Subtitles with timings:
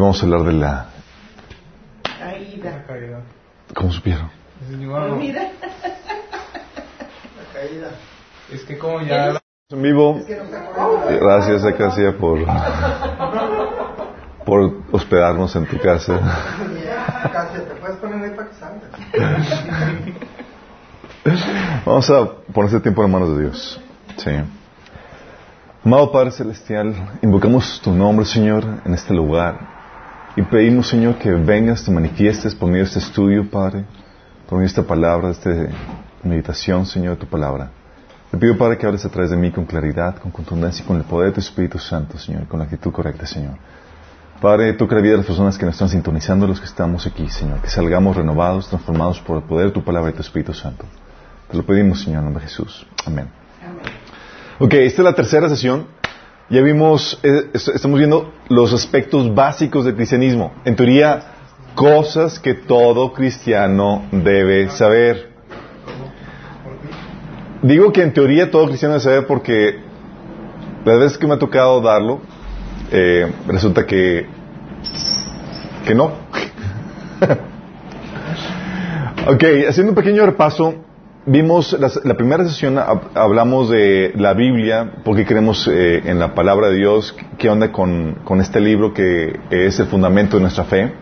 [0.00, 0.86] vamos a hablar de la...
[2.18, 2.84] Caída.
[3.74, 4.30] ¿Cómo supieron?
[4.68, 5.50] Dormida.
[8.50, 9.40] Es que como ya...
[9.70, 10.20] En vivo.
[11.08, 12.40] Gracias, Acacia, por,
[14.44, 16.18] por hospedarnos en tu casa.
[17.32, 18.90] Casi te puedes poner ahí para que salgas.
[21.86, 23.80] Vamos a poner este tiempo en manos de Dios.
[24.16, 24.30] Sí.
[25.84, 29.79] Amado Padre Celestial, invocamos tu nombre, Señor, en este lugar.
[30.40, 33.84] Y pedimos, Señor, que vengas, te manifiestes por medio de este estudio, Padre,
[34.48, 35.50] por medio de esta palabra, de esta
[36.22, 37.70] meditación, Señor, de tu palabra.
[38.30, 40.96] Te pido, Padre, que hables a través de mí con claridad, con contundencia y con
[40.96, 43.58] el poder de tu Espíritu Santo, Señor, con la actitud correcta, Señor.
[44.40, 47.28] Padre, toca la vida de las personas que nos están sintonizando, los que estamos aquí,
[47.28, 50.86] Señor, que salgamos renovados, transformados por el poder de tu palabra y tu Espíritu Santo.
[51.50, 52.86] Te lo pedimos, Señor, en nombre de Jesús.
[53.04, 53.28] Amén.
[54.58, 55.99] Ok, esta es la tercera sesión.
[56.50, 60.52] Ya vimos, eh, est- estamos viendo los aspectos básicos del cristianismo.
[60.64, 61.22] En teoría,
[61.76, 65.30] cosas que todo cristiano debe saber.
[67.62, 69.78] Digo que en teoría todo cristiano debe saber porque
[70.84, 72.20] las veces que me ha tocado darlo,
[72.90, 74.26] eh, resulta que,
[75.86, 76.06] que no.
[79.28, 80.74] ok, haciendo un pequeño repaso,
[81.26, 86.68] vimos la primera sesión, hab- hablamos de la Biblia, porque creemos eh, en la palabra
[86.68, 90.92] de Dios, qué onda con, con este libro que es el fundamento de nuestra fe.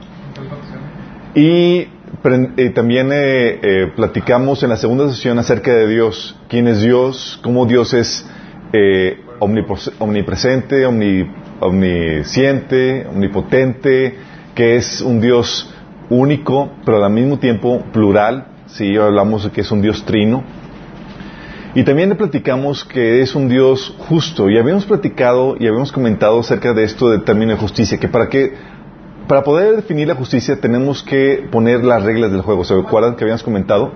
[1.34, 1.88] Y
[2.56, 7.38] eh, también eh, eh, platicamos en la segunda sesión acerca de Dios, quién es Dios,
[7.42, 8.26] cómo Dios es
[8.72, 11.30] eh, omnipresente, omni-
[11.60, 14.16] omnisciente, omnipotente,
[14.54, 15.72] que es un Dios
[16.10, 18.47] único, pero al mismo tiempo plural.
[18.68, 20.44] Sí, hablamos de que es un Dios trino.
[21.74, 24.50] Y también le platicamos que es un Dios justo.
[24.50, 28.28] Y habíamos platicado y habíamos comentado acerca de esto del término de justicia, que para
[28.28, 28.54] que
[29.26, 32.64] para poder definir la justicia tenemos que poner las reglas del juego.
[32.64, 33.92] ¿Se acuerdan que habíamos comentado?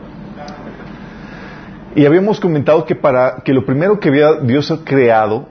[1.94, 5.46] Y habíamos comentado que para que lo primero que había Dios creado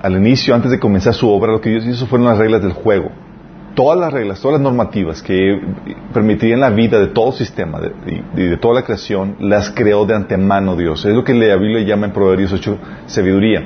[0.00, 2.72] al inicio, antes de comenzar su obra, lo que Dios hizo fueron las reglas del
[2.72, 3.10] juego.
[3.76, 5.60] Todas las reglas, todas las normativas que
[6.12, 7.78] permitirían la vida de todo sistema
[8.34, 11.04] y de, toda la creación, las creó de antemano Dios.
[11.04, 13.60] Es lo que la Biblia llama en Proverbios 8 sabiduría.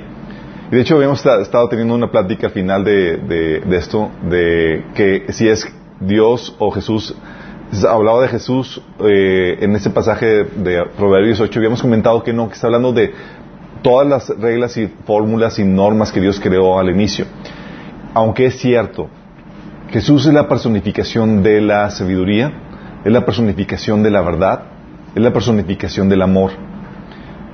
[0.72, 5.32] Y de hecho habíamos esta- estado teniendo una plática al final de esto, de que
[5.32, 5.64] si es
[6.00, 7.14] Dios o Jesús,
[7.88, 12.54] hablaba de Jesús eh, en ese pasaje de Proverbios 8, habíamos comentado que no, que
[12.54, 13.12] está hablando de
[13.82, 17.26] todas las reglas y fórmulas y normas que Dios creó al inicio.
[18.12, 19.08] Aunque es cierto,
[19.90, 22.52] Jesús es la personificación de la sabiduría,
[23.04, 24.62] es la personificación de la verdad,
[25.14, 26.52] es la personificación del amor.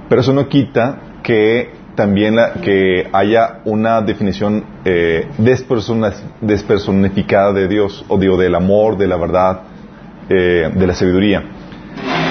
[0.09, 5.29] Pero eso no quita que también la- que haya una definición eh,
[6.41, 9.61] despersonificada de Dios, o digo, del amor, de la verdad,
[10.29, 11.43] eh, de la sabiduría.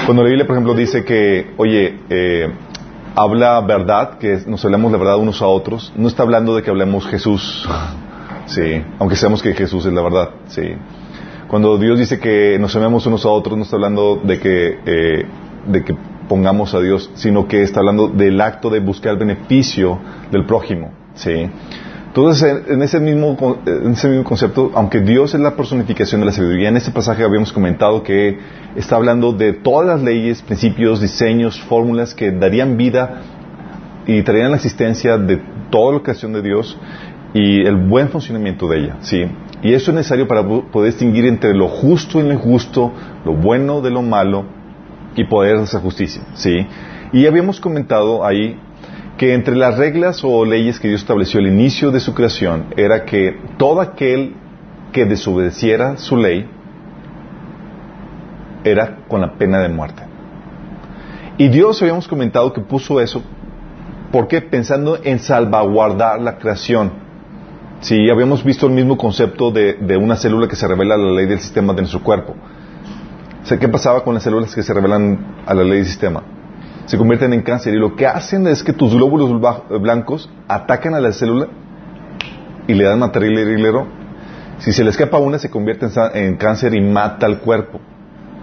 [0.04, 2.48] Cuando la Biblia, por ejemplo, dice que, oye, eh,
[3.16, 6.70] habla verdad, que nos hablamos la verdad unos a otros, no está hablando de que
[6.70, 7.68] hablemos Jesús,
[8.46, 10.62] sí, aunque sabemos que Jesús es la verdad, sí.
[11.48, 15.26] Cuando Dios dice que nos amemos unos a otros, no está hablando de que, eh,
[15.66, 15.94] de que
[16.28, 19.98] pongamos a Dios, sino que está hablando del acto de buscar el beneficio
[20.32, 21.48] del prójimo, sí.
[22.16, 23.36] Entonces, en ese, mismo,
[23.66, 27.22] en ese mismo concepto, aunque Dios es la personificación de la sabiduría, en este pasaje
[27.22, 28.38] habíamos comentado que
[28.74, 33.20] está hablando de todas las leyes, principios, diseños, fórmulas que darían vida
[34.06, 36.78] y traerían la existencia de toda la creación de Dios
[37.38, 39.26] y el buen funcionamiento de ella, ¿sí?
[39.62, 42.92] Y eso es necesario para po- poder distinguir entre lo justo y lo injusto,
[43.24, 44.44] lo bueno de lo malo
[45.14, 46.66] y poder hacer justicia, ¿sí?
[47.12, 48.58] Y habíamos comentado ahí
[49.18, 53.04] que entre las reglas o leyes que Dios estableció al inicio de su creación era
[53.04, 54.34] que todo aquel
[54.92, 56.48] que desobedeciera su ley
[58.64, 60.02] era con la pena de muerte.
[61.38, 63.22] Y Dios habíamos comentado que puso eso
[64.12, 67.05] porque pensando en salvaguardar la creación.
[67.80, 71.12] Sí, habíamos visto el mismo concepto de, de una célula que se revela a la
[71.12, 72.34] ley del sistema de nuestro cuerpo.
[73.42, 76.22] O sea, ¿qué pasaba con las células que se revelan a la ley del sistema?
[76.86, 80.94] Se convierten en cáncer y lo que hacen es que tus glóbulos bla- blancos atacan
[80.94, 81.48] a la célula
[82.66, 83.84] y le dan material irregular.
[84.58, 87.78] Si se le escapa una, se convierte en, cáncer y mata al cuerpo.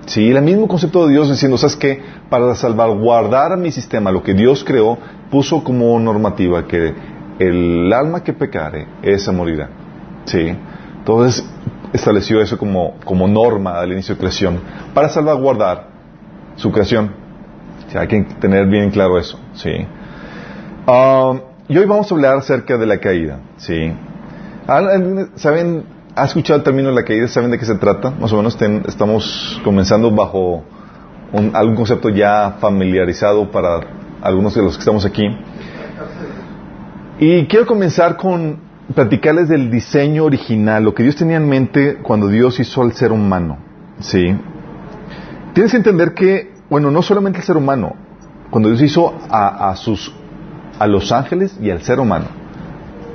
[0.06, 2.02] Sí, el mismo concepto de Dios diciendo, ¿sabes qué?
[2.30, 4.98] Para salvaguardar mi sistema, lo que Dios creó,
[5.32, 6.94] puso como normativa que
[7.40, 9.70] el alma que pecare, esa morirá.
[10.26, 10.56] Sí.
[11.00, 11.46] Entonces
[11.92, 14.60] estableció eso como, como norma al inicio de creación,
[14.94, 15.88] para salvaguardar
[16.56, 17.12] su creación.
[17.88, 19.40] O sea, hay que tener bien claro eso.
[19.54, 19.86] Sí.
[20.88, 21.34] Ah,
[21.68, 23.40] y hoy vamos a hablar acerca de la caída.
[23.58, 23.94] Sí.
[25.36, 25.86] ¿Saben
[26.16, 28.12] ha escuchado el término de la caída, saben de qué se trata.
[28.12, 28.58] Más o menos
[28.88, 30.64] estamos comenzando bajo
[31.54, 33.80] algún concepto ya familiarizado para
[34.22, 35.24] algunos de los que estamos aquí.
[37.26, 38.58] Y quiero comenzar con
[38.94, 43.14] platicarles del diseño original, lo que Dios tenía en mente cuando Dios hizo al ser
[43.14, 43.60] humano.
[44.02, 44.36] ¿Sí?
[45.54, 47.96] Tienes que entender que, bueno, no solamente el ser humano,
[48.50, 50.14] cuando Dios hizo a, a sus,
[50.78, 52.26] a los ángeles y al ser humano.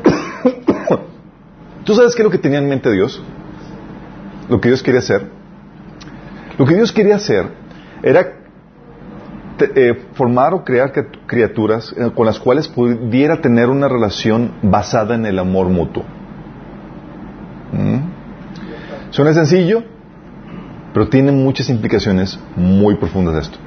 [1.84, 3.22] ¿Tú sabes qué es lo que tenía en mente Dios?
[4.48, 5.28] Lo que Dios quería hacer.
[6.56, 7.50] Lo que Dios quería hacer
[8.02, 8.37] era
[9.60, 10.92] eh, formar o crear
[11.26, 16.04] criaturas eh, con las cuales pudiera tener una relación basada en el amor mutuo.
[17.72, 19.10] ¿Mm?
[19.10, 19.82] Suena sencillo,
[20.92, 23.58] pero tiene muchas implicaciones muy profundas de esto.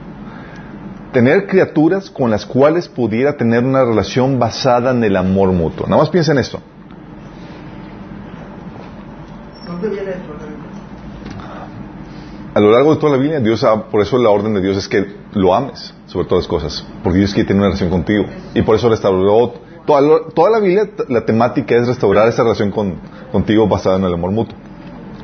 [1.13, 5.85] Tener criaturas con las cuales pudiera tener una relación basada en el amor mutuo.
[5.88, 6.61] Nada más piensa en esto.
[9.67, 10.31] ¿Dónde viene esto?
[12.53, 14.88] A lo largo de toda la Biblia, Dios, por eso la orden de Dios es
[14.88, 18.25] que lo ames sobre todas las cosas, porque Dios quiere tener una relación contigo.
[18.53, 19.53] Y por eso restauró
[19.86, 22.71] toda, toda la Biblia, la temática es restaurar esa relación
[23.31, 24.57] contigo basada en el amor mutuo.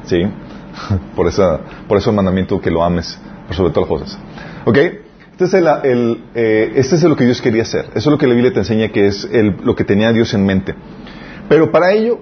[0.06, 0.24] ¿Sí?
[1.16, 3.20] por, esa, por eso el mandamiento que lo ames
[3.52, 4.20] sobre todas las cosas.
[4.66, 4.78] ¿Ok?
[5.40, 7.86] Este es, el, eh, este es lo que Dios quería hacer.
[7.94, 10.34] Eso es lo que la Biblia te enseña que es el, lo que tenía Dios
[10.34, 10.74] en mente.
[11.48, 12.20] Pero para ello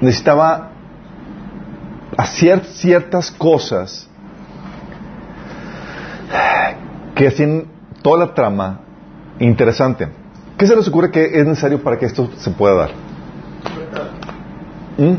[0.00, 0.71] necesitaba
[2.16, 4.08] hacer ciertas cosas
[7.14, 7.66] que hacían
[8.02, 8.80] toda la trama
[9.38, 10.08] interesante.
[10.56, 12.90] ¿Qué se les ocurre que es necesario para que esto se pueda dar?
[14.98, 15.14] ¿Mm?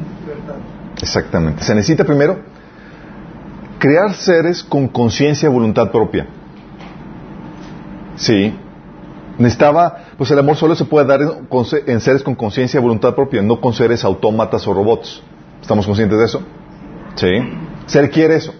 [1.02, 1.64] Exactamente.
[1.64, 2.40] Se necesita primero
[3.80, 6.28] crear seres con conciencia y voluntad propia.
[8.16, 8.58] Sí.
[9.38, 11.20] Necesitaba, pues el amor solo se puede dar
[11.88, 15.22] en seres con conciencia y voluntad propia, no con seres autómatas o robots.
[15.62, 16.42] ¿Estamos conscientes de eso?
[17.16, 17.28] ¿Sí?
[17.86, 18.54] Se requiere eso.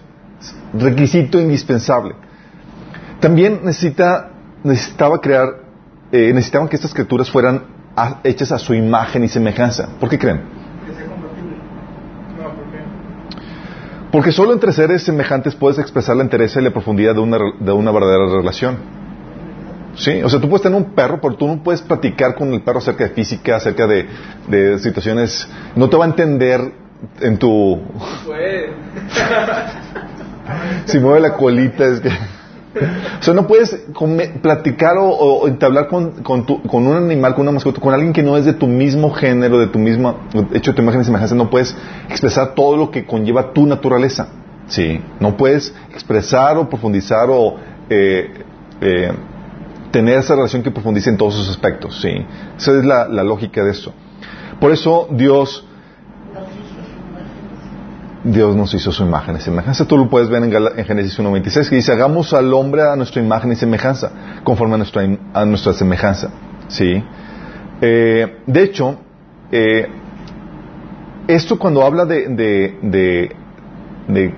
[0.74, 2.14] Requisito indispensable.
[3.20, 4.30] También necesita,
[4.62, 5.48] necesitaba crear,
[6.12, 7.64] eh, necesitaban que estas criaturas fueran
[8.24, 9.88] hechas a su imagen y semejanza.
[9.98, 10.42] ¿Por qué creen?
[14.10, 17.72] Porque solo entre seres semejantes puedes expresar la entereza y la profundidad de una, de
[17.72, 18.76] una verdadera relación.
[19.96, 22.62] Sí, o sea, tú puedes tener un perro, pero tú no puedes platicar con el
[22.62, 24.06] perro acerca de física, acerca de,
[24.48, 25.48] de situaciones.
[25.74, 26.83] No te va a entender
[27.20, 27.80] en tu...
[30.86, 32.10] si mueve la colita es que...
[33.20, 33.74] O sea, no puedes
[34.42, 38.36] platicar o, entablar con, con, con, un animal, con una mascota, con alguien que no
[38.36, 40.16] es de tu mismo género, de tu misma,
[40.52, 41.76] hecho de tu imagen y semejanza, no puedes
[42.08, 44.28] expresar todo lo que conlleva tu naturaleza.
[44.66, 47.56] Sí, no puedes expresar o profundizar o
[47.88, 48.30] eh,
[48.80, 49.12] eh,
[49.90, 52.00] tener esa relación que profundice en todos sus aspectos.
[52.00, 53.92] Sí, esa es la, la lógica de eso.
[54.58, 55.64] Por eso Dios
[58.24, 59.86] Dios nos hizo su imagen y semejanza.
[59.86, 63.52] Tú lo puedes ver en, Génesis 1.26 que dice, hagamos al hombre a nuestra imagen
[63.52, 64.10] y semejanza,
[64.42, 65.02] conforme a nuestra,
[65.34, 66.30] a nuestra semejanza.
[66.68, 67.04] ¿Sí?
[67.82, 68.96] Eh, de hecho,
[69.52, 69.88] eh,
[71.28, 73.30] esto cuando habla de,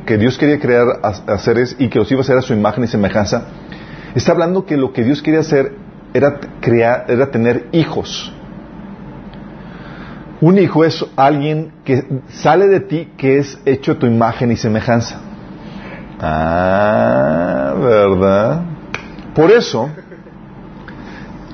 [0.04, 2.82] que Dios quería crear a, seres y que los iba a hacer a su imagen
[2.82, 3.46] y semejanza,
[4.16, 5.72] está hablando que lo que Dios quería hacer
[6.12, 8.32] era, crear, era tener hijos.
[10.40, 14.56] Un hijo es alguien que sale de ti que es hecho a tu imagen y
[14.56, 15.20] semejanza.
[16.20, 18.62] Ah, ¿verdad?
[19.34, 19.90] Por eso,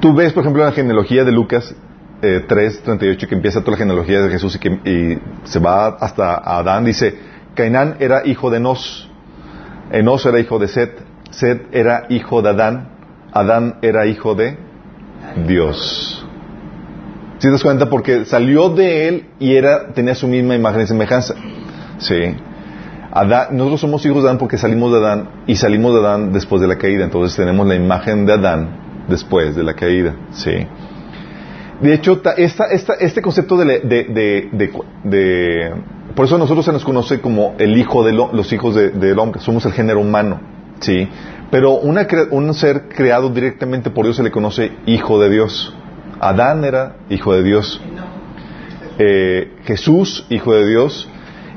[0.00, 1.74] tú ves, por ejemplo, la genealogía de Lucas
[2.22, 6.34] eh, 3, 38, que empieza toda la genealogía de Jesús y que se va hasta
[6.36, 7.18] Adán, dice,
[7.54, 9.10] Cainán era hijo de Enos,
[9.90, 12.88] Enos era hijo de Set, Set era hijo de Adán,
[13.32, 14.56] Adán era hijo de
[15.46, 16.21] Dios.
[17.42, 17.90] Si te das cuenta?
[17.90, 21.34] Porque salió de él y era, tenía su misma imagen y semejanza.
[21.98, 22.36] Sí.
[23.50, 26.68] nosotros somos hijos de Adán porque salimos de Adán y salimos de Adán después de
[26.68, 27.02] la caída.
[27.02, 30.14] Entonces tenemos la imagen de Adán después de la caída.
[30.30, 30.52] Sí.
[31.80, 33.80] De hecho, esta, esta, este concepto de,
[35.02, 35.74] de,
[36.14, 39.40] Por eso a nosotros se nos conoce como el hijo de los hijos del hombre.
[39.40, 40.40] Somos el género humano.
[40.78, 41.08] Sí.
[41.50, 45.74] Pero una, un ser creado directamente por Dios se le conoce hijo de Dios.
[46.20, 47.80] Adán era hijo de Dios,
[48.98, 51.08] eh, Jesús, hijo de Dios,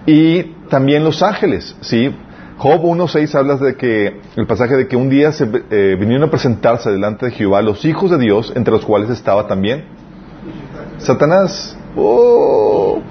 [0.06, 2.14] y también los ángeles, ¿sí?
[2.58, 6.32] Job 1.6 habla de que, el pasaje de que un día se, eh, vinieron a
[6.32, 9.84] presentarse delante de Jehová los hijos de Dios, entre los cuales estaba también
[10.98, 11.78] Satanás.
[11.96, 13.02] Oh.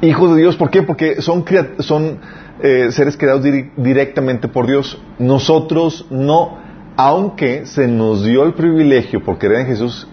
[0.00, 0.82] Hijos de Dios, ¿por qué?
[0.82, 1.44] Porque son,
[1.78, 2.18] son
[2.60, 3.42] eh, seres creados
[3.76, 5.00] directamente por Dios.
[5.18, 6.58] Nosotros no
[6.96, 10.06] aunque se nos dio el privilegio por creer en Jesús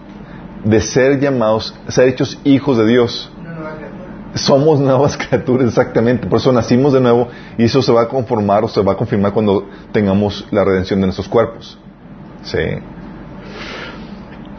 [0.64, 3.30] de ser llamados, ser hechos hijos de Dios.
[4.34, 8.62] somos nuevas criaturas exactamente, por eso nacimos de nuevo y eso se va a conformar
[8.64, 11.78] o se va a confirmar cuando tengamos la redención de nuestros cuerpos.
[12.42, 12.58] Sí.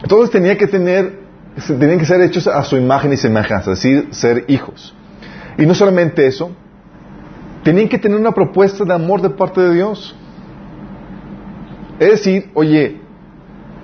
[0.02, 1.20] Entonces tenía que tener,
[1.66, 4.94] tenían que ser hechos a su imagen y semejanza, es decir, ser hijos.
[5.58, 6.50] Y no solamente eso,
[7.62, 10.14] tenían que tener una propuesta de amor de parte de Dios.
[12.02, 12.96] Es decir, oye,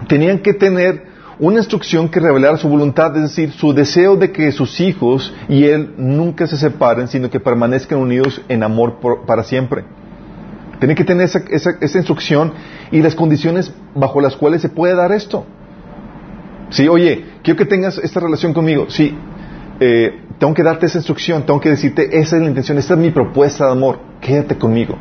[0.09, 1.05] tenían que tener
[1.39, 5.67] una instrucción que revelara su voluntad, es decir, su deseo de que sus hijos y
[5.67, 9.85] él nunca se separen, sino que permanezcan unidos en amor para siempre.
[10.81, 12.55] Tienen que tener esa, esa, instrucción
[12.91, 15.47] y las condiciones bajo las cuales se puede dar esto.
[16.71, 18.91] Sí, oye, quiero que tengas esta relación conmigo.
[18.91, 19.17] Sí,
[19.79, 23.01] eh, tengo que darte esa instrucción, tengo que decirte, esa es la intención, esta es
[23.01, 24.99] mi propuesta de amor, quédate conmigo.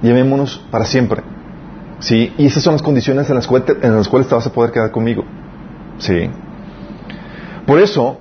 [0.00, 1.34] Llevémonos para siempre.
[2.00, 2.32] ¿Sí?
[2.36, 4.52] Y esas son las condiciones en las, cuales te, en las cuales te vas a
[4.52, 5.24] poder quedar conmigo.
[5.98, 6.30] ¿Sí?
[7.66, 8.18] Por eso,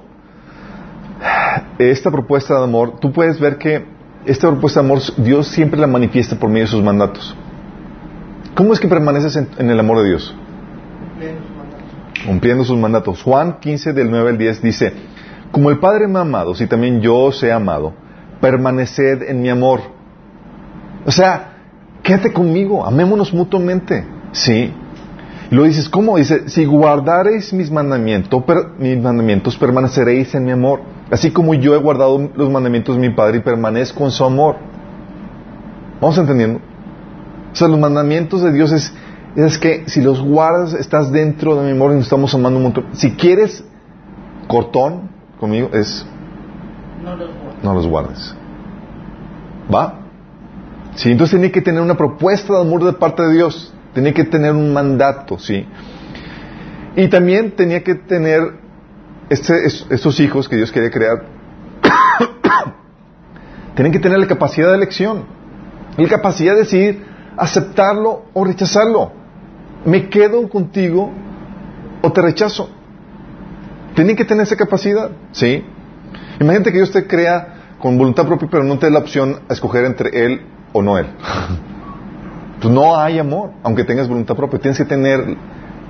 [1.78, 3.86] esta propuesta de amor, tú puedes ver que
[4.26, 7.36] esta propuesta de amor Dios siempre la manifiesta por medio de sus mandatos.
[8.56, 10.34] ¿Cómo es que permaneces en, el amor de Dios?
[12.26, 13.22] Cumpliendo sus mandatos.
[13.24, 14.94] Juan 15 del 9 al 10 dice,
[15.52, 17.94] como el Padre me ha amado, si también yo os he amado,
[18.40, 19.82] permaneced en mi amor.
[21.06, 21.53] O sea,
[22.04, 24.06] quédate conmigo, amémonos mutuamente.
[24.34, 24.74] ¿Sí?
[25.50, 26.18] Y lo dices, ¿cómo?
[26.18, 28.44] Dice, si guardareis mis mandamientos,
[28.78, 30.82] mis mandamientos, permaneceréis en mi amor.
[31.12, 34.58] Así como yo he guardado los mandamientos de mi Padre y permanezco en su amor.
[36.02, 36.60] ¿Vamos entendiendo?
[37.52, 38.94] O sea, los mandamientos de Dios es,
[39.36, 42.64] es que si los guardas, estás dentro de mi amor y nos estamos amando un
[42.64, 42.86] montón.
[42.94, 43.64] Si quieres
[44.48, 46.06] cortón conmigo, es
[47.04, 47.64] no los guardes.
[47.64, 48.36] No los guardes.
[49.74, 50.03] ¿Va?
[50.96, 53.74] Sí, entonces tenía que tener una propuesta de amor de parte de Dios.
[53.94, 55.66] Tenía que tener un mandato, ¿sí?
[56.96, 58.42] Y también tenía que tener
[59.30, 61.26] este, estos hijos que Dios quería crear.
[63.76, 65.26] Tienen que tener la capacidad de elección.
[65.98, 67.06] La capacidad de decidir
[67.38, 69.12] aceptarlo o rechazarlo.
[69.86, 71.12] ¿Me quedo contigo
[72.02, 72.70] o te rechazo?
[73.96, 75.64] Tienen que tener esa capacidad, ¿sí?
[76.40, 79.54] Imagínate que Dios te crea con voluntad propia, pero no te da la opción a
[79.54, 80.42] escoger entre Él
[80.74, 81.08] o no él.
[82.60, 84.60] Pues no hay amor, aunque tengas voluntad propia.
[84.60, 85.36] Tienes que tener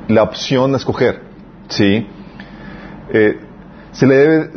[0.07, 1.21] la opción de escoger.
[1.69, 2.07] ¿Sí?
[3.11, 3.39] Eh,
[3.91, 4.49] se le debe,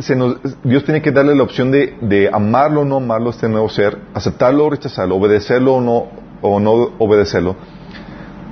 [0.65, 3.99] Dios tiene que darle la opción de, amarlo o no amarlo a este nuevo ser,
[4.15, 6.07] aceptarlo o rechazarlo, obedecerlo o no,
[6.41, 7.55] o no obedecerlo.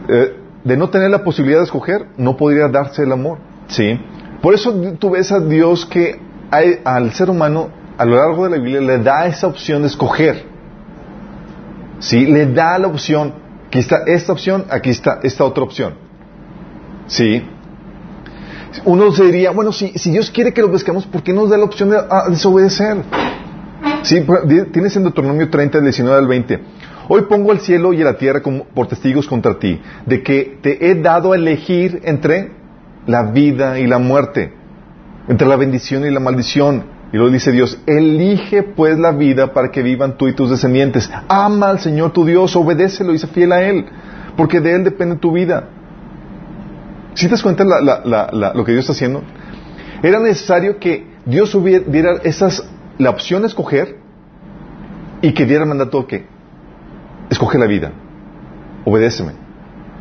[0.09, 3.39] Eh, de no tener la posibilidad de escoger, no podría darse el amor.
[3.69, 3.99] ¿Sí?
[4.43, 6.21] Por eso tú ves a Dios que
[6.85, 10.54] al ser humano, a lo largo de la Biblia, le da esa opción de escoger.
[12.05, 12.27] ¿Sí?
[12.27, 13.33] Le da la opción,
[13.67, 15.95] aquí está esta opción, aquí está esta otra opción.
[17.07, 17.43] ¿Sí?
[18.85, 21.65] Uno se diría, bueno, si, Dios quiere que lo busquemos, ¿por qué nos da la
[21.65, 22.99] opción de ah, desobedecer?
[24.03, 24.23] Sí,
[24.73, 26.61] tienes en Deuteronomio 30, 19 al 20.
[27.09, 30.91] Hoy pongo el cielo y la tierra como, por testigos contra ti, de que te
[30.91, 32.53] he dado a elegir entre
[33.07, 34.53] la vida y la muerte,
[35.29, 36.94] entre la bendición y la maldición.
[37.15, 41.09] Y luego dice Dios, elige pues la vida para que vivan tú y tus descendientes.
[41.29, 43.87] Ama al Señor tu Dios, obedécelo y sé fiel a Él,
[44.37, 45.69] porque de Él depende tu vida.
[47.15, 49.23] ¿Si te das cuenta lo que Dios está haciendo?
[50.03, 52.69] Era necesario que Dios hubiera, diera esas,
[52.99, 53.97] la opción de escoger
[55.23, 56.27] y que diera el mandato que
[57.31, 57.93] escoge la vida,
[58.85, 59.35] obedéceme.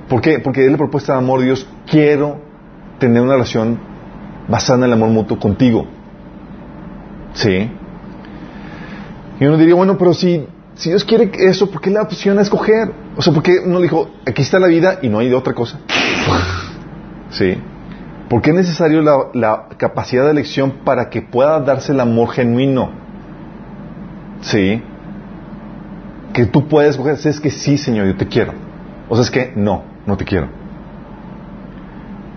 [0.10, 0.40] ¿Por qué?
[0.40, 2.42] Porque es la propuesta de amor Dios, quiero
[2.98, 3.78] tener una relación
[4.48, 5.86] basada en el amor mutuo contigo.
[7.34, 7.72] Sí.
[9.40, 12.38] Y uno diría, bueno, pero si, si Dios quiere eso, ¿por qué le da opción
[12.38, 12.92] a escoger?
[13.16, 15.54] O sea, ¿por qué uno le dijo, aquí está la vida y no hay otra
[15.54, 15.80] cosa?
[17.30, 17.58] sí.
[18.30, 22.32] ¿Por qué es necesario la, la, capacidad de elección para que pueda darse el amor
[22.32, 22.92] genuino?
[24.42, 24.82] Sí.
[26.34, 28.54] Que tú puedes escoger, es que sí, Señor, yo te quiero.
[29.08, 30.48] O sea, es que no, no te quiero.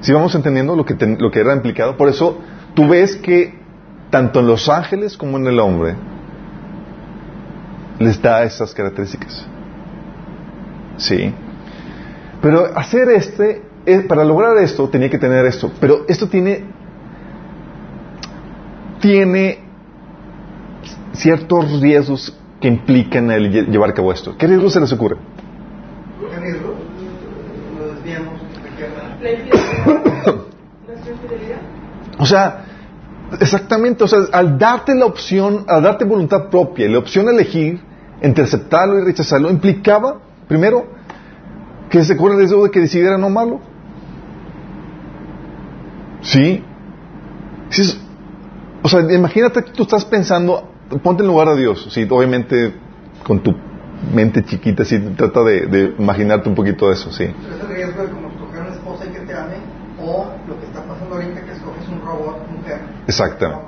[0.01, 2.39] Si vamos entendiendo lo que, lo que era implicado, por eso
[2.75, 3.66] tú ves que
[4.11, 5.95] tanto en los ángeles como en el hombre,
[7.99, 9.47] les da esas características.
[10.99, 11.33] ¿Sí?
[12.41, 15.71] Pero hacer este, eh, para lograr esto, tenía que tener esto.
[15.81, 16.65] Pero esto tiene,
[19.01, 19.61] tiene
[21.13, 24.37] ciertos riesgos que implican el llevar a cabo esto.
[24.37, 25.17] ¿Qué riesgos se les ocurre?
[26.31, 26.75] ¿Qué riesgos?
[27.79, 28.41] Lo desviamos.
[32.19, 32.66] o sea,
[33.41, 37.81] Exactamente, o sea, al darte la opción, al darte voluntad propia, la opción de elegir
[38.21, 40.87] entre aceptarlo y rechazarlo, implicaba, primero,
[41.91, 43.61] que se corre el riesgo de que decidiera no amarlo.
[46.23, 46.65] ¿Sí?
[48.83, 50.69] O sea, imagínate que tú estás pensando,
[51.03, 51.89] ponte en lugar de Dios.
[51.91, 52.75] Sí, obviamente
[53.25, 53.55] con tu
[54.15, 57.27] mente chiquita, sí, trata de, imaginarte un poquito eso, sí.
[57.27, 59.57] Pero es el riesgo de como escoger una esposa y que te ame,
[60.01, 62.81] o lo que está pasando ahorita que escoges un robot, mujer.
[63.07, 63.65] Exactamente.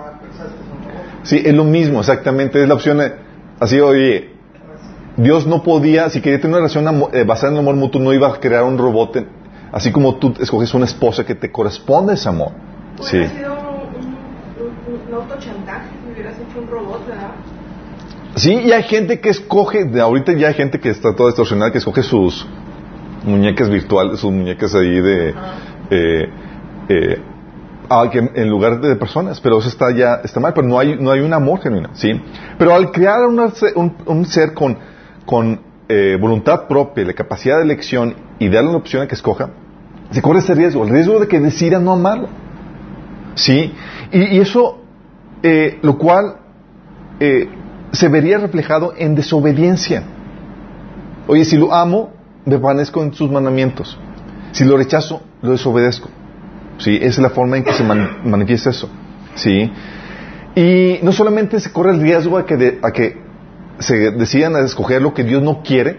[1.24, 2.62] Sí, es lo mismo, exactamente.
[2.62, 2.98] Es la opción.
[2.98, 3.12] de-
[3.60, 4.30] así, oye,
[5.16, 8.12] Dios no podía, si quería tener una relación eh, basada en el amor mutuo, no
[8.12, 9.16] iba a crear un robot.
[9.16, 9.28] en-
[9.72, 12.52] así como tú escoges una esposa que te corresponde ese amor.
[13.02, 13.16] Sí.
[13.18, 17.30] Hubiera sido un, un, un, autochantaje si hubieras hecho un robot, ¿verdad?
[18.36, 21.70] Sí, y hay gente que escoge, de ahorita ya hay gente que está toda distorsionada,
[21.72, 22.46] que escoge sus
[23.24, 25.34] muñecas virtuales, sus muñecas ahí de...
[25.90, 26.28] eh,
[26.88, 27.20] eh,
[27.90, 31.60] en lugar de personas, pero eso está ya está mal, pero no hay un amor
[31.60, 32.20] genuino, ¿sí?
[32.58, 38.68] Pero al crear un, ser con, eh, voluntad propia, la capacidad de elección y darle
[38.68, 39.50] una opción a que escoja,
[40.10, 42.28] se corre ese riesgo, el riesgo de que decida no amarlo,
[43.34, 43.72] ¿sí?
[44.12, 44.80] Y, eso,
[45.42, 46.36] eh, lo cual
[47.20, 47.48] eh,
[47.92, 50.02] se vería reflejado en desobediencia.
[51.26, 52.10] Oye, si lo amo,
[52.44, 53.98] me permanezco en sus mandamientos.
[54.52, 56.08] Si lo rechazo, lo desobedezco.
[56.78, 56.96] ¿Sí?
[56.96, 58.88] Esa es la forma en que se man- manifiesta eso.
[59.34, 59.70] ¿Sí?
[60.54, 63.20] Y no solamente se corre el riesgo a que, de- a que
[63.78, 65.98] se decidan a escoger lo que Dios no quiere,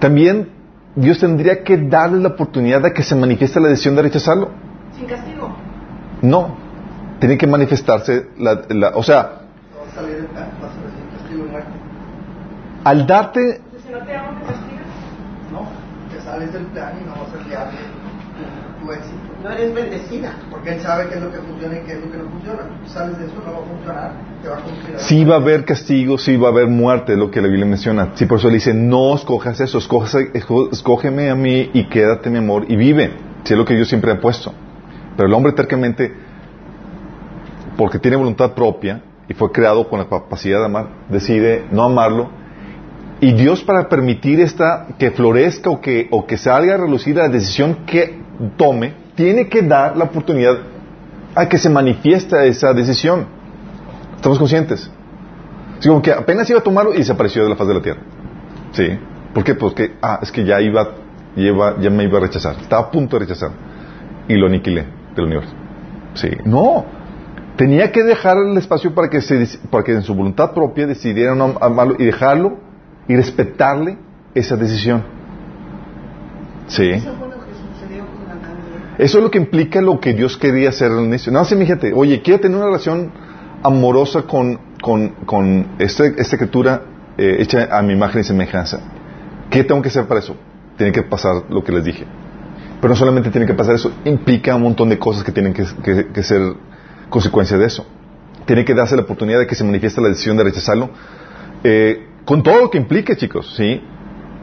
[0.00, 0.50] también
[0.94, 4.50] Dios tendría que darle la oportunidad de que se manifieste la decisión de rechazarlo.
[4.96, 5.54] Sin castigo.
[6.22, 6.56] No,
[7.20, 10.40] tiene que manifestarse la, la- o sea, a
[12.84, 14.86] a al darte, si no te amo, me castigas.
[15.52, 15.66] No,
[16.10, 17.70] te sales del plan y no vas a
[18.92, 19.16] éxito.
[19.42, 20.34] No eres bendecida.
[20.50, 22.58] Porque él sabe qué es lo que funciona y qué es lo que no funciona.
[22.84, 24.12] Tú sales de eso, no va a funcionar,
[24.42, 27.40] te va a sí va a haber castigo, sí va a haber muerte, lo que
[27.40, 28.12] la Biblia menciona.
[28.14, 32.30] Sí, por eso le dice, no escojas eso, escojas- esco- escógeme a mí y quédate
[32.30, 33.12] mi amor y vive.
[33.44, 34.52] Sí, es lo que yo siempre he puesto.
[35.16, 36.12] Pero el hombre tercamente,
[37.76, 42.30] porque tiene voluntad propia y fue creado con la capacidad de amar, decide no amarlo.
[43.20, 47.28] Y Dios para permitir esta que florezca o que, o que salga a relucir la
[47.28, 48.20] decisión que
[48.56, 50.56] tome, tiene que dar la oportunidad
[51.34, 53.26] a que se manifieste esa decisión.
[54.16, 54.90] ¿Estamos conscientes?
[55.78, 58.00] Así como que apenas iba a tomarlo y desapareció de la faz de la tierra.
[58.72, 58.98] ¿Sí?
[59.34, 59.54] ¿Por qué?
[59.54, 60.94] Porque, ah, es que ya iba,
[61.34, 62.56] lleva, ya me iba a rechazar.
[62.60, 63.50] Estaba a punto de rechazar.
[64.28, 65.52] Y lo aniquilé del universo.
[66.14, 66.30] Sí.
[66.44, 66.86] No.
[67.56, 71.34] Tenía que dejar el espacio para que, se, para que en su voluntad propia decidiera
[71.34, 72.58] no amarlo y dejarlo
[73.08, 73.98] y respetarle
[74.34, 75.04] esa decisión.
[76.66, 76.90] Sí.
[76.90, 78.85] Eso fue lo que sucedió con Adán y Eva.
[78.98, 81.30] Eso es lo que implica lo que Dios quería hacer al inicio.
[81.30, 83.12] No, sí, fíjate, oye, quiero tener una relación
[83.62, 86.82] amorosa con, con, con esta, esta criatura
[87.18, 88.80] eh, hecha a mi imagen y semejanza.
[89.50, 90.36] ¿Qué tengo que hacer para eso?
[90.76, 92.06] Tiene que pasar lo que les dije.
[92.80, 96.22] Pero no solamente tiene que pasar eso, implica un montón de cosas que tienen que,
[96.22, 96.54] ser
[97.08, 97.86] consecuencia de eso.
[98.44, 100.90] Tiene que darse la oportunidad de que se manifieste la decisión de rechazarlo,
[101.64, 103.80] eh, con todo lo que implique, chicos, ¿sí?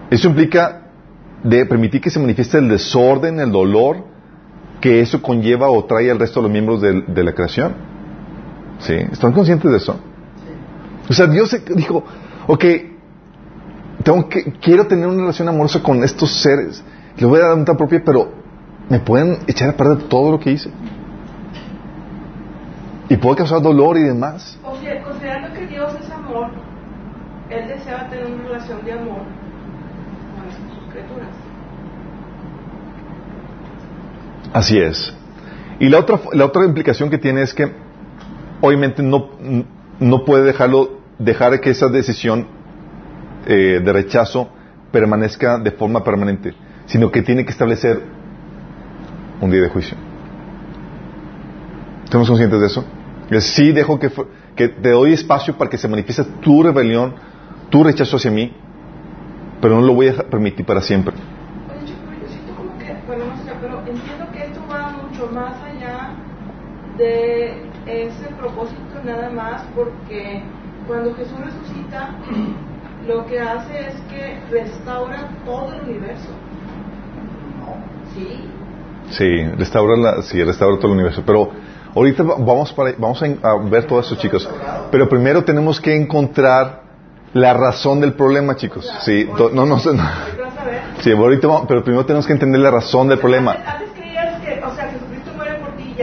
[0.10, 0.90] Eso implica
[1.44, 4.13] de permitir que se manifieste el desorden, el dolor
[4.84, 7.74] que eso conlleva o trae al resto de los miembros de, la creación.
[8.80, 8.94] ¿Sí?
[8.94, 9.98] ¿Están conscientes de eso?
[11.10, 12.04] O sea, Dios dijo,
[12.48, 12.66] ok,
[14.04, 16.84] tengo que, quiero tener una relación amorosa con estos seres.
[17.16, 18.34] Les voy a dar una propia, pero
[18.90, 20.70] me pueden echar a perder todo lo que hice.
[23.08, 24.60] Y puede causar dolor y demás.
[24.66, 26.50] O sea, considerando que Dios es amor,
[27.50, 29.22] Él deseaba tener una relación de amor
[30.36, 31.53] con sus criaturas.
[34.54, 35.14] Así es.
[35.80, 37.72] Y la otra, la otra implicación que tiene es que
[38.62, 39.30] obviamente no,
[40.00, 42.48] no puede dejarlo, dejar que esa decisión
[43.46, 44.50] eh, de rechazo
[44.92, 46.54] permanezca de forma permanente,
[46.86, 48.02] sino que tiene que establecer
[49.42, 49.98] un día de juicio.
[52.06, 52.86] ¿Estamos conscientes de eso?
[53.30, 54.10] Es, sí dejo que,
[54.56, 57.16] que te doy espacio para que se manifieste tu rebelión,
[57.70, 58.54] tu rechazo hacia mí,
[59.60, 61.14] pero no lo voy a permitir para siempre.
[61.16, 65.30] Oye, chico, yo siento como que, bueno, no sé, pero entiendo que esto va mucho
[65.34, 66.12] más allá
[66.98, 70.44] de ese propósito nada más, porque
[70.88, 72.16] cuando Jesús resucita,
[73.08, 76.30] lo que hace es que restaura todo el universo.
[78.16, 78.50] Sí,
[79.12, 81.22] Sí, restaura, la, sí, restaura todo el universo.
[81.26, 81.52] Pero
[81.94, 84.50] ahorita va- vamos, para, vamos a, a ver todo eso, chicos.
[84.92, 86.82] Pero primero tenemos que encontrar
[87.34, 88.92] la razón del problema, chicos.
[89.02, 89.78] Sí, no, no, no.
[91.02, 93.52] Sí, ahorita vamos- pero primero tenemos que entender la razón del problema.
[93.52, 96.02] Antes, antes creías que, o sea, Jesucristo muere por ti y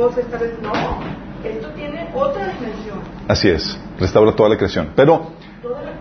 [0.00, 1.00] No,
[1.44, 3.00] esto tiene otra dimensión.
[3.28, 4.92] Así es, restaura toda la creación.
[4.96, 5.32] Pero,
[5.62, 5.92] Toda la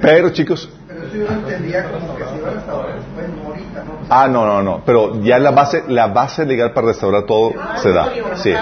[0.00, 3.48] pero chicos, Pero eso yo lo entendía como que si iba a restaurar después, no
[3.48, 3.84] ahorita.
[3.84, 3.92] ¿no?
[4.10, 4.82] Ah, no, no, no.
[4.84, 8.10] Pero ya la base, la base legal para restaurar todo se da.
[8.34, 8.52] Sí.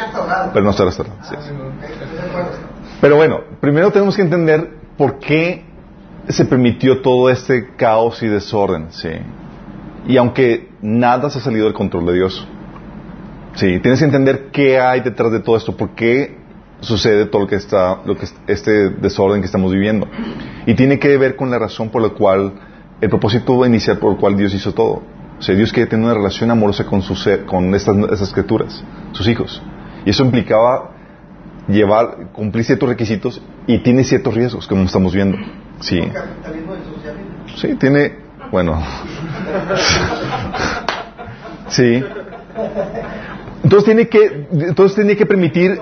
[0.53, 1.17] Pero no está restaurado.
[1.23, 1.35] Sí.
[1.35, 2.51] acuerdo.
[3.01, 5.65] Pero bueno, primero tenemos que entender por qué
[6.29, 9.11] se permitió todo este caos y desorden, sí.
[10.07, 12.47] Y aunque nada se ha salido del control de Dios,
[13.55, 16.37] sí, tienes que entender qué hay detrás de todo esto, por qué
[16.81, 20.07] sucede todo lo que está, lo que este desorden que estamos viviendo.
[20.67, 22.53] Y tiene que ver con la razón por la cual,
[23.01, 25.03] el propósito inicial por el cual Dios hizo todo.
[25.39, 28.83] O sea, Dios quiere tener una relación amorosa con, su ser- con estas, estas criaturas,
[29.13, 29.63] sus hijos.
[30.05, 30.91] Y eso implicaba
[31.69, 35.39] llevar, cumplir ciertos requisitos y tiene ciertos riesgos, como estamos viendo.
[35.81, 36.01] Sí,
[37.57, 38.17] sí, tiene,
[38.51, 38.81] bueno.
[41.69, 42.05] Sí.
[43.65, 45.79] Entonces tenía que permitir,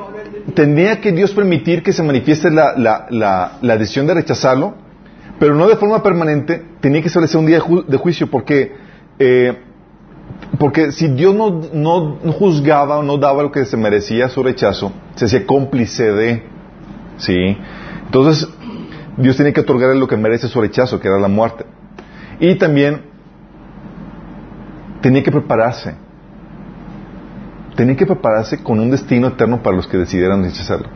[0.55, 4.75] tenía que Dios permitir que se manifieste la, decisión de rechazarlo,
[5.41, 8.73] pero no de forma permanente, tenía que establecer un día de, ju- de juicio, porque,
[9.19, 9.59] eh,
[10.59, 14.45] porque si Dios no, no, no juzgaba o no daba lo que se merecía su
[14.45, 16.43] rechazo, se hacía cómplice de,
[17.17, 17.59] ¿sí?
[18.05, 18.49] Entonces,
[19.17, 21.67] Dios tiene que otorgarle lo que merece su rechazo, que era la muerte.
[22.39, 23.03] Y también
[25.01, 25.95] tenía que prepararse.
[27.77, 30.89] Tenía que prepararse con un destino eterno para los que decidieran rechazarlo.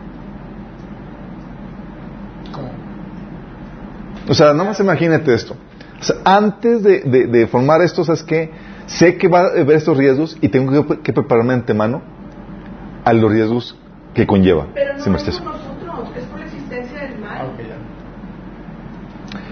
[4.28, 5.54] O sea, nada más imagínate esto.
[6.00, 8.50] O sea, antes de, de- de formar esto, ¿sabes qué?
[8.86, 12.02] Sé que va a haber estos riesgos y tengo que, que prepararme de antemano
[13.04, 13.78] a los riesgos
[14.14, 14.66] que conlleva.
[14.74, 15.44] Pero no por rechazo.
[15.44, 17.56] nosotros, es por la existencia del Ah, mal.
[17.58, 17.76] ya.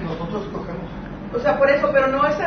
[0.02, 0.90] Nosotros escogemos.
[1.34, 2.46] O sea, por eso, pero no es a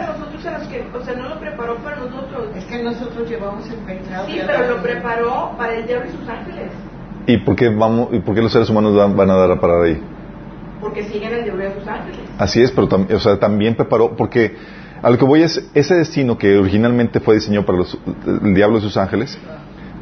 [0.51, 2.47] nosotros a los que, o sea, no lo preparó para nosotros.
[2.55, 4.25] Es que nosotros llevamos el pecado.
[4.27, 6.71] Sí, pero lo preparó para el diablo y sus ángeles.
[7.27, 9.59] ¿Y por qué, vamos, y por qué los seres humanos van, van a dar a
[9.59, 10.01] parar ahí?
[10.79, 12.19] Porque siguen el diablo y a sus ángeles.
[12.37, 14.55] Así es, pero tam- o sea, también preparó, porque
[15.01, 18.77] a lo que voy es, ese destino que originalmente fue diseñado para los- el diablo
[18.77, 19.37] y sus ángeles,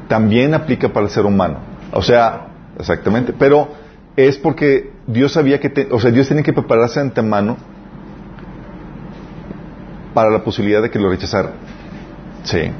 [0.07, 1.59] también aplica para el ser humano.
[1.91, 3.69] O sea, exactamente, pero
[4.15, 7.57] es porque Dios sabía que, te- o sea, Dios tenía que prepararse de antemano
[10.15, 11.51] para la posibilidad de que lo rechazara.
[12.43, 12.71] Sí.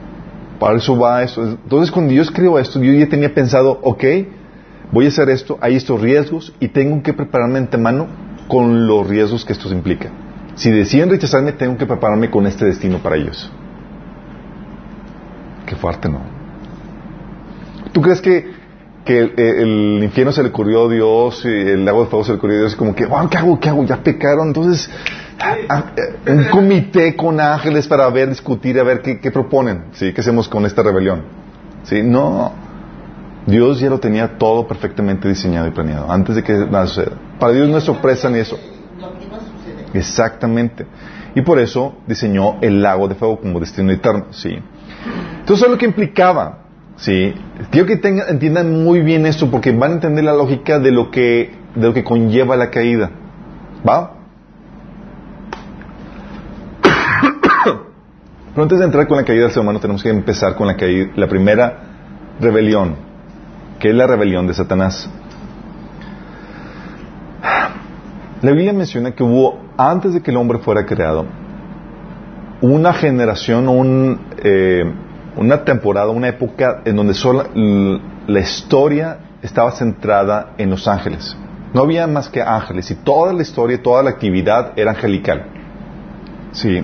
[0.58, 1.43] Para eso va esto.
[1.43, 4.04] Entonces, cuando Dios creó esto, yo ya tenía pensado, ok,
[4.91, 8.08] voy a hacer esto, hay estos riesgos y tengo que prepararme antemano
[8.48, 10.12] con los riesgos que estos implican.
[10.56, 13.52] Si deciden rechazarme, tengo que prepararme con este destino para ellos.
[15.65, 16.21] Qué fuerte, ¿no?
[17.91, 18.50] ¿Tú crees que,
[19.06, 22.32] que el, el infierno se le ocurrió a Dios y el lago de fuego se
[22.32, 22.76] le ocurrió a Dios?
[22.76, 23.60] Como que, wow, ¿qué hago?
[23.60, 23.86] ¿Qué hago?
[23.86, 24.48] Ya pecaron.
[24.48, 24.89] Entonces,
[25.39, 29.86] ah, ah, eh, un comité con ángeles para ver, discutir, a ver qué, qué proponen.
[29.94, 30.12] ¿Sí?
[30.12, 31.24] ¿Qué hacemos con esta rebelión?
[31.84, 32.02] ¿Sí?
[32.04, 32.52] No.
[33.46, 37.12] Dios ya lo tenía todo perfectamente diseñado y planeado antes de que nada suceda.
[37.39, 38.60] Para Dios no es sorpresa ni eso.
[39.94, 40.86] Exactamente.
[41.36, 44.50] Y por eso diseñó el lago de fuego como destino eterno, ¿sí?
[44.50, 46.64] Entonces, eso es lo que implicaba,
[46.98, 47.34] ¿sí?
[47.72, 51.54] Quiero que entiendan muy bien esto porque van a entender la lógica de lo que,
[51.76, 53.12] de lo que conlleva la caída.
[53.88, 54.14] ¿Va?
[58.54, 60.76] Pero antes de entrar con la caída del ser humano, tenemos que empezar con la,
[60.76, 61.80] caída, la primera
[62.40, 62.96] rebelión,
[63.80, 65.10] que es la rebelión de Satanás.
[68.42, 71.26] La Biblia menciona que hubo, antes de que el hombre fuera creado,
[72.62, 74.84] una generación, un, eh,
[75.38, 77.48] una temporada, una época en donde sola,
[78.28, 81.36] la historia estaba centrada en los ángeles.
[81.74, 85.45] No había más que ángeles y toda la historia, toda la actividad era angelical.
[86.52, 86.84] Sí.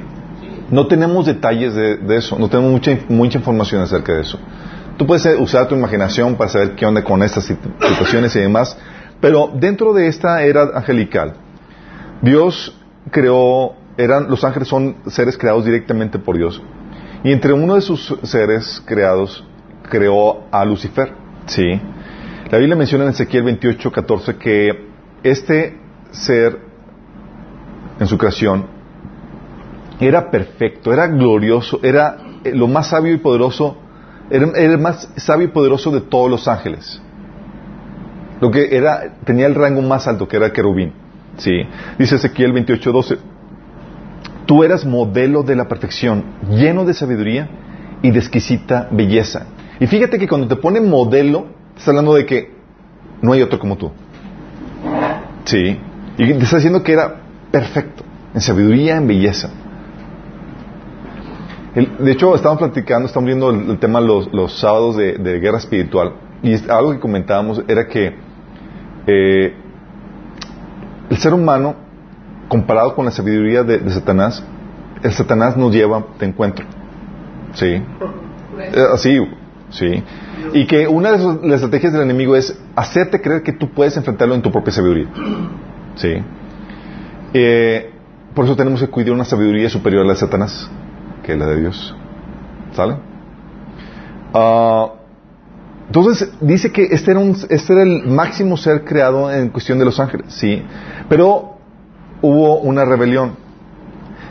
[0.70, 4.38] No tenemos detalles de, eso, no tenemos mucha, mucha información acerca de eso.
[4.98, 8.40] Tú puedes eh, usar tu imaginación para saber qué onda con estas situ- situaciones y
[8.40, 8.78] demás,
[9.20, 11.34] pero dentro de esta era angelical,
[12.22, 12.78] Dios
[13.10, 16.62] creó, eran, los ángeles son seres creados directamente por Dios.
[17.24, 19.44] Y entre uno de sus seres creados,
[19.90, 21.14] creó a Lucifer.
[21.46, 21.80] Sí.
[22.50, 24.88] La Biblia menciona en Ezequiel 28, 14 que
[25.24, 25.78] este
[26.12, 26.60] ser,
[28.00, 28.66] en su creación,
[30.00, 33.78] era perfecto, era glorioso, era eh, lo más sabio y poderoso,
[34.30, 37.00] era, era el más sabio y poderoso de todos los ángeles.
[38.40, 40.94] Lo que era, tenía el rango más alto, que era el querubín.
[41.38, 41.52] Sí.
[42.00, 43.18] Dice Ezequiel 28, 12.
[44.46, 47.50] Tú eras modelo de la perfección, lleno de sabiduría
[48.02, 49.46] y de exquisita belleza.
[49.80, 51.46] Y fíjate que cuando te pone modelo,
[51.78, 52.52] está hablando de que
[53.22, 53.92] no hay otro como tú.
[55.46, 55.78] Sí.
[56.18, 57.16] Y te está diciendo que era
[57.52, 59.50] perfecto, en sabiduría, en belleza.
[61.76, 66.14] El- de hecho, estamos platicando, estamos viendo el, tema los, los sábados de, guerra espiritual.
[66.44, 68.14] Y algo que comentábamos era que
[69.08, 69.54] eh,
[71.10, 71.76] el ser humano,
[72.52, 74.44] comparado con la sabiduría de, de Satanás,
[75.02, 76.66] el Satanás nos lleva de encuentro.
[77.54, 77.66] Sí.
[77.66, 79.26] Eh, Así,
[79.70, 80.04] sí.
[80.52, 84.36] Y que una de las estrategias del enemigo es hacerte creer que tú puedes enfrentarlo
[84.36, 85.08] en tu propia sabiduría.
[85.96, 86.22] Sí.
[87.34, 87.94] Eh,
[88.36, 90.70] por eso tenemos que cuidar una sabiduría superior a la de Satanás,
[91.24, 91.96] que es la de Dios.
[92.74, 92.98] ¿Sale?
[94.34, 94.92] Ah,
[95.88, 99.86] entonces dice que este era, un, este era el máximo ser creado en cuestión de
[99.86, 100.62] los ángeles, sí.
[101.08, 101.51] Pero
[102.22, 103.36] hubo una rebelión.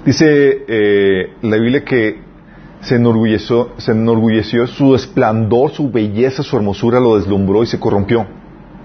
[0.05, 2.21] Dice eh, la Biblia que
[2.81, 8.27] se enorgulleció, se enorgulleció su esplendor, su belleza, su hermosura lo deslumbró y se corrompió.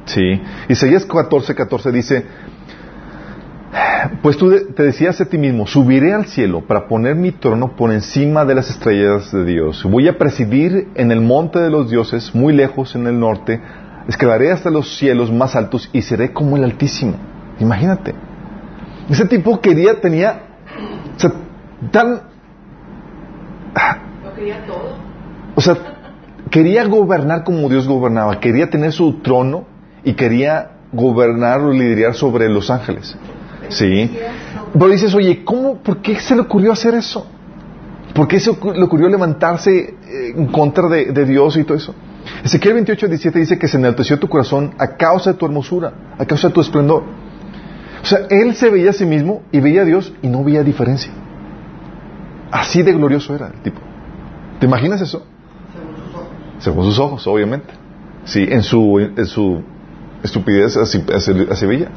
[0.05, 0.41] Sí.
[0.67, 2.25] Isaías 14, 14 dice,
[4.21, 7.91] pues tú te decías a ti mismo, subiré al cielo para poner mi trono por
[7.91, 9.83] encima de las estrellas de Dios.
[9.83, 13.61] Voy a presidir en el monte de los dioses, muy lejos en el norte.
[14.07, 17.15] Escalaré hasta los cielos más altos y seré como el Altísimo.
[17.59, 18.13] Imagínate.
[19.09, 20.41] Ese tipo quería, tenía,
[21.15, 21.31] o sea,
[21.91, 22.21] tan,
[24.23, 24.95] Lo quería todo.
[25.55, 25.77] o sea,
[26.49, 29.65] quería gobernar como Dios gobernaba, quería tener su trono
[30.03, 33.15] y quería gobernar o liderar sobre los ángeles.
[33.69, 34.11] Sí.
[34.73, 37.27] Pero dices, oye, ¿cómo, por qué se le ocurrió hacer eso?
[38.13, 41.93] ¿Por qué se le ocurrió levantarse eh, en contra de, de Dios y todo eso?
[42.43, 46.25] Ezequiel 28, 17 dice que se enalteció tu corazón a causa de tu hermosura, a
[46.25, 47.03] causa de tu esplendor.
[48.05, 50.61] O sea, él se veía a sí mismo y veía a Dios y no veía
[50.61, 51.11] diferencia.
[52.51, 53.81] Así de glorioso era el tipo.
[54.59, 55.25] ¿Te imaginas eso?
[55.73, 56.27] según sus ojos.
[56.59, 57.73] Según sus ojos, obviamente.
[58.25, 59.63] Sí, en su, en su
[60.21, 61.03] estupidez así,
[61.49, 61.89] así, veía.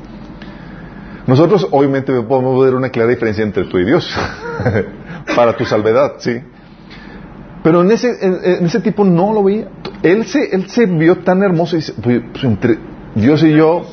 [1.26, 4.10] Nosotros, obviamente, podemos ver una clara diferencia entre tú y Dios.
[5.36, 6.40] Para tu salvedad, sí.
[7.62, 9.68] Pero en ese, en, en ese tipo no lo veía.
[10.02, 12.78] Él se, él se vio tan hermoso y dice, pues, pues, entre
[13.14, 13.84] Dios y yo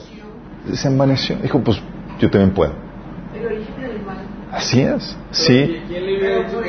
[0.72, 1.36] se envaneció.
[1.44, 1.82] Dijo, pues
[2.20, 2.74] yo también puedo.
[3.38, 4.18] El origen del mal.
[4.52, 5.18] Así es.
[5.32, 5.82] Sí.
[5.88, 6.12] ¿Quién le
[6.54, 6.64] por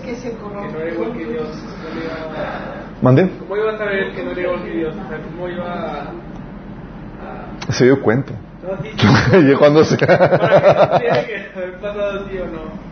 [0.00, 1.30] que se que no era igual que corrompió?
[1.30, 1.48] Dios.
[1.48, 3.30] ¿Cómo iba- ¿Mande?
[3.38, 4.94] ¿Cómo iba a saber que no era igual que Dios?
[4.94, 6.10] O sea, ¿cómo iba a...?
[7.68, 8.32] a- Se dio cuenta.
[8.62, 9.96] No, sí, y cuando se...
[9.96, 12.88] Para que no tiene que haber pasado así o no.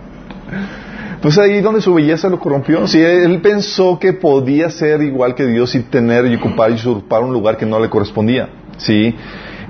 [1.21, 2.87] Pues ahí donde su belleza lo corrompió.
[2.87, 7.23] Si él pensó que podía ser igual que Dios y tener y ocupar y usurpar
[7.23, 8.49] un lugar que no le correspondía.
[8.77, 9.15] Sí.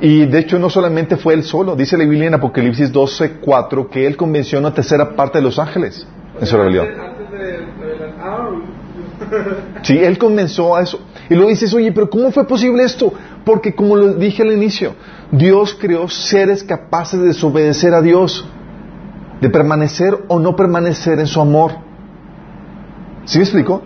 [0.01, 1.75] Y de hecho no solamente fue él solo.
[1.75, 5.59] Dice la Biblia en Apocalipsis 12:4 que él convenció a una tercera parte de los
[5.59, 6.07] ángeles
[6.39, 6.89] en su rebelión.
[9.83, 11.01] Sí, él comenzó a eso.
[11.29, 13.13] Y luego dices, oye, pero ¿cómo fue posible esto?
[13.45, 14.95] Porque como lo dije al inicio,
[15.31, 18.47] Dios creó seres capaces de desobedecer a Dios,
[19.41, 21.73] de permanecer o no permanecer en su amor.
[23.25, 23.83] ¿Sí me explico?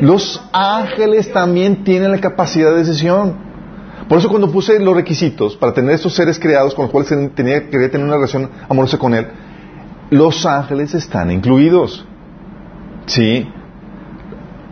[0.00, 3.49] Los ángeles también tienen la capacidad de decisión.
[4.10, 7.70] Por eso cuando puse los requisitos para tener estos seres creados con los cuales tenía,
[7.70, 9.28] quería tener una relación amorosa con Él,
[10.10, 12.04] los ángeles están incluidos.
[13.06, 13.48] Sí.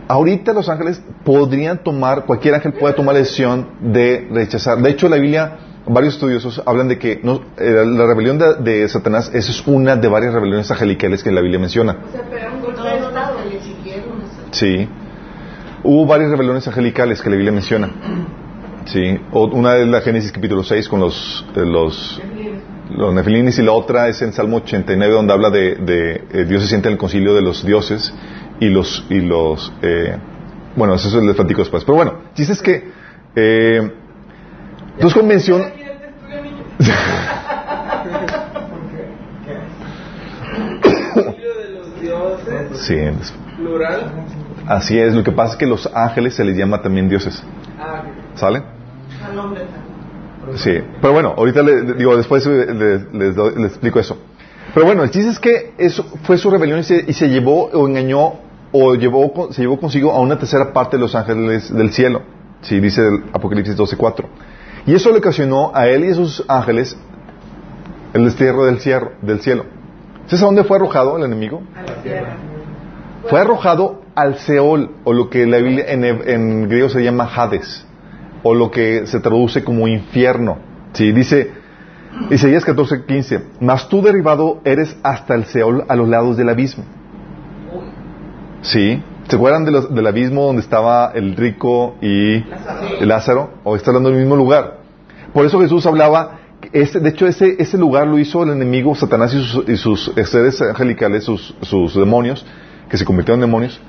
[0.09, 4.79] Ahorita los ángeles podrían tomar, cualquier ángel puede tomar la decisión de rechazar.
[4.79, 8.89] De hecho, la Biblia, varios estudiosos hablan de que no- eh, la rebelión de, de
[8.89, 11.97] Satanás, esa es una de varias rebeliones angelicales que la Biblia menciona.
[12.09, 13.37] O sea, pegar un golpe Todos de los estado.
[13.45, 14.21] que le siguieron.
[14.23, 14.89] hasta- Sí.
[15.85, 17.89] Hubo varias rebeliones angelicales que la Biblia menciona.
[18.93, 19.21] Sí.
[19.33, 22.21] O- una es la Génesis capítulo 6 con los, eh, los,
[22.91, 26.63] los nefilinis y la otra es en Salmo 89 donde habla de, de, eh, Dios
[26.63, 28.13] se siente en el concilio de los dioses
[28.61, 30.17] y los, y los, eh,
[30.75, 31.85] bueno, eso es el platico después.
[31.85, 32.91] Pero bueno, dices que,
[33.37, 33.93] eh,
[34.99, 35.63] Dios convención,
[42.75, 44.13] sí, es- plural.
[44.67, 45.15] así es.
[45.15, 47.43] Lo que pasa es que los ángeles se les llama también dioses.
[47.79, 48.03] Ah.
[48.35, 48.63] ¿Sale?
[49.25, 50.59] Al.
[50.59, 54.17] Sí, pero bueno, ahorita le, digo, después le- le- les, doy- les explico eso.
[54.75, 57.65] Pero bueno, el chiste es que eso fue su rebelión y se, y se llevó
[57.73, 58.35] o engañó
[58.73, 62.23] o llevó, se llevó consigo a una tercera parte de los ángeles del cielo.
[62.63, 64.25] Sí, dice el Apocalipsis 12.4.
[64.87, 66.97] Y eso le ocasionó a él y a sus ángeles
[68.15, 69.65] el destierro del, cielo, del cielo.
[70.27, 71.63] ¿Sabes a dónde fue arrojado el enemigo?
[71.77, 72.37] A la tierra.
[73.29, 77.87] Fue arrojado al Seol, o lo que la Biblia en, en griego se llama Hades,
[78.43, 80.59] o lo que se traduce como infierno.
[80.93, 81.53] Sí, dice
[82.31, 86.85] Isaías 14:15, mas tú derribado eres hasta el Seol a los lados del abismo.
[88.63, 92.45] Sí, ¿se acuerdan de los- del abismo donde estaba el rico y
[93.05, 93.51] Lázaro?
[93.65, 94.79] O está hablando del mismo lugar.
[95.33, 96.39] Por eso Jesús hablaba,
[96.73, 100.13] este, de hecho ese, ese lugar lo hizo el enemigo Satanás y sus, y sus
[100.25, 102.45] seres angelicales, sus, sus demonios,
[102.89, 103.81] que se convirtieron en demonios,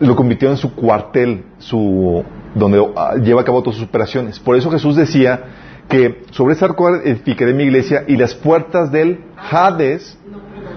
[0.00, 4.38] lo convirtió en su cuartel, su, donde ah, lleva a cabo todas sus operaciones.
[4.40, 5.44] Por eso Jesús decía
[5.88, 10.18] que sobre ese arco edificaré mi iglesia y las puertas del Hades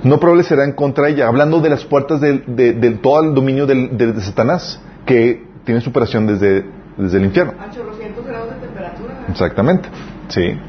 [0.03, 1.27] no prevalecerá en contra ella.
[1.27, 5.45] Hablando de las puertas del de, de todo el dominio del- de, de Satanás, que
[5.65, 6.65] tiene su operación desde,
[6.97, 7.53] desde el infierno.
[7.59, 9.13] A chorrocientos grados de temperatura.
[9.13, 9.29] ¿verdad?
[9.29, 9.89] Exactamente.
[10.29, 10.41] Sí.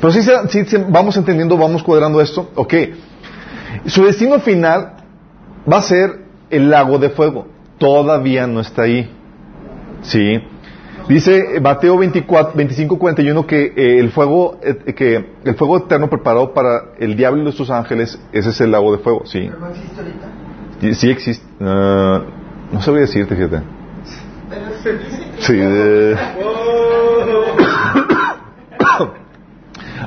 [0.00, 2.50] Pero sí, se- sí, se- vamos entendiendo, vamos cuadrando esto.
[2.54, 2.74] Ok.
[3.86, 4.92] Su destino final
[5.70, 7.46] va a ser el lago de fuego.
[7.78, 9.10] Todavía no está ahí.
[10.02, 10.40] Sí.
[11.08, 16.52] Dice Mateo 24, 25, 41 que eh, el fuego, eh, que el fuego eterno preparado
[16.52, 19.22] para el diablo y sus ángeles, ese es el lago de fuego.
[19.24, 19.46] Sí.
[19.48, 20.94] Pero no existe ahorita.
[20.94, 21.46] Sí, existe.
[21.60, 22.22] Ah,
[22.72, 23.62] no sabría decirte, fíjate.
[25.38, 25.52] Sí.
[25.54, 26.14] eh.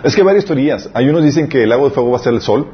[0.04, 0.90] Es que hay varias teorías.
[0.96, 2.68] Hay unos dicen que el lago de fuego va a ser el sol,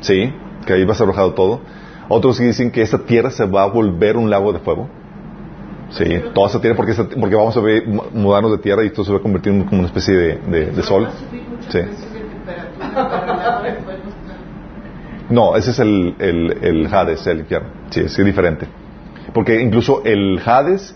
[0.00, 0.30] sí,
[0.66, 1.60] que ahí va a ser arrojado todo.
[2.08, 4.88] Otros dicen que esta tierra se va a volver un lago de fuego.
[5.90, 8.88] Sí, toda esta tierra, porque, esta- porque vamos a ver- mu- mudarnos de tierra y
[8.88, 11.08] esto se va a convertir en como una especie de, de- de sol.
[11.68, 11.78] Sí.
[15.30, 17.68] No, ese es el, el, el Hades, el infierno.
[17.90, 18.66] Sí, es diferente.
[19.34, 20.94] Porque incluso el Hades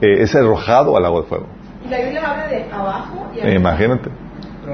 [0.00, 1.46] eh, es arrojado al lago de fuego.
[1.84, 3.56] Y la Biblia habla de abajo y Eh, arriba.
[3.60, 4.10] imagínate.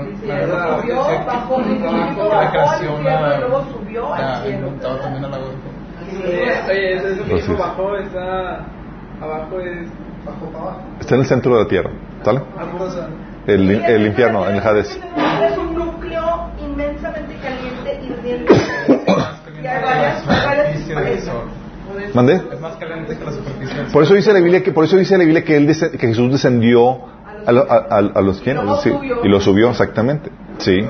[0.04, 4.56] Dice, subió, bajó, bajó, la al creación infierno y a- luego subió al a- cielo.
[4.66, 5.76] inventado también al agua de fuego.
[6.26, 7.60] Oye, oye, eso es lo que Así dijo es.
[7.60, 8.64] abajo, está.
[9.22, 9.88] Abajo es.
[10.24, 10.80] Bajo para abajo.
[11.00, 11.90] Está en el centro de la tierra.
[12.24, 12.40] ¿Sale?
[13.46, 14.98] El, el infierno, en el Hades.
[15.42, 18.54] Es un núcleo inmensamente caliente y hirviente.
[19.62, 21.44] Y hay varias, hay varias Superficie del sol.
[22.14, 22.34] ¿Mandé?
[22.34, 23.92] Es más caliente que la superficie del sol.
[23.92, 26.30] Por eso dice la Biblia que, por eso dice la Biblia que, él que Jesús
[26.30, 26.98] descendió
[27.46, 28.56] a, lo- a- a- a los quién?
[28.56, 28.90] Luego Sí,
[29.24, 30.30] y lo subió, exactamente.
[30.58, 30.80] Sí.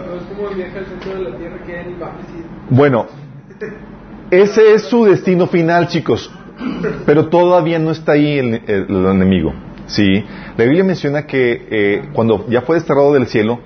[2.70, 3.06] Bueno,
[4.30, 6.30] ese es su destino final, chicos.
[7.04, 9.52] Pero todavía no está ahí el, el- el enemigo.
[9.86, 10.24] Sí.
[10.56, 13.60] La Biblia menciona que eh, cuando ya fue desterrado del cielo,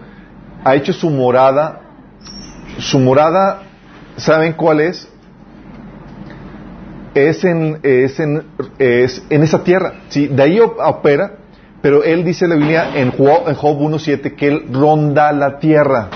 [0.64, 1.80] ha hecho su morada.
[2.78, 3.62] Su morada,
[4.16, 5.08] ¿saben cuál es?
[7.14, 8.44] Es en, es en,
[8.78, 9.94] es en esa tierra.
[10.08, 10.26] Sí.
[10.28, 11.32] De ahí op- opera.
[11.82, 16.08] Pero él dice la Biblia en Job, en Job 1.7 que él ronda la tierra.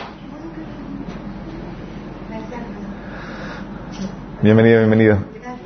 [4.43, 5.19] Bienvenida, bienvenida.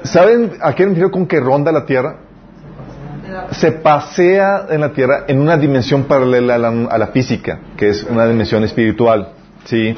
[0.05, 2.21] ¿Saben a qué me con que ronda la tierra?
[3.51, 7.89] Se pasea en la tierra en una dimensión paralela a la, a la física, que
[7.89, 9.33] es una dimensión espiritual.
[9.65, 9.97] ¿sí?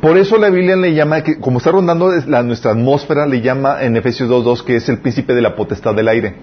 [0.00, 3.82] Por eso la Biblia le llama, que, como está rondando la, nuestra atmósfera, le llama
[3.82, 6.34] en Efesios 2.2 que es el príncipe de la potestad del aire.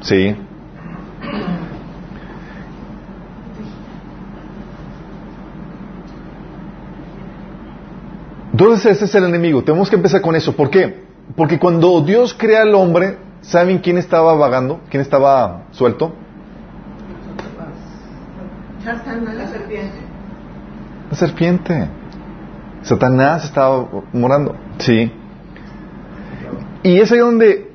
[0.00, 0.36] ¿Sí?
[8.60, 9.64] Entonces ese es el enemigo.
[9.64, 10.54] Tenemos que empezar con eso.
[10.54, 11.02] ¿Por qué?
[11.34, 14.80] Porque cuando Dios crea al hombre, ¿saben quién estaba vagando?
[14.90, 16.12] ¿Quién estaba suelto?
[18.84, 19.34] Satanás.
[19.34, 19.98] La serpiente.
[21.10, 21.88] La serpiente.
[22.82, 24.54] Satanás estaba morando.
[24.78, 25.10] Sí.
[26.82, 27.70] Y es ahí donde...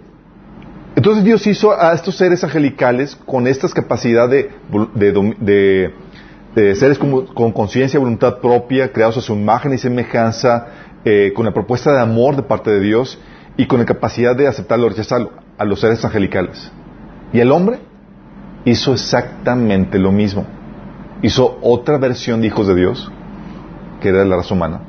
[0.96, 4.52] Entonces Dios hizo a estos seres angelicales con estas capacidades
[4.94, 5.94] de, de de-
[6.56, 10.68] de seres con conciencia y voluntad propia, creados a su imagen y semejanza,
[11.04, 13.20] eh, con la propuesta de amor de parte de Dios
[13.58, 16.72] y con la capacidad de aceptarlo o rechazarlo a los seres angelicales.
[17.34, 17.80] Y el hombre
[18.64, 20.46] hizo exactamente lo mismo.
[21.22, 23.12] Hizo otra versión de hijos de Dios,
[24.02, 24.82] que era la raza humana,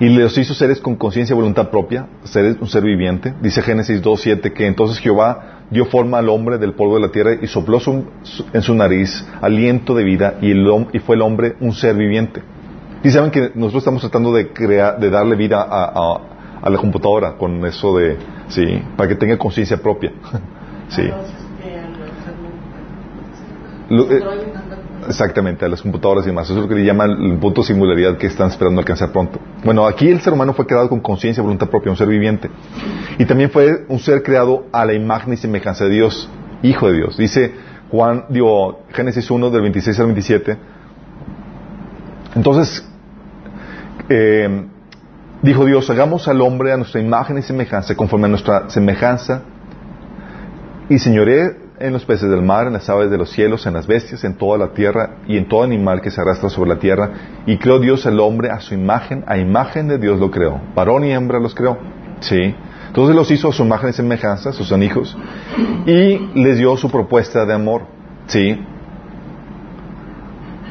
[0.00, 3.34] y los hizo seres con conciencia y voluntad propia, seres, un ser viviente.
[3.42, 7.32] Dice Génesis 2.7 que entonces Jehová dio forma al hombre del polvo de la tierra
[7.40, 11.16] y sopló su- su- en su nariz aliento de vida y, el hom- y fue
[11.16, 12.42] el hombre un ser viviente.
[13.02, 16.20] Y saben que nosotros estamos tratando de crear, de darle vida a, a-
[16.62, 18.16] a la computadora con eso de,
[18.48, 20.10] sí, para que tenga conciencia propia.
[20.88, 21.02] sí.
[23.90, 24.20] Los- Lo- eh,
[25.08, 26.46] Exactamente, a las computadoras y demás.
[26.46, 29.40] Eso es lo que le llaman el punto de singularidad que están esperando alcanzar pronto.
[29.64, 32.50] Bueno, aquí el ser humano fue creado con conciencia voluntad propia, un ser viviente.
[33.18, 36.28] Y también fue un ser creado a la imagen y semejanza de Dios,
[36.62, 37.16] hijo de Dios.
[37.16, 37.52] Dice
[37.90, 40.56] Juan, digo, Génesis 1 del 26 al 27.
[42.36, 42.86] Entonces,
[44.10, 44.66] eh,
[45.40, 49.42] dijo Dios, hagamos al hombre a nuestra imagen y semejanza, conforme a nuestra semejanza,
[50.90, 53.86] y señoré en los peces del mar, en las aves de los cielos, en las
[53.86, 57.10] bestias, en toda la tierra y en todo animal que se arrastra sobre la tierra.
[57.46, 60.60] Y creó Dios al hombre a su imagen, a imagen de Dios lo creó.
[60.74, 61.78] Varón y hembra los creó.
[62.20, 62.54] Sí.
[62.88, 65.16] Entonces los hizo a su imagen y semejanza, sus son hijos,
[65.86, 67.82] y les dio su propuesta de amor.
[68.26, 68.58] Sí.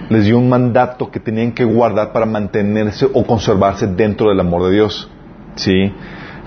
[0.09, 4.63] Les dio un mandato que tenían que guardar para mantenerse o conservarse dentro del amor
[4.63, 5.09] de Dios.
[5.55, 5.93] Sí.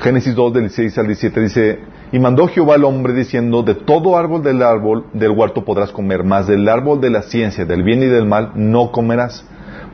[0.01, 1.79] Génesis 2, del 16 al 17 dice,
[2.13, 6.25] y mandó Jehová al hombre diciendo, de todo árbol del árbol del huerto podrás comer,
[6.25, 9.45] mas del árbol de la ciencia, del bien y del mal, no comerás,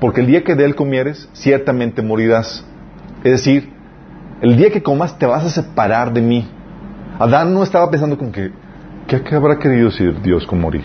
[0.00, 2.64] porque el día que de comieres, ciertamente morirás.
[3.22, 3.72] Es decir,
[4.40, 6.48] el día que comas te vas a separar de mí.
[7.18, 8.50] Adán no estaba pensando con que,
[9.06, 10.84] ¿qué, qué habrá querido decir Dios con morir?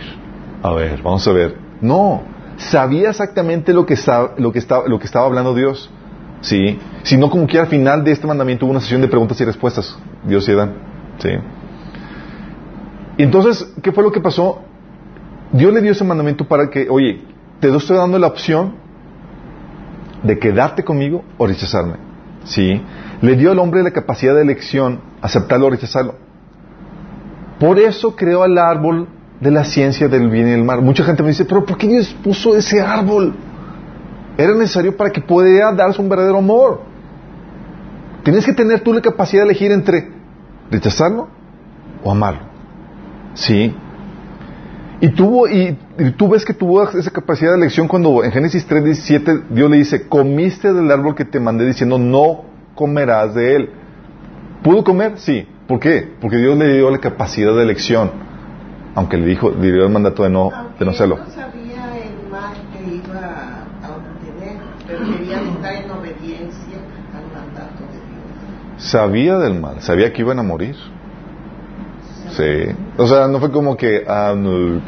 [0.63, 1.55] A ver, vamos a ver.
[1.81, 2.23] No,
[2.57, 3.95] sabía exactamente lo que,
[4.37, 5.89] lo que, estaba, lo que estaba hablando Dios.
[6.41, 9.39] Sí, si no como que al final de este mandamiento hubo una sesión de preguntas
[9.39, 10.90] y respuestas, Dios y Adán.
[11.21, 11.29] Sí.
[13.17, 14.61] Y entonces, ¿qué fue lo que pasó?
[15.51, 17.21] Dios le dio ese mandamiento para que, oye,
[17.59, 18.73] te estoy dando la opción
[20.23, 21.95] de quedarte conmigo o rechazarme.
[22.43, 22.81] ¿Sí?
[23.21, 26.15] Le dio al hombre la capacidad de elección, aceptarlo o rechazarlo.
[27.59, 29.07] Por eso creó al árbol
[29.39, 30.81] de la ciencia del bien y del mal.
[30.81, 33.35] Mucha gente me dice, pero ¿por qué Dios puso ese árbol?
[34.37, 36.81] Era necesario para que pudiera darse un verdadero amor.
[38.23, 40.20] Tienes que tener tú la capacidad de elegir entre
[40.71, 41.27] rechazarlo
[42.03, 42.41] o amarlo.
[43.35, 43.75] ¿Sí?
[45.01, 48.65] Y tuvo, y, y, tú ves que tuvo esa capacidad de elección cuando en Génesis
[48.65, 52.45] 3, 17 Dios le dice, comiste del árbol que te mandé diciendo, no
[52.75, 53.69] comerás de él.
[54.63, 55.13] ¿Pudo comer?
[55.17, 55.47] Sí.
[55.67, 56.15] ¿Por qué?
[56.19, 58.11] Porque Dios le dio la capacidad de elección,
[58.93, 61.17] aunque le dijo, le dio el mandato de no, de no hacerlo.
[61.17, 66.77] No sabía el mal que iba a obtener, pero quería estar en obediencia
[67.15, 68.11] al mandato de Dios.
[68.81, 70.75] Sabía del mal, sabía que iban a morir.
[72.31, 72.75] Sí.
[72.97, 74.81] O sea, no fue como que, ah, no,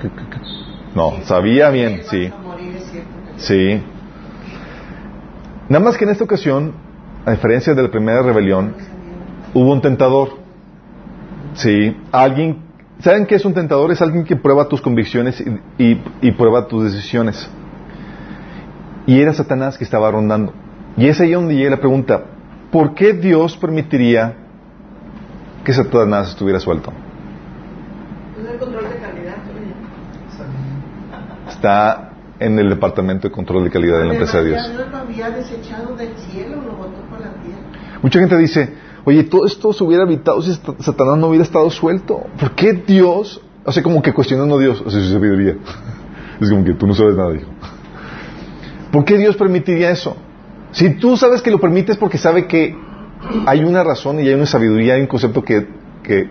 [0.96, 2.32] no, sabía bien, sí.
[3.38, 3.82] Sí.
[5.70, 6.74] Nada más que en esta ocasión,
[7.26, 8.74] a diferencia de la primera rebelión,
[9.54, 10.38] hubo un tentador.
[11.54, 11.96] Sí.
[12.12, 12.58] Alguien,
[13.00, 13.92] ¿saben qué es un tentador?
[13.92, 15.40] Es alguien que prueba tus convicciones
[15.78, 17.48] y, y- y prueba tus decisiones.
[19.06, 20.54] Y era Satanás que estaba rondando.
[20.98, 22.24] Y es ahí donde llega la pregunta,
[22.74, 24.34] ¿por qué Dios permitiría
[25.64, 26.92] que Satanás estuviera suelto?
[28.38, 29.36] Es el control de calidad.
[29.48, 29.74] oye.
[31.50, 32.10] Está
[32.40, 34.62] en el departamento de control de calidad de la empresa de Dios.
[34.68, 37.62] ya Dios lo había desechado del cielo, lo botó por la tierra.
[38.02, 38.74] Mucha gente dice,
[39.06, 42.26] oye, todo esto se hubiera evitado si Sat- Satanás no hubiera estado suelto.
[42.40, 43.40] ¿Por qué Dios?
[43.64, 44.82] O sea, como que cuestionando a Dios.
[44.86, 45.56] O sea, si sabiduría.
[46.42, 47.48] Es como que tú no sabes nada, hijo.
[48.92, 50.18] ¿Por qué Dios permitiría eso?
[50.74, 52.76] Si tú sabes que lo permites porque sabe que
[53.46, 55.66] hay una razón y hay una sabiduría, hay un concepto que,
[56.04, 56.30] que,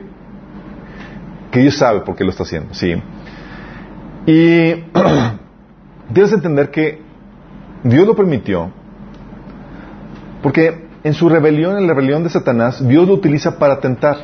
[1.53, 2.74] Dios sabe por qué lo está haciendo.
[2.74, 2.95] Sí.
[4.26, 4.74] Y
[6.12, 7.01] debes entender que
[7.84, 8.70] Dios lo permitió
[10.43, 14.16] porque en su rebelión, en la rebelión de Satanás, Dios lo utiliza para tentar.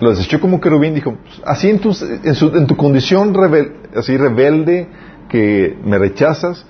[0.00, 1.90] Lo desechó como querubín, dijo, así en tu,
[2.24, 4.88] en su- en tu condición rebel- así rebelde,
[5.28, 6.64] que me rechazas,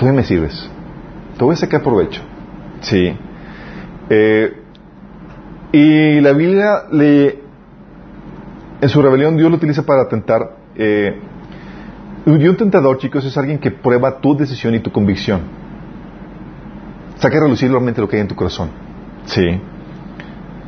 [0.00, 0.68] tú me sirves.
[1.36, 2.22] Te voy a sacar provecho.
[2.80, 3.14] Sí.
[4.08, 4.56] Eh,
[5.72, 7.38] y la Biblia le,
[8.80, 10.56] en su rebelión Dios lo utiliza para tentar.
[10.74, 11.20] eh,
[12.26, 15.40] y un tentador, chicos, es alguien que prueba tu decisión y tu convicción.
[17.16, 18.70] Saca a relucir realmente lo que hay en tu corazón.
[19.24, 19.60] Sí.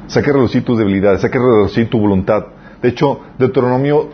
[0.06, 2.46] Saca a relucir tus debilidades, saca a relucir tu voluntad.
[2.82, 4.10] De hecho, Deuteronomio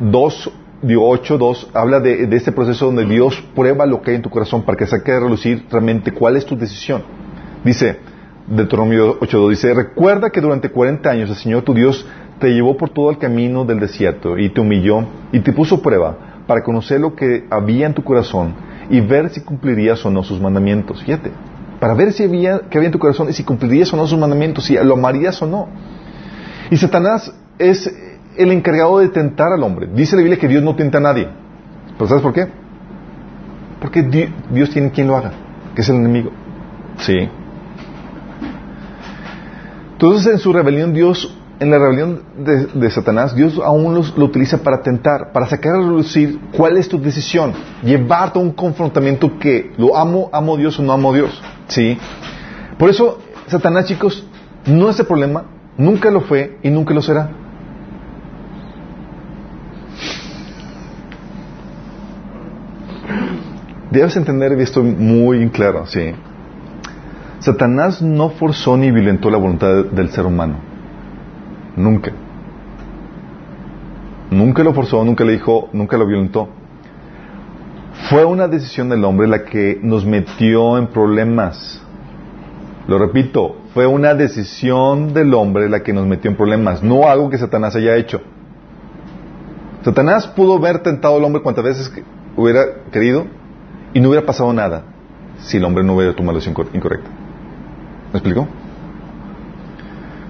[0.00, 0.52] 2,
[0.82, 4.30] digo, 8, 2, habla de, este proceso donde Dios prueba lo que hay en tu
[4.30, 7.02] corazón para que saque a relucir realmente cuál es tu decisión.
[7.64, 7.98] Dice,
[8.46, 12.06] Deuteronomio 8, 2, dice, recuerda que durante 40 años el Señor tu Dios
[12.38, 16.42] te llevó por todo el camino del desierto y te humilló y te puso prueba
[16.46, 18.54] para conocer lo que había en tu corazón
[18.88, 21.02] y ver si cumplirías o no sus mandamientos.
[21.04, 21.30] Fíjate,
[21.78, 24.18] para ver si había, qué había en tu corazón y si cumplirías o no sus
[24.18, 25.68] mandamientos, si lo amarías o no.
[26.70, 27.92] Y Satanás es
[28.42, 29.88] el encargado de tentar al hombre.
[29.94, 31.28] Dice la Biblia que Dios no tienta a nadie.
[31.96, 32.48] ¿Pero sabes por qué?
[33.80, 35.32] Porque Di- Dios tiene quien lo haga,
[35.74, 36.30] que es el enemigo.
[36.98, 37.28] Sí.
[39.92, 44.24] Entonces en su rebelión Dios, en la rebelión de, de Satanás, Dios aún los- lo
[44.26, 49.38] utiliza para tentar, para sacar a relucir cuál es tu decisión, llevarte a un confrontamiento
[49.38, 51.42] que lo amo, amo a Dios o no amo a Dios.
[51.68, 51.98] ¿Sí?
[52.78, 54.26] Por eso Satanás, chicos,
[54.66, 55.44] no es el problema,
[55.76, 57.30] nunca lo fue y nunca lo será.
[63.90, 66.12] Debes entender esto muy claro, sí.
[67.40, 70.56] Satanás no forzó ni violentó la voluntad del ser humano.
[71.76, 72.12] Nunca.
[74.30, 76.48] Nunca lo forzó, nunca le dijo, nunca lo violentó.
[78.08, 81.82] Fue una decisión del hombre la que nos metió en problemas.
[82.86, 87.28] Lo repito, fue una decisión del hombre la que nos metió en problemas, no algo
[87.28, 88.20] que Satanás haya hecho.
[89.82, 91.92] Satanás pudo haber tentado al hombre cuantas veces
[92.36, 93.39] hubiera querido
[93.94, 94.84] y no hubiera pasado nada
[95.38, 97.08] si el hombre no hubiera tomado la decisión cor- incorrecta.
[98.12, 98.46] ¿Me explico?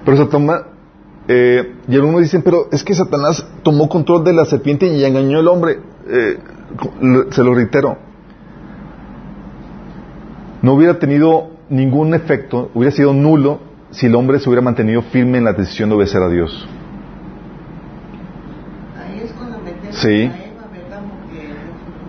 [0.05, 0.63] Pero toma,
[1.27, 5.39] eh, y algunos dicen, pero es que Satanás tomó control de la serpiente y engañó
[5.39, 5.79] al hombre.
[6.07, 6.37] Eh,
[7.31, 7.97] se lo reitero,
[10.61, 13.59] no hubiera tenido ningún efecto, hubiera sido nulo
[13.91, 16.67] si el hombre se hubiera mantenido firme en la decisión de obedecer a Dios.
[18.97, 20.07] Ahí es cuando metemos Sí.
[20.07, 20.31] a Eva,
[20.71, 21.01] ¿verdad?
[21.25, 21.49] Porque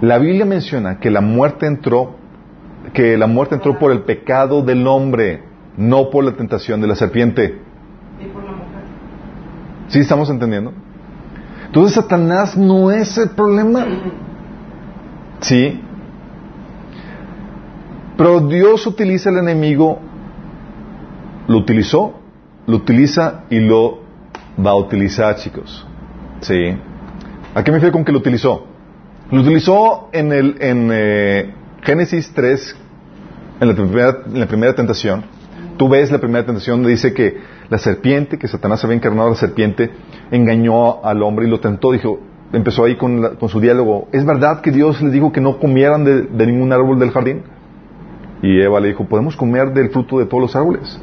[0.03, 2.17] La Biblia menciona que la muerte entró,
[2.93, 5.45] que la muerte entró por el pecado del hombre,
[5.77, 7.61] no por la tentación de la serpiente.
[8.21, 8.83] Y por la mujer.
[9.87, 10.73] ¿Sí estamos entendiendo?
[11.67, 13.87] Entonces Satanás no es el problema.
[15.41, 15.81] Sí.
[18.17, 19.99] Pero Dios utiliza al enemigo,
[21.49, 22.21] lo utilizó,
[22.67, 24.03] lo utiliza y lo
[24.65, 25.85] va a utilizar, chicos.
[26.43, 26.77] Sí.
[27.57, 28.72] ¿A qué me refiero con que lo utilizó?
[29.33, 32.77] Lo utilizó en, el, en eh, Génesis 3,
[33.61, 35.25] en la, primera, tentación.
[35.79, 37.39] Tú ves la primera tentación dice que
[37.71, 39.91] la serpiente, que Satanás había encarnado a la serpiente,
[40.31, 41.93] engañó al hombre y lo tentó.
[41.93, 42.21] Dijo,
[42.53, 44.09] empezó ahí con, la- con su diálogo.
[44.13, 47.43] ¿Es verdad que Dios les dijo que no comieran de, de ningún árbol del jardín?
[48.43, 51.01] Y Eva le dijo, podemos comer del fruto de todos los árboles.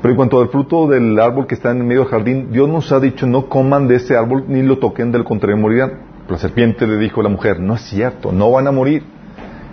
[0.00, 2.92] Pero en cuanto al fruto del árbol que está en medio del jardín, Dios nos
[2.92, 6.05] ha dicho, no coman de ese árbol ni lo toquen, del contrario morirán.
[6.28, 9.04] La serpiente le dijo a la mujer, no es cierto, no van a morir.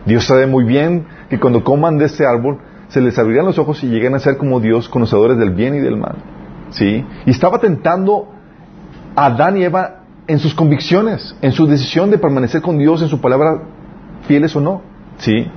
[0.05, 3.83] Dios sabe muy bien que cuando coman de ese árbol, se les abrirán los ojos
[3.83, 6.15] y llegan a ser como Dios, conocedores del bien y del mal.
[6.69, 7.03] ¿Sí?
[7.25, 8.29] Y estaba tentando
[9.15, 13.07] a Adán y Eva en sus convicciones, en su decisión de permanecer con Dios, en
[13.07, 13.63] su palabra,
[14.27, 14.81] fieles o no.
[15.17, 15.47] ¿Sí?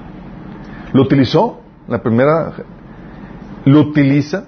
[0.92, 2.52] Lo utilizó, la primera,
[3.64, 4.44] lo utiliza,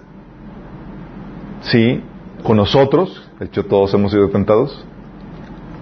[1.63, 2.03] sí,
[2.43, 4.85] con nosotros, de hecho todos hemos sido tentados,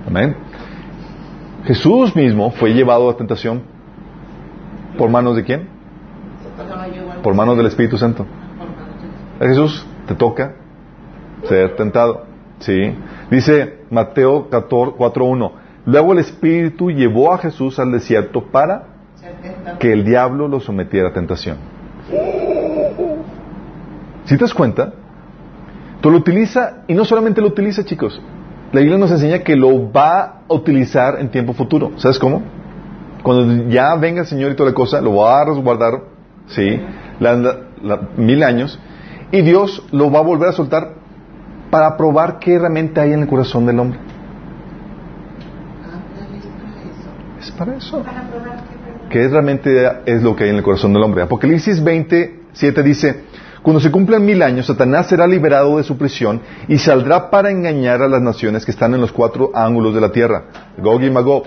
[0.07, 0.37] amén.
[1.67, 3.63] Jesús mismo fue llevado a tentación
[4.97, 5.69] por manos de quién?
[7.23, 8.25] Por manos del Espíritu Santo.
[9.41, 10.55] Jesús te toca
[11.45, 12.25] ser tentado,
[12.61, 12.95] sí.
[13.31, 15.53] Dice Mateo 14, 4.1,
[15.87, 18.85] luego el Espíritu llevó a Jesús al desierto para
[19.81, 21.57] que el diablo lo sometiera a tentación.
[24.25, 24.93] Si te das cuenta,
[26.01, 28.21] tú lo utiliza y no solamente lo utiliza, chicos.
[28.73, 31.93] La Biblia nos enseña que lo va a utilizar en tiempo futuro.
[31.97, 32.43] ¿Sabes cómo?
[33.23, 36.01] Cuando ya venga el Señor y toda la cosa, lo va a resguardar,
[36.49, 36.81] sí,
[37.21, 38.79] la- la- la- mil años,
[39.33, 40.95] y Dios lo va a volver a soltar
[41.71, 43.99] para probar qué realmente hay en el corazón del hombre.
[47.41, 48.03] Es para eso.
[49.11, 51.23] es realmente es lo que hay en el corazón del hombre.
[51.23, 53.25] Apocalipsis 27 dice,
[53.67, 58.01] cuando se cumplan mil años, Satanás será liberado de su prisión y saldrá para engañar
[58.01, 60.45] a las naciones que están en los cuatro ángulos de la tierra,
[60.79, 61.43] Gog y Magog,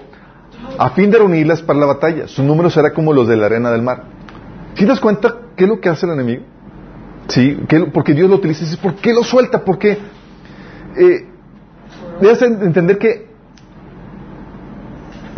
[0.77, 2.27] a fin de reunirlas para la batalla.
[2.27, 4.03] Su número será como los de la arena del mar.
[4.73, 6.43] ¿Sí das cuenta qué es lo que hace el enemigo?
[7.29, 8.65] Sí, ¿qué porque Dios lo utiliza.
[8.81, 9.63] ¿Por qué lo suelta?
[9.63, 9.97] Porque
[10.97, 11.25] eh,
[12.19, 13.29] debes en- entender que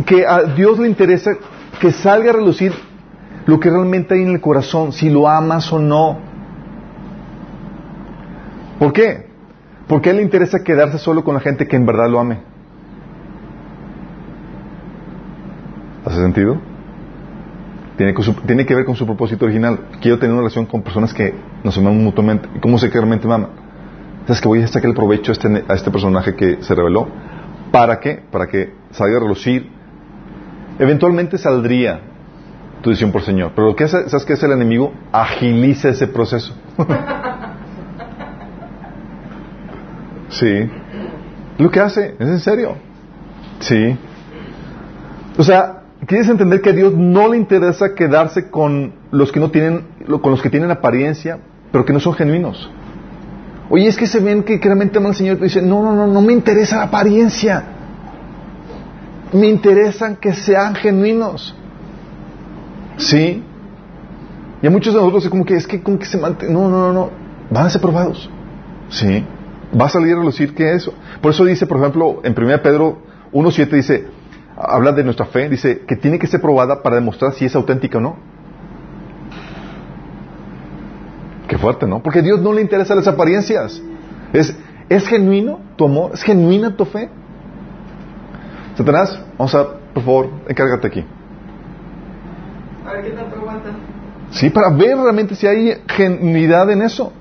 [0.04, 1.30] que a Dios le interesa
[1.80, 2.72] que salga a relucir
[3.46, 6.31] lo que realmente hay en el corazón, si lo amas o no.
[8.82, 9.26] ¿Por qué?
[9.86, 12.40] Porque a él le interesa quedarse solo con la gente que en verdad lo ame.
[16.04, 16.56] ¿Hace sentido?
[17.96, 19.78] Tiene que, tiene que ver con su propósito original.
[20.00, 22.48] Quiero tener una relación con personas que nos aman mutuamente.
[22.56, 23.46] ¿Y cómo sé que realmente me?
[24.26, 27.06] ¿Sabes que voy a sacar el provecho a este, a este personaje que se reveló?
[27.70, 28.20] ¿Para qué?
[28.32, 29.70] Para que salga a relucir.
[30.80, 32.00] Eventualmente saldría
[32.82, 33.52] tu decisión por Señor.
[33.54, 34.92] Pero lo que hace, ¿sabes qué hace el enemigo?
[35.12, 36.52] Agiliza ese proceso.
[40.32, 40.70] sí.
[41.58, 42.76] Lo que hace, es en serio.
[43.60, 43.96] Sí.
[45.38, 49.50] O sea, quieres entender que a Dios no le interesa quedarse con los que no
[49.50, 49.86] tienen,
[50.20, 51.38] con los que tienen apariencia,
[51.70, 52.70] pero que no son genuinos.
[53.70, 56.06] Oye, es que se ven que, realmente aman al Señor, pero dice, no, no, no,
[56.06, 57.64] no me interesa la apariencia.
[59.32, 61.54] Me interesan que sean genuinos.
[62.98, 63.42] Sí.
[64.60, 66.54] Y a muchos de nosotros es como que es que como que se mantienen.
[66.54, 67.10] No, no, no, no.
[67.50, 68.28] Van a ser probados.
[68.90, 69.24] Sí.
[69.78, 70.92] Va a salir a relucir que eso.
[71.20, 72.98] Por eso dice, por ejemplo, en 1 Pedro
[73.32, 74.06] 1.7 dice,
[74.56, 77.98] habla de nuestra fe, dice que tiene que ser probada para demostrar si es auténtica
[77.98, 78.16] o no.
[81.48, 82.02] Qué fuerte, ¿no?
[82.02, 83.82] Porque a Dios no le interesan las apariencias.
[84.32, 84.56] Es,
[84.88, 86.12] ¿Es genuino tu amor?
[86.14, 87.08] ¿Es genuina tu fe?
[88.76, 91.04] Satanás, vamos a, por favor, encárgate aquí.
[92.86, 93.72] A ver qué tanto aguantan.
[94.30, 97.12] Sí, para ver realmente si hay genuidad en eso.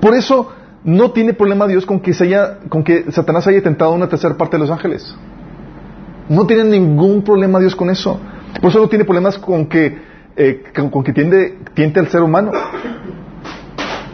[0.00, 0.52] Por eso
[0.84, 4.36] no tiene problema Dios con que, se haya, con que Satanás haya tentado una tercera
[4.36, 5.14] parte de los ángeles.
[6.28, 8.20] No tiene ningún problema Dios con eso.
[8.60, 9.98] Por eso no tiene problemas con que,
[10.36, 12.52] eh, con, que tiende, tiente al ser humano.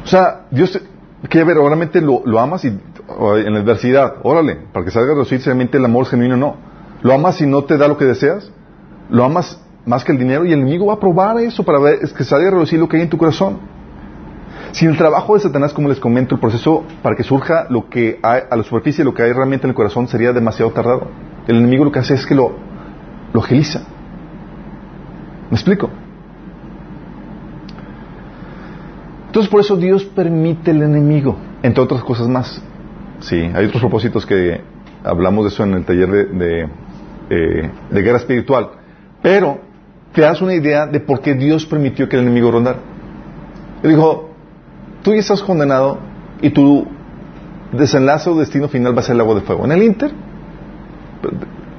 [0.04, 0.80] O sea, Dios
[1.28, 5.14] quiere ver, obviamente lo, lo amas y en la adversidad, órale, para que salga a
[5.14, 6.56] reducir si realmente el amor genuino no.
[7.02, 8.50] ¿Lo amas y no te da lo que deseas?
[9.10, 10.44] ¿Lo amas más que el dinero?
[10.44, 12.88] Y el enemigo va a probar eso para ver es que salga a reducir lo
[12.88, 13.58] que hay en tu corazón.
[14.75, 18.18] Si el trabajo de Satanás, como les comento, el proceso para que surja lo que
[18.25, 21.07] hay a la superficie, lo que hay realmente en el corazón, sería demasiado tardado.
[21.47, 22.57] El enemigo lo que hace es que lo,
[23.33, 23.83] lo agiliza.
[25.49, 25.89] ¿Me explico?
[29.29, 32.61] Entonces por eso Dios permite el enemigo, entre otras cosas más.
[33.20, 34.61] Sí, hay otros propósitos que
[35.05, 36.68] hablamos de eso en el taller de, de,
[37.31, 38.70] eh, de guerra espiritual.
[39.22, 39.61] Pero
[40.12, 42.81] te das una idea de por qué Dios permitió que el enemigo rondara.
[43.85, 44.34] Él dijo,
[45.05, 45.98] tú ya estás condenado
[46.42, 46.86] y tu
[47.70, 49.64] desenlace o destino final va a ser el agua de fuego.
[49.64, 50.11] En el Inter,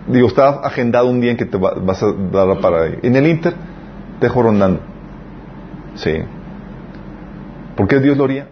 [0.07, 2.99] digo, está agendado un día en que te va- vas a dar para ahí.
[3.01, 3.53] En el Inter,
[4.19, 4.79] te dejo rondando.
[5.95, 6.13] Sí.
[7.75, 8.47] ¿Por qué Dios lo haría?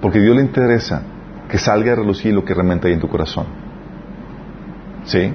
[0.00, 1.02] Porque a Dios le interesa
[1.48, 3.46] que salga a relucir lo que realmente hay en tu corazón.
[5.04, 5.32] ¿Sí?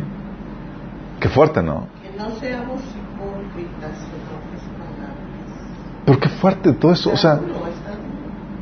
[1.20, 1.88] Qué fuerte, ¿no?
[2.02, 3.92] Que no seamos hipócritas.
[6.06, 7.12] Pero qué fuerte todo eso.
[7.12, 8.08] O sea, Está duro, está duro.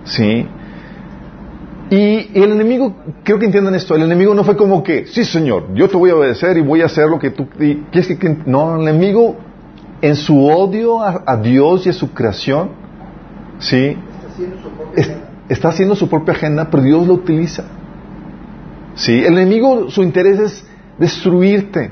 [0.05, 0.47] Sí.
[1.89, 5.73] Y, el enemigo, creo que entiendan esto, el enemigo no fue como que, sí señor,
[5.75, 8.37] yo te voy a obedecer y voy a hacer lo que tú y que, que-".
[8.45, 9.37] No, el enemigo
[10.01, 12.71] en su odio a, Dios y a su creación,
[13.59, 17.65] sí, Está haciendo su propia está haciendo su propia agenda, pero Dios lo utiliza.
[18.95, 20.65] Sí, el enemigo, su interés es
[20.97, 21.91] destruirte.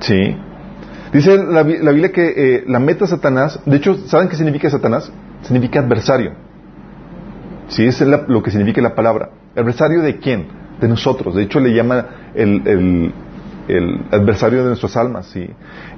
[0.00, 0.36] Sí.
[1.14, 5.10] Dice la, la Biblia que eh, la meta Satanás, de hecho, ¿saben qué significa Satanás?
[5.42, 6.32] Significa adversario.
[7.68, 9.30] Sí, es la- lo que significa la palabra.
[9.56, 10.48] ¿Adversario de quién?
[10.80, 11.36] De nosotros.
[11.36, 12.04] De hecho, le llama
[12.34, 13.12] el, el-
[13.68, 15.26] el adversario de nuestras almas.
[15.26, 15.48] Sí.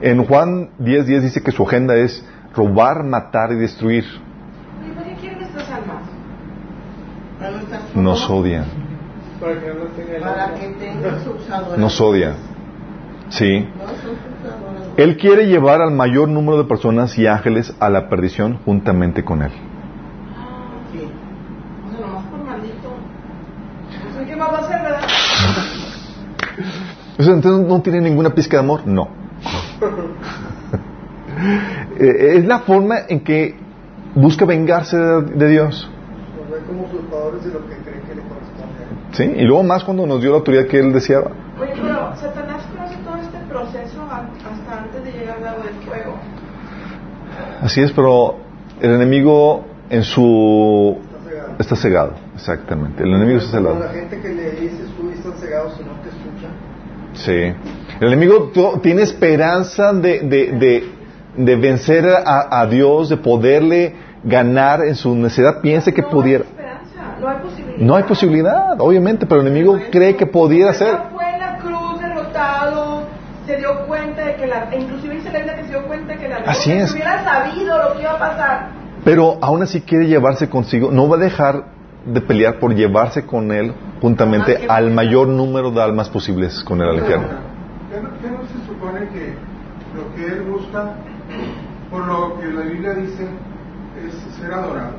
[0.02, 2.22] En Juan 10, 10 dice que su agenda es
[2.54, 4.04] robar, matar y destruir.
[4.04, 6.02] ¿Y por qué quieren nuestras almas?
[7.38, 8.64] Para no estar Nos odian.
[9.40, 11.78] Para que no tenga Para que tenga sus usadores.
[11.78, 12.34] Nos odian.
[13.30, 13.68] Sí.
[14.96, 19.42] Él quiere llevar al mayor número de personas y ángeles a la perdición juntamente con
[19.42, 19.50] él.
[20.92, 21.00] Sí.
[21.86, 22.94] O sea, nomás por maldito.
[24.26, 25.00] ¿qué más va a hacer, verdad?
[27.18, 29.08] O sea, Entonces no tiene ninguna pizca de amor, no.
[31.98, 33.54] Eh, es la forma en que
[34.14, 35.90] busca vengarse de, de Dios.
[36.38, 38.78] Nos ve como usurpadores de lo que cree que le corresponde.
[38.80, 39.34] a él.
[39.36, 39.40] ¿Sí?
[39.42, 41.30] Y luego más cuando nos dio la autoridad que él deseaba.
[41.60, 45.74] Oye, pero Satanás conoce todo este proceso an- hasta antes de llegar al lago del
[45.86, 46.14] fuego.
[47.66, 48.36] Así es, pero
[48.80, 50.96] el enemigo en su...
[51.02, 51.56] Está cegado.
[51.58, 53.02] está cegado, exactamente.
[53.02, 53.80] El enemigo está cegado.
[53.80, 56.52] La gente que le dices tú están cegados y no te escuchan.
[57.14, 57.52] Sí.
[58.00, 60.90] El enemigo tiene esperanza de, de, de,
[61.38, 65.60] de vencer a, a Dios, de poderle ganar en su necesidad.
[65.60, 66.44] Piensa que no pudiera.
[66.44, 67.78] Hay esperanza, no hay posibilidad.
[67.80, 70.92] No hay posibilidad, obviamente, pero el enemigo cree que pudiera ser.
[70.92, 73.02] Ya fue en la cruz derrotado,
[73.46, 76.12] se dio cuenta de que la, e inclusive dice la Biblia que se dio cuenta
[76.14, 76.92] de que la Así es.
[76.92, 78.68] hubiera sabido lo que iba a pasar.
[79.04, 81.64] Pero aún así quiere llevarse consigo, no va a dejar
[82.04, 86.88] de pelear por llevarse con él juntamente al mayor número de almas posibles con él
[86.88, 87.28] al infierno.
[87.90, 89.34] ¿Qué no, qué no se supone que
[89.94, 90.94] lo que él busca,
[91.90, 93.26] por lo que la Biblia dice,
[94.04, 94.92] es ser adorado?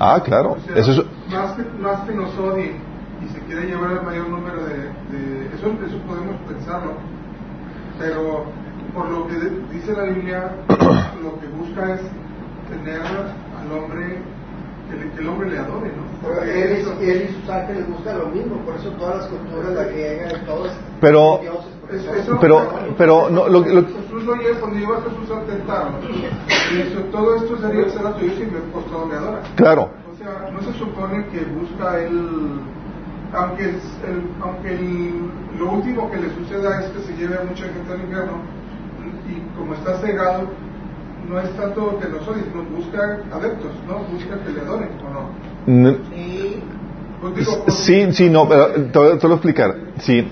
[0.00, 0.52] Ah, claro.
[0.52, 0.98] O sea, Eso es,
[1.32, 2.74] más, que, más que nos odie
[3.24, 4.74] y se quiere llevar el mayor número de...
[4.74, 6.92] de- eso, eso podemos pensarlo.
[7.98, 8.44] Pero
[8.94, 9.34] por lo que
[9.72, 10.50] dice la Biblia,
[11.22, 12.00] lo que busca es
[12.70, 14.18] tener al hombre,
[14.90, 16.04] que, le- que el hombre le adore, ¿no?
[16.22, 19.72] Pero él, y- él y sus ángeles buscan lo mismo, por eso todas las culturas,
[19.72, 20.70] la griega todos,
[21.00, 22.62] Pero- dioses, eso- eso- Pero-
[22.96, 25.90] pero no, lo- lo- Jesús lo lleva cuando lleva a Jesús al tentado.
[26.74, 29.40] Y eso, todo esto sería ser a tu hijo y me postrado me adora.
[29.56, 29.90] claro.
[30.12, 32.60] O sea, no se supone que busca él,
[33.34, 37.64] aunque, el- aunque el- lo último que le suceda es que se lleve a mucha
[37.64, 38.32] gente al infierno,
[39.28, 40.42] y como está cegado,
[41.28, 43.98] no es tanto que nos odie, sino busca adeptos, ¿no?
[44.12, 45.94] Busca que le adoren, ¿o no?
[46.12, 46.62] Sí.
[47.20, 49.74] Pues digo, porque- Sí, sí, no, pero te, voy- te voy a explicar.
[49.98, 50.28] Sí.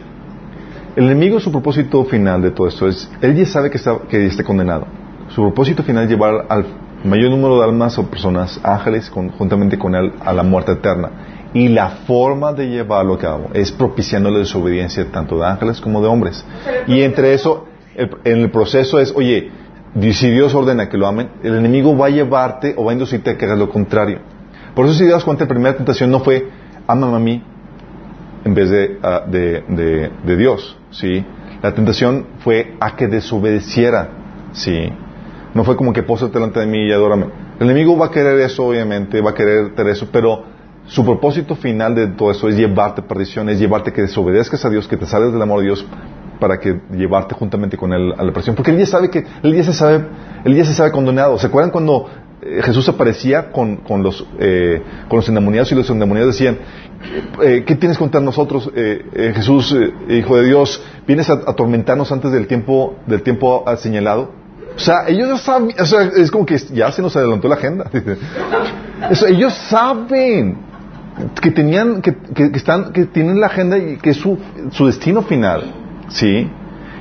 [0.95, 4.27] El enemigo, su propósito final de todo esto es, él ya sabe que está, que
[4.27, 4.87] está condenado.
[5.29, 6.67] Su propósito final es llevar al
[7.05, 11.09] mayor número de almas o personas, ángeles, con- juntamente con él, a la muerte eterna.
[11.55, 16.01] Y la forma de llevarlo a cabo es propiciando la desobediencia tanto de ángeles como
[16.01, 16.45] de hombres.
[16.87, 19.51] Y entre eso, el- en el proceso es, oye,
[20.13, 23.31] si Dios ordena que lo amen, el enemigo va a llevarte o va a inducirte
[23.31, 24.21] a que hagas lo contrario.
[24.75, 26.49] Por eso si das cuenta, la primera tentación no fue,
[26.87, 27.43] ámame a mí,
[28.45, 28.99] en vez de,
[29.29, 31.25] de, de- de Dios, ¿sí?
[31.63, 34.09] La tentación fue a que desobedeciera,
[34.53, 34.89] ¿sí?
[35.55, 37.27] No fue como que pósate delante de mí y adórame.
[37.61, 40.45] El enemigo va a querer eso, obviamente, va a querer tener eso, pero
[40.87, 44.71] su propósito final de todo eso es llevarte a perdición, es llevarte que desobedezcas a
[44.71, 45.87] Dios, que te salgas del amor de Dios
[46.41, 48.57] para que llevarte juntamente con él a la perdición.
[48.57, 50.05] Porque él ya sabe que, él ya se sabe,
[50.45, 51.39] él ya se sabe condenado.
[51.39, 52.09] ¿Se acuerdan cuando
[52.43, 56.59] eh, Jesús aparecía con, con los, eh, con los endemoniados y los endemoniados decían,
[57.41, 60.83] eh, ¿qué tienes contra nosotros, eh, eh, Jesús, eh, Hijo de Dios?
[61.07, 64.33] ¿Vienes a atormentarnos antes del tiempo, del tiempo señalado?
[64.75, 67.57] O sea, ellos ya saben, o sea, es como que ya se nos adelantó la
[67.57, 67.91] agenda.
[69.29, 70.72] Ellos saben
[71.41, 74.39] que tenían, que, que- que están, que tienen la agenda y que es su,
[74.71, 75.73] su destino final,
[76.09, 76.51] ¿sí?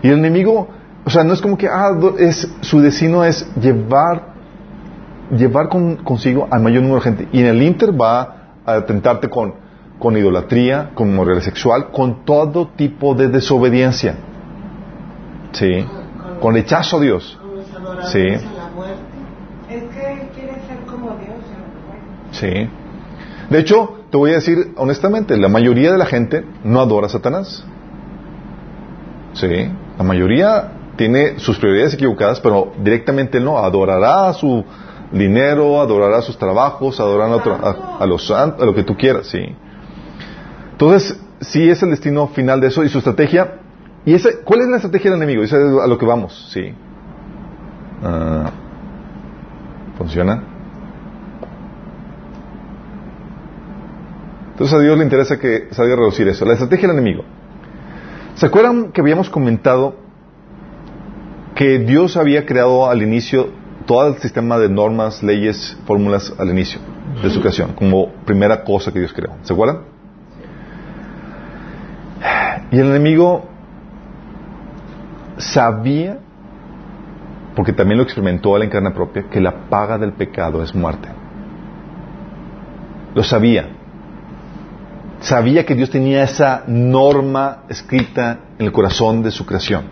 [0.03, 0.67] Y el enemigo,
[1.05, 4.33] o sea, no es como que, ah, es, su destino es llevar,
[5.35, 7.27] llevar con- consigo al mayor número de gente.
[7.31, 9.53] Y en el Inter va a tentarte con,
[9.97, 14.15] con idolatría, con moral sexual, con todo tipo de desobediencia,
[15.53, 15.85] ¿sí?
[16.41, 17.39] Con rechazo a Dios.
[17.41, 17.51] Con
[18.05, 18.19] Sí.
[18.19, 19.01] a la muerte.
[19.69, 21.37] Es que quiere ser como Dios.
[21.37, 22.33] ¿no?
[22.33, 22.69] Sí.
[23.49, 27.09] De hecho, te voy a decir honestamente, la mayoría de la gente no adora a
[27.09, 27.65] Satanás.
[29.33, 29.69] Sí.
[29.97, 33.57] La mayoría tiene sus prioridades equivocadas, pero directamente no.
[33.57, 34.63] Adorará su
[35.11, 39.27] dinero, adorará sus trabajos, adorará a, a- a los san- a lo que tú quieras,
[39.27, 39.55] sí.
[40.73, 43.59] Entonces, sí es el destino final de eso y su estrategia.
[44.05, 45.43] ¿Y ese, cuál es la estrategia del enemigo?
[45.43, 46.73] Eso es a lo que vamos, sí.
[48.03, 48.51] Ah,
[49.97, 50.43] ¿Funciona?
[54.61, 56.45] Entonces a Dios le interesa que salga a reducir eso.
[56.45, 57.23] La estrategia del enemigo.
[58.35, 59.95] ¿Se acuerdan que habíamos comentado
[61.55, 63.49] que Dios había creado al inicio
[63.87, 66.79] todo el sistema de normas, leyes, fórmulas al inicio
[67.23, 69.31] de su creación, como primera cosa que Dios creó?
[69.41, 69.79] ¿Se acuerdan?
[72.71, 73.49] Y el enemigo
[75.37, 76.19] sabía,
[77.55, 81.07] porque también lo experimentó él en carne propia, que la paga del pecado es muerte.
[83.15, 83.80] Lo sabía.
[85.21, 89.85] Sabía que Dios tenía esa norma escrita en el corazón de su creación.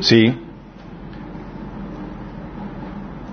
[0.00, 0.38] Sí.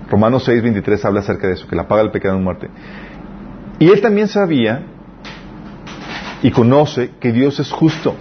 [0.08, 2.68] Romanos 6, 23 habla acerca de eso, que la paga del pecado es muerte.
[3.78, 4.82] Y él también sabía
[6.42, 8.16] y conoce que Dios es justo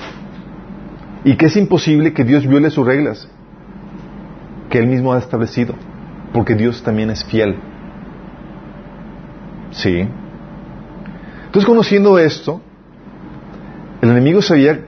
[1.24, 3.28] y que es imposible que Dios viole sus reglas
[4.70, 5.74] que él mismo ha establecido,
[6.34, 7.55] porque Dios también es fiel.
[9.72, 10.07] Sí.
[11.49, 12.61] Entonces, conociendo esto,
[14.03, 14.85] el enemigo sabía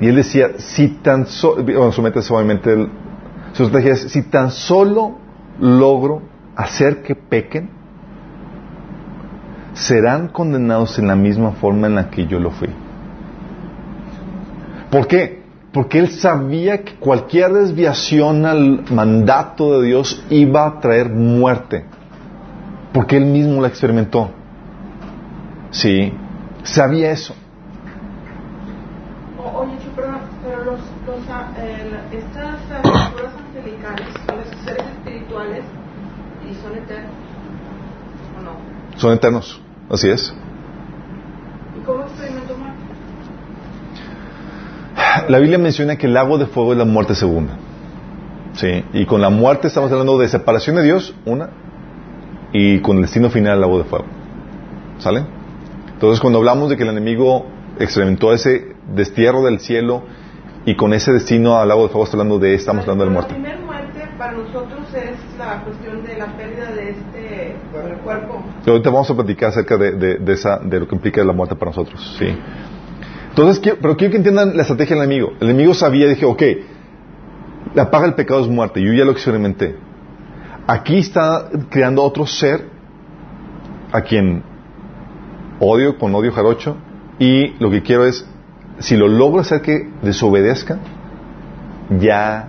[0.00, 2.88] y él decía, si tan solo, bueno, su obviamente, el-
[3.66, 5.18] estrategia es, si tan solo
[5.60, 6.22] logro
[6.56, 7.68] hacer que pequen,
[9.74, 12.70] serán condenados en la misma forma en la que yo lo fui.
[14.90, 15.42] ¿Por qué?
[15.72, 21.84] Porque él sabía que cualquier desviación al mandato de Dios iba a traer muerte.
[22.94, 24.30] Porque él mismo la experimentó.
[25.74, 26.12] Sí,
[26.62, 27.34] sabía eso.
[29.56, 35.64] Oye, perdón, pero los, los, a- el- estas ah, figuras angelicales son esos seres espirituales
[36.48, 37.10] y son eternos.
[38.38, 38.98] ¿O no?
[38.98, 39.60] Son eternos.
[39.90, 40.32] Así es.
[41.76, 42.78] ¿Y cómo experimentó muerte?
[45.28, 47.54] La Biblia menciona que el lago de fuego es la muerte segunda.
[48.54, 51.50] Sí, y con la muerte estamos hablando de separación de Dios, una,
[52.52, 54.04] y con el destino final el lago de fuego.
[54.98, 55.24] ¿Sale?
[56.04, 57.46] Entonces, cuando hablamos de que el enemigo
[57.78, 60.02] experimentó ese destierro del cielo
[60.66, 63.14] y con ese destino al lago de fuego, estamos hablando de, estamos hablando de la
[63.14, 63.34] La muerte.
[63.34, 67.56] primera muerte para nosotros es la cuestión de la pérdida de este
[68.04, 68.42] cuerpo.
[68.66, 71.32] Y ahorita vamos a platicar acerca de, de- de esa, de lo que implica la
[71.32, 72.16] muerte para nosotros.
[72.18, 72.26] Sí.
[73.30, 75.32] Entonces, quiero- pero quiero que entiendan la estrategia del enemigo.
[75.40, 76.42] El enemigo sabía, dije, ok,
[77.74, 78.82] la paga del pecado es muerte.
[78.82, 79.74] Yo ya lo experimenté.
[80.66, 82.66] Aquí está creando otro ser
[83.90, 84.52] a quien
[85.64, 86.76] odio con odio jarocho
[87.18, 88.26] y lo que quiero es,
[88.78, 90.78] si lo logro hacer que desobedezca,
[92.00, 92.48] ya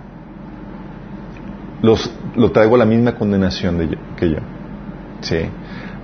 [1.82, 4.38] los, lo traigo a la misma condenación de yo- que yo.
[5.20, 5.40] Sí.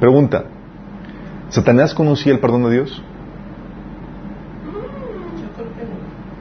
[0.01, 0.45] Pregunta,
[1.49, 3.03] ¿Satanás conocía el perdón de Dios?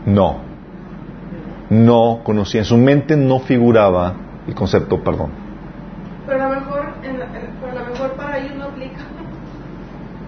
[0.05, 0.13] No.
[0.13, 0.51] No.
[1.69, 2.61] No conocía.
[2.61, 4.13] En su mente no figuraba
[4.47, 5.29] el concepto perdón.
[6.27, 8.53] Pero a lo mejor, en la- pero a lo mejor para ellos.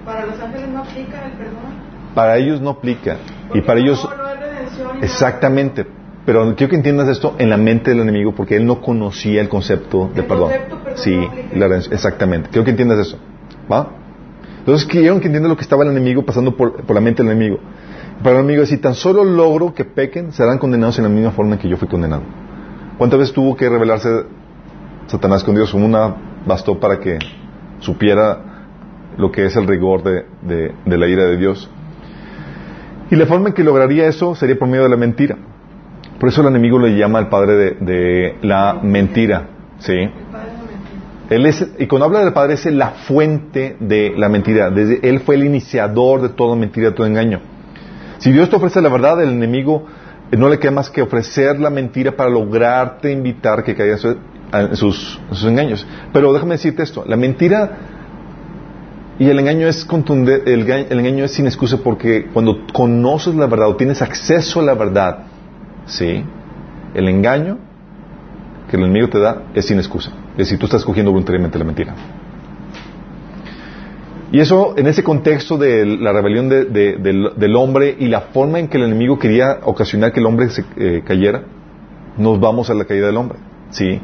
[0.06, 1.94] Para los ángeles no aplica el perdón.
[2.16, 3.18] Para ellos no aplica.
[3.54, 5.86] Y para no- ellos, no hay exactamente.
[6.26, 9.50] Pero quiero que entiendas esto en la mente del enemigo porque él no conocía el
[9.50, 10.50] concepto de El perdón.
[10.52, 11.58] concepto perdón sí, no aplica.
[11.58, 12.50] la redención, exactamente.
[12.50, 13.18] Quiero que entiendas eso.
[13.72, 13.90] ¿Va?
[14.60, 17.32] Entonces quiero que entiendas lo que estaba el enemigo pasando por, por la mente del
[17.34, 17.60] enemigo.
[18.24, 21.32] Para el enemigo es, si tan solo logro que pequen, serán condenados en la misma
[21.32, 22.22] forma en que yo fui condenado.
[22.98, 24.08] ¿Cuántas veces tuvo que revelarse
[25.08, 25.74] Satanás con Dios?
[25.74, 27.20] Una bastó para que
[27.80, 28.53] supiera
[29.18, 31.70] lo que es el rigor de, de- la ira de Dios.
[33.12, 35.38] Y la forma en que lograría eso sería por medio de la mentira.
[36.20, 39.48] Por eso el enemigo le llama al padre de, la mentira.
[39.80, 40.10] ¿sí?
[41.30, 44.70] Él es, y cuando habla del Padre es la fuente de la mentira.
[44.70, 47.40] Desde, él fue el iniciador de toda mentira, de todo engaño.
[48.20, 49.86] Si Dios te ofrece la verdad, el enemigo
[50.32, 54.16] eh, no le queda más que ofrecer la mentira para lograrte invitar que caigas sus,
[54.54, 54.76] en
[55.36, 55.86] sus engaños.
[56.14, 57.78] Pero déjame decirte esto, la mentira
[59.20, 63.46] y el engaño es contundente, el, el engaño es sin excusa porque cuando conoces la
[63.48, 65.20] verdad o tienes acceso a la verdad,
[65.86, 66.24] ¿sí?
[66.94, 67.58] El engaño
[68.70, 70.12] que el enemigo te da es sin excusa.
[70.32, 71.94] Es decir, tú estás escogiendo voluntariamente la mentira.
[74.32, 78.22] Y eso, en ese contexto de la rebelión de- de- del, del hombre y la
[78.22, 81.44] forma en que el enemigo quería ocasionar que el hombre se eh, cayera,
[82.18, 83.38] nos vamos a la caída del hombre.
[83.70, 84.00] ¿Sí?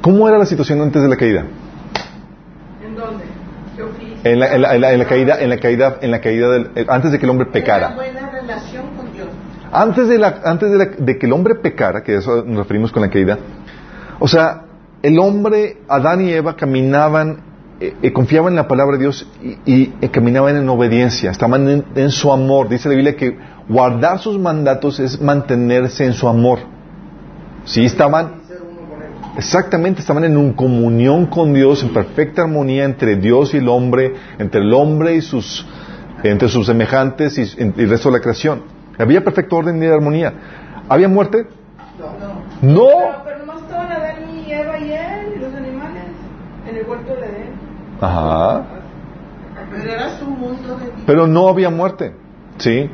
[0.00, 1.44] ¿Cómo era la situación antes de la caída?
[2.82, 3.24] ¿En dónde?
[3.76, 4.09] ¿Qué oficio?
[4.24, 6.50] En la, en la- en la- en la caída, en la caída, en la caída
[6.50, 7.94] del, eh, antes de que el hombre pecara.
[7.94, 9.28] buena relación con Dios.
[9.72, 13.08] Antes de, la, antes de, que el hombre pecara, que eso nos referimos con la
[13.10, 13.38] caída,
[14.18, 14.62] o sea,
[15.02, 17.40] el hombre, Adán y Eva caminaban,
[17.80, 21.66] eh, eh, confiaban en la palabra de Dios y, y, eh, caminaban en obediencia, estaban
[21.68, 22.68] en, en su amor.
[22.68, 26.58] Dice la Biblia que guardar sus mandatos es mantenerse en su amor.
[27.64, 29.08] Sí, estaban, ser uno con él.
[29.40, 34.14] Exactamente, estaban en un comunión con Dios, en perfecta armonía entre Dios y el hombre,
[34.38, 35.66] entre el hombre y sus,
[36.22, 38.62] entre sus semejantes y, y el resto de la creación.
[38.98, 40.32] Había perfecto orden y armonía.
[40.88, 41.46] ¿Había muerte?
[42.62, 42.86] No.
[42.86, 46.04] Pero, pero nomás estaban Adán y Eva y él, y los animales,
[46.68, 47.50] en el huerto de Edén.
[48.00, 48.64] Ajá.
[49.72, 50.92] Pero era su mundo de.
[51.06, 52.12] Pero no había muerte.
[52.58, 52.90] Sí.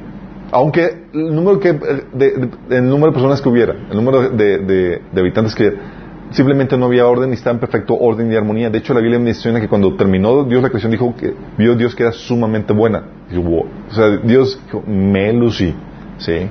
[0.52, 4.58] Aunque el número, que, de, de- el número de personas que hubiera, el número de,
[4.58, 5.82] de- de habitantes que hubiera,
[6.30, 8.70] simplemente no había orden y estaba en perfecto orden y armonía.
[8.70, 11.94] De hecho, la Biblia menciona que cuando terminó Dios la creación, dijo que vio Dios
[11.94, 13.02] que era sumamente buena.
[13.30, 13.66] Dijo, "Wow".
[13.90, 15.74] O sea, Dios dijo, me lucí.
[16.18, 16.48] ¿Sí?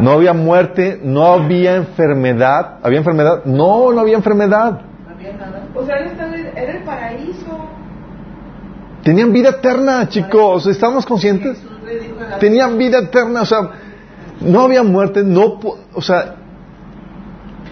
[0.00, 2.78] No había muerte, no había enfermedad.
[2.82, 3.44] ¿Había enfermedad?
[3.44, 4.80] No, no había enfermedad.
[5.06, 5.62] No había nada.
[5.74, 7.58] O sea, era el paraíso.
[9.02, 10.66] Tenían vida eterna, chicos.
[10.66, 11.58] ¿Estamos conscientes?
[12.40, 13.70] Tenían vida eterna, o sea,
[14.40, 15.58] no había muerte, no,
[15.94, 16.36] o sea,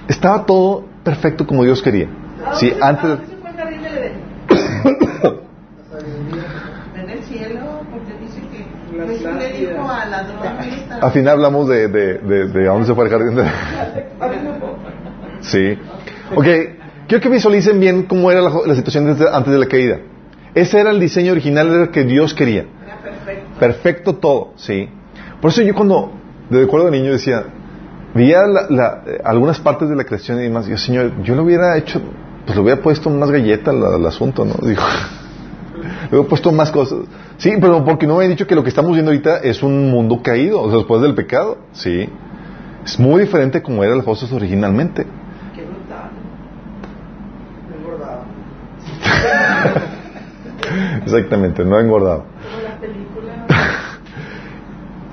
[0.08, 2.08] estaba todo perfecto como Dios quería.
[2.46, 4.12] ¿A Sí, dónde se- antes, ¿a dónde se fue el jardín del Edén?
[6.96, 9.70] en el cielo, porque dice que La Jesús le Atlántida.
[9.70, 13.34] dijo al final hablamos de, de, de, de a dónde se fue el jardín.
[13.36, 14.56] de- A ver, no.
[15.40, 15.78] Sí.
[16.34, 16.44] Ok,
[17.06, 19.98] quiero que visualicen bien cómo era la, la situación desde- antes de la caída.
[20.54, 22.62] Ese era el diseño original era el que Dios quería.
[22.84, 23.58] Era perfecto.
[23.60, 24.88] Perfecto todo, sí.
[25.40, 26.12] Por eso yo cuando,
[26.48, 27.44] de acuerdo de niño, decía,
[28.16, 31.76] veía la- la- algunas partes de la creación y demás, yo, Señor, yo lo hubiera
[31.76, 32.00] hecho,
[32.44, 34.54] pues le hubiera puesto más galleta al, asunto, ¿no?
[34.66, 34.82] Digo,
[36.10, 37.00] le hubiera puesto más cosas.
[37.38, 39.90] Sí, pero porque no me he dicho que lo que estamos viendo ahorita es un
[39.90, 42.08] mundo caído, o sea, después del pecado, sí.
[42.84, 45.04] Es muy diferente como eran las cosas originalmente.
[45.54, 46.10] Qué brutal.
[47.76, 48.22] Engordado.
[51.04, 52.24] Exactamente, no engordado.
[52.24, 53.46] Como la película.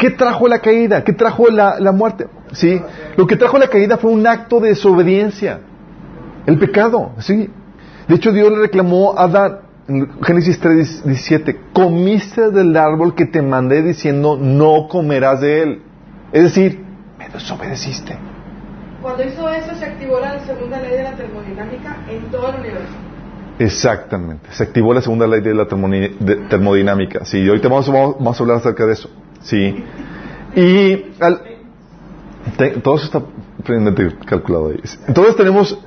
[0.03, 1.01] ¿Qué trajo la caída?
[1.05, 2.27] ¿Qué trajo la, la muerte?
[2.51, 2.77] ¿Sí?
[3.15, 5.61] Lo que trajo la caída fue un acto de desobediencia.
[6.45, 7.49] El pecado, ¿sí?
[8.09, 13.27] De hecho, Dios le reclamó a Adán, en Génesis 3, 17, comiste del árbol que
[13.27, 15.81] te mandé diciendo, no comerás de él.
[16.33, 16.83] Es decir,
[17.17, 18.17] me desobedeciste.
[19.01, 22.93] Cuando hizo eso, se activó la segunda ley de la termodinámica en todo el universo.
[23.57, 24.49] Exactamente.
[24.51, 27.23] Se activó la segunda ley de la termodinámica.
[27.23, 29.09] Sí, ahorita vamos, vamos, vamos a hablar acerca de eso.
[29.43, 29.83] Sí.
[30.55, 31.41] Y al-
[32.57, 33.21] te- todo eso está
[34.25, 34.79] calculado ahí.
[35.07, 35.77] Entonces tenemos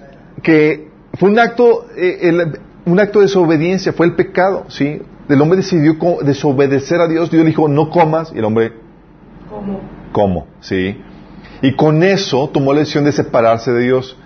[0.42, 0.88] que
[1.18, 5.00] fue un acto, eh, el- un acto de desobediencia, fue el pecado, ¿sí?
[5.28, 8.72] El hombre decidió desobedecer a Dios, Dios le dijo, no comas, y el hombre,
[9.50, 9.80] Como
[10.12, 10.46] ¿cómo?
[10.61, 10.96] ¿Sí?
[11.62, 14.16] Y con eso tomó la decisión de separarse de Dios.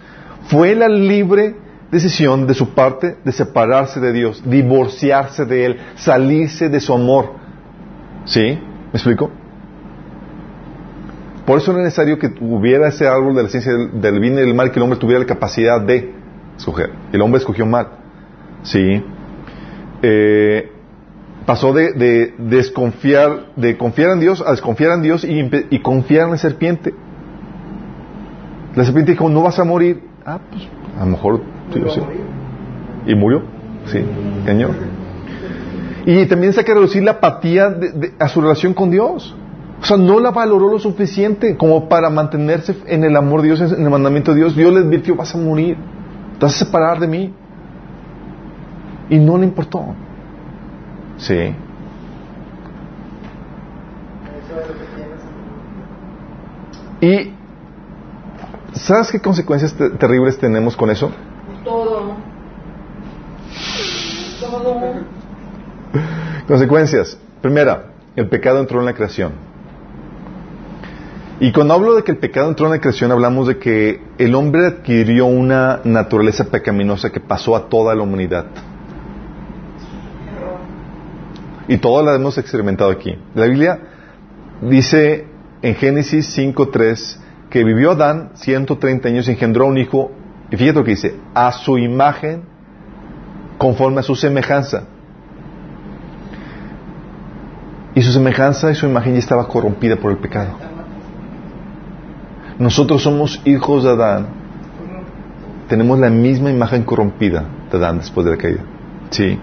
[0.49, 1.55] Fue la libre
[1.91, 7.33] decisión de su parte de separarse de Dios, divorciarse de Él, salirse de su amor.
[8.27, 8.59] ¿Sí?
[8.93, 9.31] ¿Me explico?
[11.47, 14.37] Por eso era necesario que hubiera ese árbol de la ciencia del, del bien y
[14.37, 16.13] del mal, que el hombre tuviera la capacidad de
[16.57, 16.91] escoger.
[17.13, 17.89] El hombre escogió mal.
[18.63, 19.03] ¿Sí?
[20.03, 20.71] Eh,
[21.47, 26.33] pasó de, de desconfiar, de confiar en Dios a desconfiar en Dios y, confiar en
[26.33, 26.95] la serpiente.
[28.75, 30.03] La serpiente dijo, no vas a morir.
[30.25, 32.01] Ah, pues a lo mejor sí, sí.
[33.07, 33.43] Y murió.
[33.87, 34.05] Sí,
[34.45, 34.71] Señor.
[36.07, 39.35] Y también saca a reducir la apatía de- de- a su relación con Dios.
[39.81, 43.61] O sea, no la valoró lo suficiente como para mantenerse en el amor de Dios,
[43.73, 44.55] en el mandamiento de Dios.
[44.57, 45.77] Dios le advirtió, vas a morir,
[46.39, 47.35] te vas a separar de mí.
[49.09, 49.95] Y no le importó.
[51.17, 51.55] Sí.
[57.01, 57.07] Que.
[57.07, 57.33] Y
[58.79, 61.11] ¿sabes qué consecuencias te- terribles tenemos con eso?
[61.65, 62.15] Todo.
[64.41, 65.20] Todo.
[66.51, 67.17] Consecuencias.
[67.41, 69.35] Primera, el pecado entró en la creación.
[71.39, 74.35] Y cuando hablo de que el pecado entró en la creación, hablamos de que el
[74.35, 78.47] hombre adquirió una naturaleza pecaminosa que pasó a toda la humanidad.
[81.69, 83.17] Y todos la hemos experimentado aquí.
[83.37, 83.79] La Biblia
[84.61, 85.27] dice
[85.63, 90.11] en Génesis 5.3 que vivió Adán 130 años y engendró un hijo,
[90.51, 92.43] y fíjate lo que dice, a su imagen,
[93.57, 94.89] conforme a su semejanza.
[97.95, 100.57] Y su semejanza y su imagen ya estaba corrompida por el pecado.
[102.59, 104.27] Nosotros somos hijos de Adán.
[105.69, 108.61] Tenemos la misma imagen corrompida de Adán después de la caída.
[109.11, 109.39] Sí.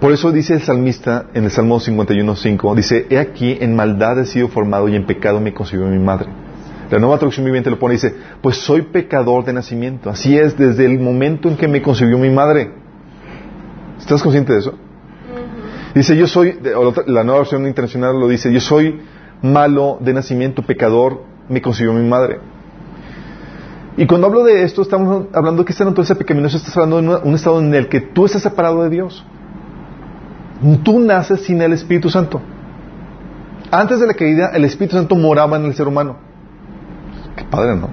[0.00, 4.26] Por eso dice el salmista en el Salmo 51.5, dice, He aquí, en maldad he
[4.26, 6.26] sido formado y en pecado me concibió mi madre.
[6.90, 10.10] La nueva traducción viviente lo pone dice, pues soy pecador de nacimiento.
[10.10, 12.70] Así es, desde el momento en que me concibió mi madre.
[13.98, 14.74] ¿Estás consciente de eso?
[15.94, 16.58] Dice, yo soy,
[17.06, 19.00] la nueva versión internacional lo dice, yo soy
[19.42, 22.38] malo de nacimiento, pecador, me concibió mi madre.
[23.96, 27.34] Y cuando hablo de esto, estamos hablando que esta naturaleza pecaminosa, estás hablando de un
[27.34, 29.24] estado en el que tú estás separado de Dios.
[30.82, 32.40] Tú naces sin el Espíritu Santo.
[33.70, 36.16] Antes de la caída, el Espíritu Santo moraba en el ser humano.
[37.36, 37.90] Qué padre, ¿no?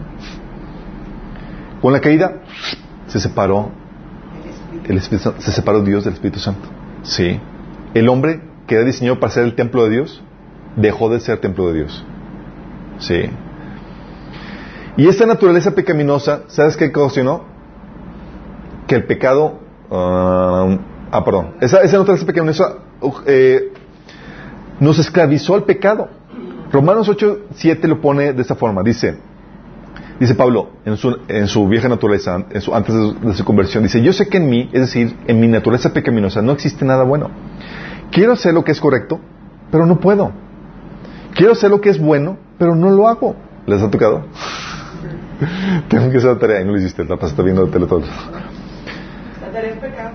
[1.82, 2.44] Con la caída,
[3.08, 3.72] se separó
[4.88, 6.68] el Espíritu se separó Dios del Espíritu Santo.
[7.04, 7.40] Sí.
[7.94, 10.22] El hombre que era diseñado para ser el templo de Dios,
[10.76, 12.06] dejó de ser templo de Dios.
[13.00, 13.30] Sí.
[14.96, 17.46] Y esta naturaleza pecaminosa, ¿sabes qué ocasionó?
[18.86, 19.60] Que el pecado...
[19.90, 20.78] ah,
[21.12, 21.56] ah, perdón.
[21.62, 23.74] Esa, naturaleza pecaminosa uh, eh,
[24.80, 26.10] nos esclavizó al pecado.
[26.72, 28.84] Romanos 8, 7 lo pone de esta forma.
[28.84, 29.18] Dice,
[30.20, 33.84] dice Pablo, en su, en su vieja naturaleza, en su- antes de, de su conversión,
[33.84, 37.04] dice, yo sé que en mí, es decir, en mi naturaleza pecaminosa, no existe nada
[37.04, 37.30] bueno.
[38.12, 39.20] Quiero hacer lo que es correcto,
[39.72, 40.32] pero no puedo.
[41.36, 43.36] Quiero hacer lo que es bueno, pero no lo hago.
[43.68, 44.24] ¿Les ha tocado?
[45.90, 48.02] Tengo que hacer la tarea y no lo hiciste, la pasaste viendo el teletón.
[49.42, 50.12] La tarea es pecado.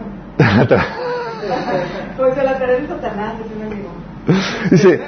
[2.16, 3.88] Pues la tarea de Satanás, es un amigo.
[4.70, 5.00] Dice,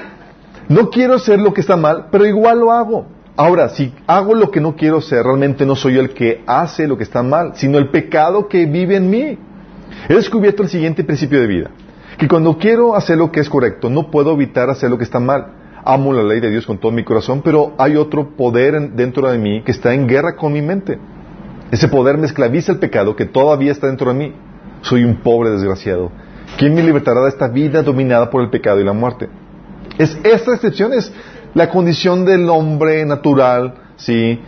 [0.68, 3.07] no quiero hacer lo que está mal, pero igual lo hago.
[3.37, 6.89] Ahora, si hago lo que no quiero hacer, realmente no soy yo el que hace
[6.89, 9.39] lo que está mal, sino el pecado que vive en mí.
[10.09, 11.70] He descubierto el siguiente principio de vida,
[12.18, 15.20] que cuando quiero hacer lo que es correcto, no puedo evitar hacer lo que está
[15.20, 15.49] mal.
[15.84, 19.30] Amo la ley de Dios con todo mi corazón, pero hay otro poder en- dentro
[19.30, 20.99] de mí que está en guerra con mi mente.
[21.70, 24.32] Ese poder me esclaviza el pecado que todavía está dentro de mí.
[24.80, 26.11] Soy un pobre desgraciado.
[26.59, 29.28] ¿Quién me libertará de esta vida dominada por el pecado y la muerte?
[29.99, 30.93] Es, esta excepción
[31.57, 34.38] la condición del hombre natural, ¿sí?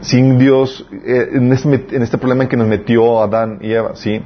[0.00, 3.92] Sin Dios, eh, en, este, en este problema en que nos metió Adán y Eva,
[3.94, 4.20] ¿sí?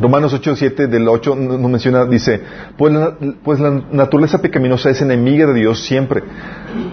[0.00, 2.40] Romanos 8, 7 del 8 nos menciona, dice,
[2.78, 6.22] pues la, pues la naturaleza pecaminosa es enemiga de Dios siempre.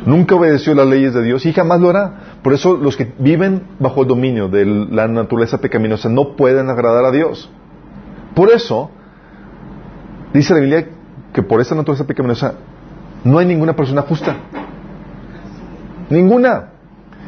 [0.08, 2.40] Nunca obedeció las leyes de Dios y jamás lo hará.
[2.42, 7.06] Por eso los que viven bajo el dominio de la naturaleza pecaminosa no pueden agradar
[7.06, 7.52] a Dios.
[8.34, 8.90] Por eso,
[10.34, 10.88] dice la Biblia
[11.34, 12.56] que por esa naturaleza pecaminosa
[13.24, 14.36] no hay ninguna persona justa.
[16.12, 16.66] Ninguna.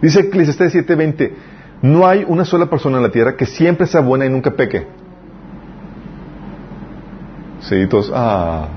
[0.02, 1.34] Dice Eclesiastés 7:20,
[1.82, 4.86] no hay una sola persona en la tierra que siempre sea buena y nunca peque.
[7.62, 8.68] Sí, todos, ah.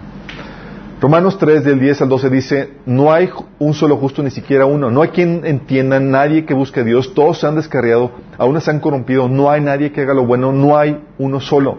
[1.01, 3.29] Romanos 3 del 10 al 12 dice, no hay
[3.59, 4.91] un solo justo, ni siquiera uno.
[4.91, 7.13] No hay quien entienda, nadie que busque a Dios.
[7.13, 9.29] Todos se han descarriado, aún se han corrompido.
[9.29, 11.79] No hay nadie que haga lo bueno, no hay uno solo.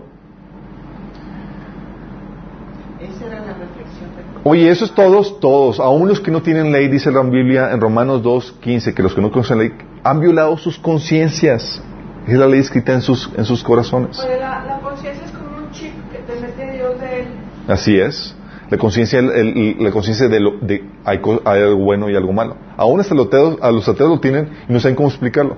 [3.01, 4.09] Esa era la reflexión.
[4.15, 5.79] de- Oye, eso es todos, todos.
[5.79, 9.13] Aún los que no tienen ley, dice la Biblia en Romanos 2, 15, que los
[9.13, 9.73] que no conocen ley
[10.03, 11.81] han violado sus conciencias.
[12.27, 14.19] Es la ley escrita en sus, en sus corazones.
[14.19, 17.27] Oye, la, la conciencia es como un chip que te mete Dios de él.
[17.67, 18.35] Así es.
[18.69, 22.55] La conciencia, la conciencia de, lo- de hay, hay algo bueno y algo malo.
[22.77, 25.55] Aún hasta los ateos, a los ateos lo tienen y no saben cómo explicarlo.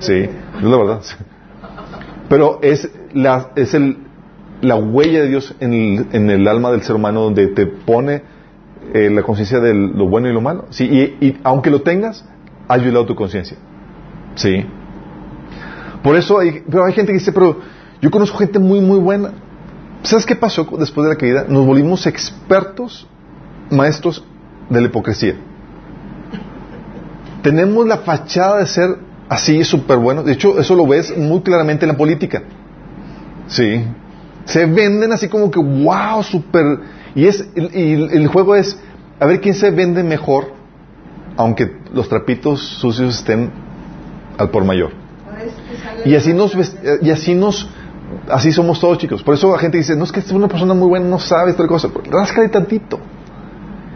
[0.00, 1.00] Sí, es la verdad.
[2.28, 3.98] Pero es la, es el,
[4.60, 8.22] la huella de Dios en el, en el alma del ser humano donde te pone
[8.94, 10.66] eh, la conciencia de lo bueno y lo malo.
[10.70, 12.24] Sí, y, y aunque lo tengas,
[12.66, 13.56] has violado tu conciencia.
[14.34, 14.64] Sí.
[16.02, 17.60] Por eso hay, pero hay gente que dice, pero
[18.00, 19.32] yo conozco gente muy, muy buena.
[20.02, 21.44] ¿Sabes qué pasó después de la caída?
[21.48, 23.08] Nos volvimos expertos,
[23.70, 24.24] maestros
[24.70, 25.34] de la hipocresía.
[27.42, 28.96] Tenemos la fachada de ser
[29.28, 30.24] así súper buenos.
[30.24, 32.42] De hecho, eso lo ves muy claramente en la política.
[33.48, 33.84] Sí.
[34.48, 36.80] Se venden así como que, wow, super.
[37.14, 38.78] Y, es, y el, juego es
[39.20, 40.52] a ver quién se vende mejor,
[41.36, 43.50] aunque los trapitos sucios estén
[44.38, 44.92] al por mayor.
[46.06, 47.68] Y así nos, eh, y así nos,
[48.30, 49.22] así somos todos chicos.
[49.22, 51.52] Por eso la gente dice, no es que es una persona muy buena, no sabe
[51.52, 51.90] tal cosa.
[52.10, 52.96] Ráscale tantito.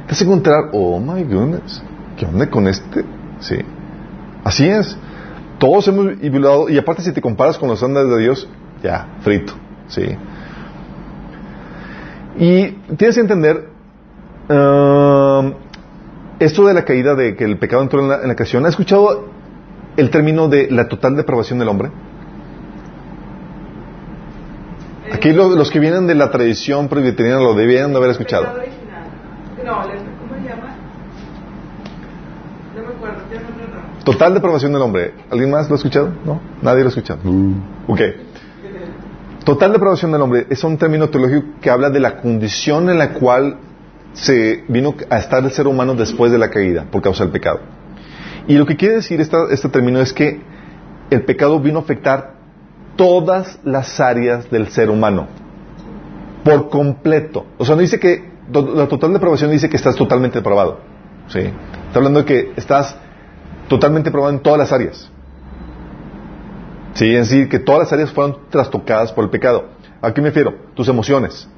[0.06, 1.82] Te vas a encontrar, oh my goodness,
[2.18, 3.06] ¿qué onda con este?
[3.40, 3.56] Sí.
[4.44, 4.98] Así es.
[5.58, 8.48] Todos hemos violado, y aparte si te comparas con los estándares de Dios,
[8.82, 9.54] ya, frito.
[9.88, 10.02] Sí.
[12.38, 13.68] Y tienes que entender,
[14.48, 15.52] um,
[16.38, 18.70] esto de la caída, de que el pecado entró en la, en la creación, ¿has
[18.70, 19.26] escuchado
[19.96, 21.90] el término de la total depravación del hombre?
[25.12, 28.44] Aquí lo- los que vienen de la tradición presbiteriana lo debían de haber escuchado.
[28.44, 29.04] Pecado original.
[29.64, 30.74] No, le- ¿cómo se llama?
[32.74, 34.04] No me acuerdo, tiene otro nombre.
[34.04, 35.14] Total depravación del hombre.
[35.30, 36.08] ¿Alguien más lo ha escuchado?
[36.24, 36.40] ¿No?
[36.62, 37.20] Nadie lo ha escuchado.
[37.86, 38.00] Ok.
[39.44, 43.12] Total depravación del hombre es un término teológico que habla de la condición en la
[43.14, 43.56] cual
[44.12, 47.60] se vino a estar el ser humano después de la caída por causa del pecado.
[48.46, 50.40] Y lo que quiere decir esta- este término es que
[51.10, 52.34] el pecado vino a afectar
[52.96, 55.26] todas las áreas del ser humano
[56.44, 57.46] por completo.
[57.58, 60.80] O sea, no dice que la total depravación dice que estás totalmente depravado.
[61.28, 61.38] ¿sí?
[61.40, 62.96] Está hablando de que estás
[63.68, 65.11] totalmente depravado en todas las áreas.
[66.94, 69.68] Sí, es decir, que todas las áreas fueron trastocadas por el pecado.
[70.00, 70.54] ¿A qué me refiero?
[70.74, 71.48] Tus emociones.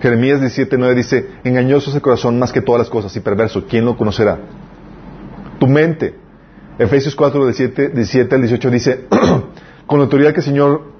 [0.00, 3.84] Jeremías 17:9 dice, engañoso es el corazón más que todas las cosas y perverso, ¿quién
[3.86, 4.38] lo conocerá?
[5.58, 6.14] Tu mente.
[6.78, 9.06] Efesios 4, 17, 17 al 18 dice,
[9.86, 10.92] con la autoridad que Señor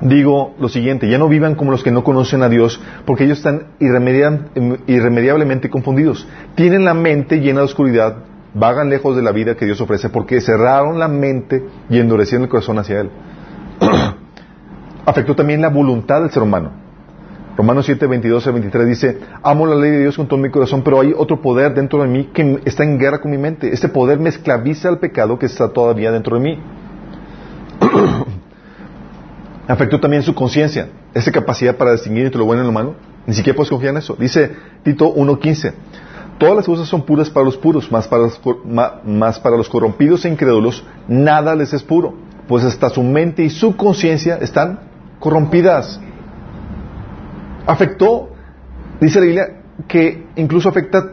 [0.00, 3.38] digo lo siguiente, ya no vivan como los que no conocen a Dios, porque ellos
[3.38, 4.46] están irremedia-
[4.86, 6.26] irremediablemente confundidos.
[6.54, 8.16] Tienen la mente llena de oscuridad,
[8.54, 12.48] vagan lejos de la vida que Dios ofrece, porque cerraron la mente y endurecieron el
[12.48, 13.10] corazón hacia Él.
[15.06, 16.72] Afectó también la voluntad del ser humano.
[17.56, 20.82] Romanos 7, 22 al 23 dice, amo la ley de Dios con todo mi corazón,
[20.82, 23.72] pero hay otro poder dentro de mí que está en guerra con mi mente.
[23.72, 26.58] Este poder me esclaviza al pecado que está todavía dentro de mí.
[29.68, 32.94] Afectó también su conciencia, esa capacidad para distinguir entre lo bueno y lo malo.
[33.26, 34.16] Ni siquiera puedes confiar en eso.
[34.18, 35.72] Dice Tito 1.15,
[36.40, 38.40] todas las cosas son puras para los puros, más para los,
[39.04, 42.14] más para los corrompidos e incrédulos, nada les es puro,
[42.48, 44.80] pues hasta su mente y su conciencia están
[45.20, 46.00] corrompidas
[47.66, 48.30] afectó,
[49.00, 49.46] dice la Biblia,
[49.86, 51.10] que incluso afecta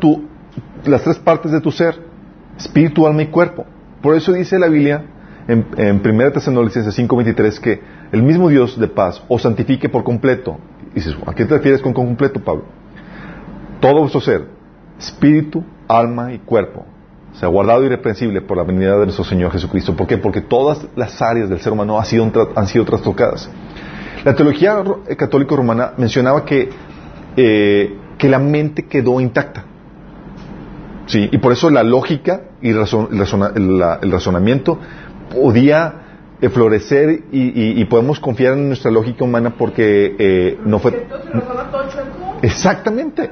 [0.86, 1.96] las tres partes de tu ser,
[2.58, 3.66] espíritu, alma y cuerpo.
[4.02, 5.06] Por eso dice la Biblia
[5.48, 10.58] en, en 1 Tesalonicenses 5:23 que el mismo Dios de paz os santifique por completo.
[11.28, 12.64] ¿a qué te refieres con completo, Pablo?
[13.80, 14.48] Todo vuestro ser,
[15.00, 16.86] espíritu, alma y cuerpo,
[17.34, 19.96] sea guardado irreprensible por la venida de nuestro Señor Jesucristo.
[19.96, 20.18] ¿Por qué?
[20.18, 23.50] Porque todas las áreas del ser humano han sido, han sido trastocadas.
[24.26, 26.70] La teología eh, católica romana mencionaba que,
[27.38, 29.64] eh, que la mente quedó intacta.
[31.06, 34.78] Sí, y por eso la lógica y razon- el razona- el- la- el razonamiento
[35.34, 36.04] podía
[36.42, 40.92] eh, florecer y, y- y podemos confiar en nuestra lógica humana porque eh, no fue...
[42.42, 43.30] Exactamente.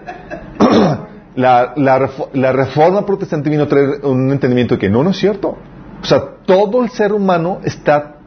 [1.36, 5.18] la, la, la reforma protestante vino a traer un entendimiento de que no, no es
[5.18, 5.58] cierto.
[6.02, 8.18] O sea, todo el ser humano está,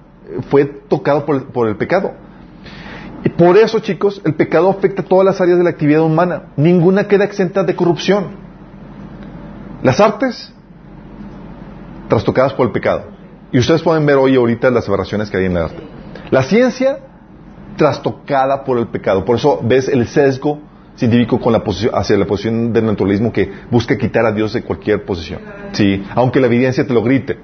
[0.51, 2.13] fue tocado por el, por el pecado.
[3.25, 6.53] Y por eso, chicos, el pecado afecta todas las áreas de la actividad humana.
[6.57, 8.27] Ninguna queda exenta de corrupción.
[9.83, 10.53] Las artes,
[12.09, 13.05] trastocadas por el pecado.
[13.51, 15.83] Y ustedes pueden ver hoy ahorita las aberraciones que hay en el arte.
[16.31, 16.99] La ciencia,
[17.77, 19.25] trastocada por el pecado.
[19.25, 20.61] Por eso ves el sesgo
[20.99, 24.63] científico con la posición, hacia la posición del naturalismo que busca quitar a Dios de
[24.63, 25.41] cualquier posición.
[25.73, 27.39] Sí, aunque la evidencia te lo grite.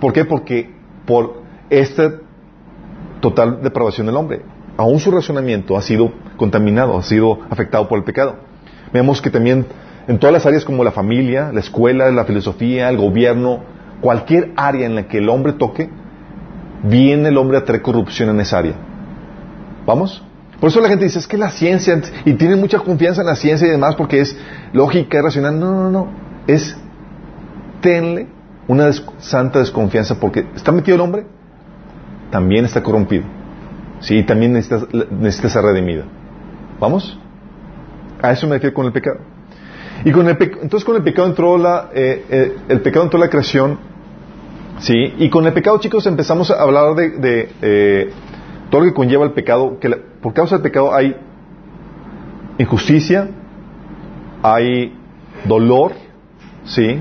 [0.00, 0.24] ¿Por qué?
[0.24, 0.70] Porque
[1.06, 2.14] por esta
[3.20, 4.42] total depravación del hombre,
[4.76, 8.36] aún su razonamiento ha sido contaminado, ha sido afectado por el pecado.
[8.92, 9.66] Vemos que también
[10.08, 13.60] en todas las áreas como la familia, la escuela, la filosofía, el gobierno,
[14.00, 15.90] cualquier área en la que el hombre toque,
[16.82, 18.74] viene el hombre a traer corrupción en esa área.
[19.86, 20.22] ¿Vamos?
[20.64, 23.36] Por eso la gente dice, es que la ciencia, y tiene mucha confianza en la
[23.36, 24.34] ciencia y demás porque es
[24.72, 25.60] lógica y racional.
[25.60, 26.08] No, no, no.
[26.46, 26.74] Es,
[27.82, 28.28] tenle
[28.66, 31.26] una santa desconfianza porque está metido el hombre,
[32.30, 33.24] también está corrompido.
[34.00, 36.04] Sí, también necesita, necesita ser redimida.
[36.80, 37.20] ¿Vamos?
[38.22, 39.18] A eso me refiero con el pecado.
[40.02, 43.28] Y con el entonces con el pecado entró la, eh, eh, el pecado entró la
[43.28, 43.78] creación,
[44.78, 48.10] sí, y con el pecado, chicos, empezamos a hablar de, de, eh,
[48.74, 51.14] todo lo que conlleva el pecado, que la- por causa del pecado hay
[52.58, 53.28] injusticia,
[54.42, 54.98] hay
[55.44, 55.92] dolor,
[56.64, 57.00] sí,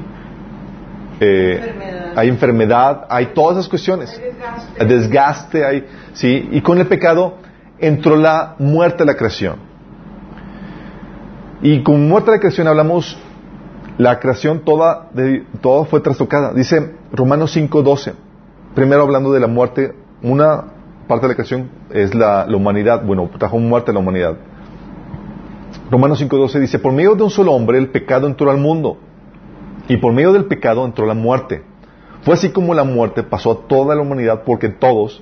[1.19, 2.13] eh, Enfermedad.
[2.15, 4.81] hay enfermedad, hay todas esas cuestiones, Hay desgaste.
[4.83, 7.37] el desgaste, hay, sí, y con el pecado
[7.79, 9.55] entró la muerte a la creación.
[11.63, 13.17] Y con muerte a la creación hablamos,
[13.97, 16.53] la creación toda, de, toda fue trastocada.
[16.53, 18.13] Dice Romanos 5.12,
[18.75, 20.65] primero hablando de la muerte, una
[21.07, 24.38] parte de la creación es la, humanidad, bueno, trajo muerte a la humanidad.
[25.91, 28.97] Romanos 5.12 dice, por medio de un solo hombre el pecado entró al mundo
[29.88, 31.63] y por medio del pecado entró la muerte.
[32.23, 35.21] Fue así como la muerte pasó a toda la humanidad porque todos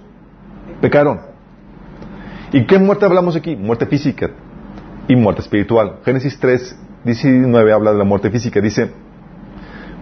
[0.82, 1.22] pecaron.
[2.54, 3.56] ¿Y qué muerte hablamos aquí?
[3.56, 4.30] Muerte física
[5.08, 6.00] y muerte espiritual.
[6.06, 8.62] Génesis 3, 19 habla de la muerte física.
[8.62, 8.92] Dice,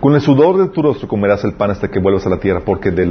[0.01, 2.61] con el sudor de tu rostro comerás el pan hasta que vuelvas a la tierra
[2.65, 3.03] porque de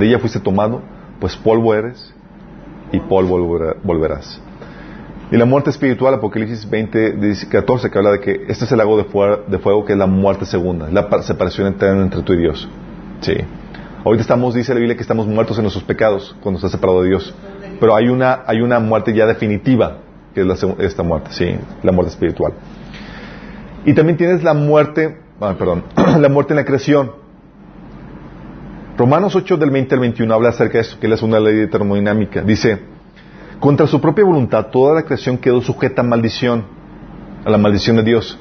[0.00, 0.82] ella fuiste tomado,
[1.20, 2.12] pues polvo eres
[2.92, 3.38] y polvo
[3.82, 4.40] volverás.
[5.32, 7.16] Y la muerte espiritual, Apocalipsis 20,
[7.48, 9.98] 14, que habla de que este es el lago de fuego, de fuego que es
[9.98, 12.68] la muerte segunda, la separación eterna entre tú y Dios.
[13.20, 13.34] Sí.
[14.04, 17.10] Ahorita estamos, dice la Biblia, que estamos muertos en nuestros pecados cuando estás separado de
[17.10, 17.32] Dios.
[17.78, 19.98] Pero hay una, hay una muerte ya definitiva,
[20.34, 22.54] que es esta muerte, sí, la muerte espiritual.
[23.84, 25.84] Y también tienes la muerte, ah, perdón,
[26.18, 27.12] la muerte en la creación.
[29.00, 31.54] Romanos 8 del 20 al 21 habla acerca de esto, que es la segunda ley
[31.54, 32.42] de termodinámica.
[32.42, 32.80] Dice,
[33.58, 36.66] contra su propia voluntad, toda la creación quedó sujeta a maldición,
[37.42, 38.38] a la maldición de Dios.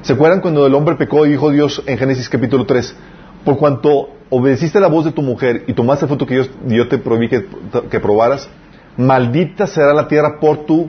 [0.00, 2.96] ¿Se acuerdan cuando el hombre pecó y dijo Dios en Génesis capítulo 3?
[3.44, 6.96] Por cuanto obedeciste la voz de tu mujer y tomaste el fruto que yo, te
[6.96, 7.44] prohibí que,
[7.90, 8.48] que probaras,
[8.96, 10.88] maldita será la tierra por tu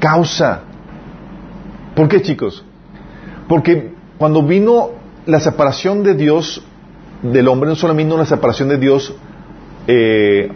[0.00, 0.62] causa.
[1.94, 2.64] ¿Por qué, chicos?
[3.46, 4.90] Porque cuando vino
[5.24, 6.66] la separación de Dios
[7.22, 9.14] del hombre, no solamente vino la separación de Dios
[9.86, 10.50] eh,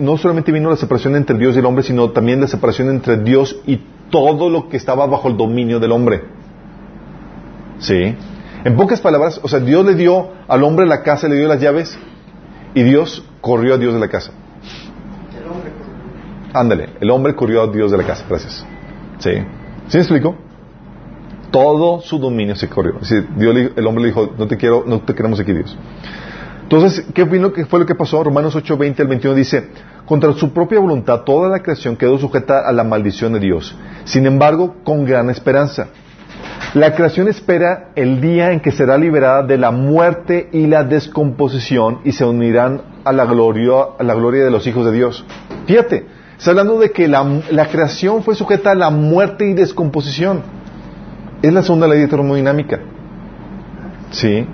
[0.00, 3.18] no solamente vino la separación entre Dios y el hombre, sino también la separación entre
[3.18, 6.22] Dios y todo lo que estaba bajo el dominio del hombre.
[7.78, 8.16] ¿Sí?
[8.64, 11.60] En pocas palabras, o sea, Dios le dio al hombre la casa, le dio las
[11.60, 11.98] llaves
[12.74, 14.32] y Dios corrió a Dios de la casa.
[15.36, 15.70] El hombre
[16.52, 18.64] Ándale, el hombre corrió a Dios de la casa, gracias.
[19.18, 19.30] ¿Sí?
[19.88, 20.36] ¿Sí me explico?
[21.50, 22.96] Todo su dominio se corrió.
[23.10, 25.76] El hombre le dijo, no te queremos aquí, Dios.
[26.62, 28.22] Entonces, ¿qué fue lo que pasó?
[28.22, 29.68] Romanos 8, 20 al 21 dice,
[30.04, 33.74] contra su propia voluntad toda la creación quedó sujeta a la maldición de Dios.
[34.04, 35.88] Sin embargo, con gran esperanza.
[36.74, 42.00] La creación espera el día en que será liberada de la muerte y la descomposición
[42.04, 45.24] y se unirán a la gloria, la gloria de los hijos de Dios.
[45.66, 46.06] Fíjate,
[46.36, 50.57] está hablando de que la creación fue sujeta a la muerte y descomposición.
[51.42, 52.80] Es la segunda ley de termodinámica.
[54.10, 54.46] ¿Sí?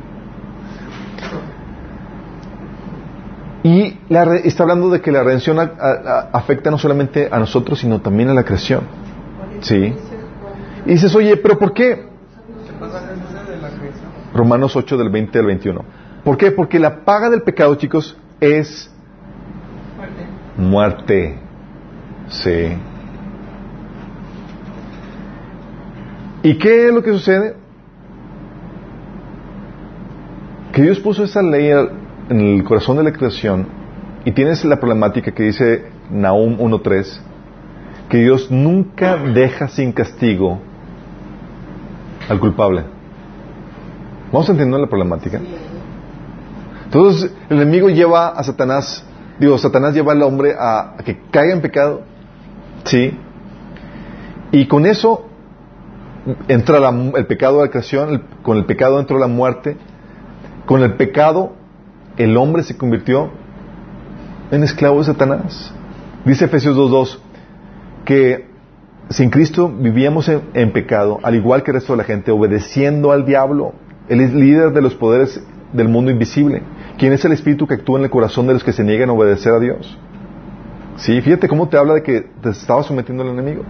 [3.62, 3.98] Y
[4.44, 8.44] está hablando de que la redención afecta no solamente a nosotros, sino también a la
[8.44, 8.82] creación.
[9.61, 9.94] ¿Sí?
[10.85, 12.06] Y dices, oye, ¿pero por qué?
[14.35, 15.85] Romanos 8 del 20 al 21.
[16.24, 16.51] ¿Por qué?
[16.51, 18.90] Porque la paga del pecado, chicos, es
[20.59, 21.39] muerte.
[22.28, 22.77] Sí.
[26.45, 27.57] ¿Y qué es lo que sucede?
[30.73, 31.71] Que Dios puso esa ley
[32.29, 33.66] en el corazón de la creación
[34.27, 37.19] y tienes la problemática que dice Nahum 1.3,
[38.11, 40.61] que Dios nunca deja sin castigo
[42.29, 42.85] al culpable.
[44.31, 45.41] ¿Vamos entendiendo la problemática?
[46.85, 49.03] Entonces el enemigo lleva a Satanás,
[49.41, 52.03] digo, Satanás lleva al hombre a, que caiga en pecado,
[52.85, 53.16] ¿sí?
[54.53, 55.31] Y con eso
[56.48, 56.78] entra
[57.16, 59.76] el pecado de la creación, con el pecado entró la muerte,
[60.66, 61.52] con el pecado
[62.16, 63.30] el hombre se convirtió
[64.51, 65.72] en esclavo de Satanás.
[66.24, 67.18] Dice Efesios 2.2
[68.05, 68.46] que
[69.10, 73.26] sin Cristo vivíamos en, pecado, al igual que el resto de la gente, obedeciendo al
[73.26, 73.74] diablo.
[74.09, 75.42] Es líder de los poderes
[75.72, 76.62] del mundo invisible,
[76.98, 79.12] quien es el espíritu que actúa en el corazón de los que se niegan a
[79.12, 79.98] obedecer a Dios.
[80.96, 83.64] Sí, fíjate cómo te habla de que te estaba sometiendo al enemigo.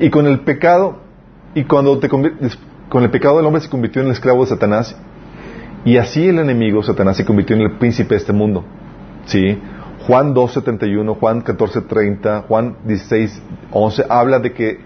[0.00, 1.00] Y con el pecado,
[1.56, 4.94] y cuando te con el pecado del hombre se convirtió en el esclavo de Satanás,
[5.86, 8.62] y así el enemigo, Satanás, se convirtió en el príncipe de este mundo.
[9.24, 9.58] ¿Sí?
[10.06, 14.80] Juan 2.71, Juan 14.30, Juan 16.11 habla de que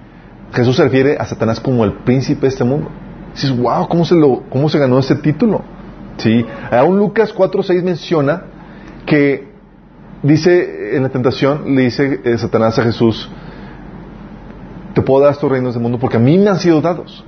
[0.52, 2.88] Jesús se refiere a Satanás como el príncipe de este mundo.
[3.34, 4.14] dices, wow, ¿cómo se,
[4.48, 5.62] cómo se ganó ese título?
[6.18, 6.46] ¿Sí?
[6.70, 8.44] Aún Lucas 4.6 menciona
[9.06, 9.48] que
[10.22, 13.28] dice en la tentación, le dice eh, Satanás a Jesús,
[14.94, 17.24] te puedo dar estos reinos del mundo porque a mí me han sido dados.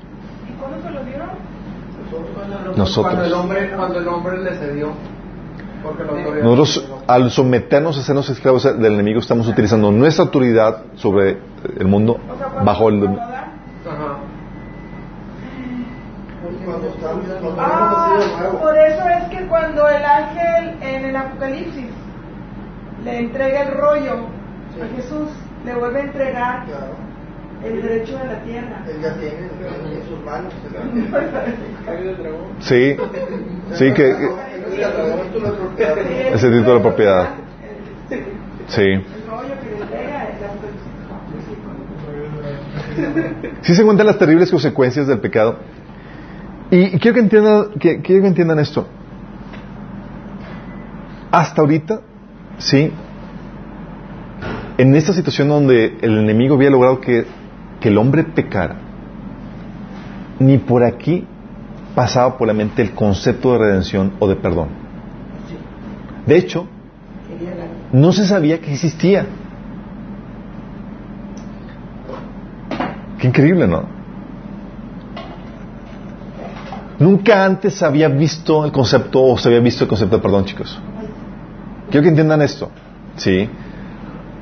[2.77, 3.15] Nosotros.
[3.15, 4.93] Cuando el hombre, cuando el hombre le cedió.
[6.43, 11.39] Nosotros, al someternos a sernos esclavos del enemigo, estamos utilizando nuestra autoridad sobre
[11.77, 12.19] el mundo
[12.65, 13.19] bajo el.
[17.59, 18.21] Ah,
[18.61, 21.87] por eso es que cuando el ángel en el Apocalipsis
[23.05, 24.27] le entrega el rollo
[24.81, 25.31] a Jesús,
[25.65, 27.02] le vuelve a entregar Claro.
[27.65, 28.85] El derecho de la tierra.
[28.89, 30.53] Él ya tiene en sus manos.
[32.61, 32.97] Sí,
[33.75, 34.15] sí, que, que- El
[35.27, 35.99] título de propiedad.
[36.35, 37.29] ese título de propiedad.
[38.69, 38.83] Sí.
[38.83, 40.49] El rollo que le entrega es la
[43.63, 45.59] Sí se cuentan las terribles consecuencias del pecado.
[46.71, 48.87] Y, y quiero que entiendan, que, quiero que entiendan esto.
[51.31, 52.01] Hasta ahorita,
[52.59, 52.93] sí,
[54.79, 57.27] en esta situación donde el enemigo había logrado que,
[57.83, 58.77] que el hombre pecara,
[60.39, 61.27] ni por aquí
[61.95, 64.69] pasaba por la mente el concepto de redención o de perdón.
[66.27, 66.67] De hecho,
[67.93, 69.27] no se sabía que existía.
[73.19, 73.85] Qué increíble, ¿no?
[76.99, 80.81] Nunca antes había visto el concepto o se había visto el concepto de perdón, chicos.
[81.91, 82.71] Quiero que entiendan esto.
[83.17, 83.49] ¿Sí?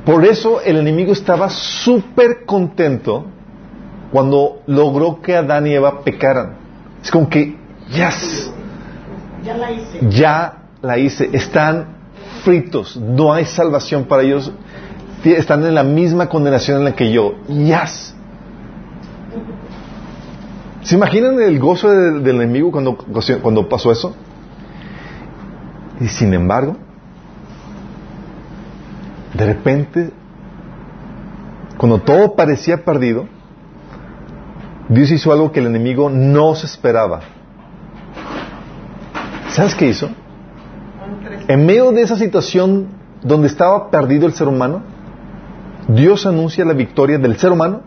[0.05, 3.27] Por eso el enemigo estaba súper contento
[4.13, 6.57] cuando logró que Adán y Eva pecaran.
[7.03, 7.57] Es como que,
[7.91, 8.51] yes,
[9.45, 9.99] Ya la hice.
[10.09, 11.31] ya la hice.
[11.33, 11.87] Están
[12.45, 12.97] fritos.
[12.97, 14.51] No hay salvación para ellos.
[15.25, 17.35] Están en la misma condenación en la que yo.
[17.47, 18.15] Yes.
[20.83, 22.97] ¿Se imaginan el gozo del, del enemigo cuando,
[23.43, 24.15] cuando pasó eso?
[26.01, 26.77] Y sin embargo,
[29.41, 30.11] de repente,
[31.79, 33.27] cuando todo parecía perdido,
[34.91, 37.21] Dios hizo algo que el enemigo no se esperaba.
[39.49, 40.11] ¿Sabes qué hizo?
[41.49, 42.89] En medio de esa situación
[43.23, 44.83] donde estaba perdido el ser humano,
[45.89, 47.81] Dios anuncia la victoria del ser humano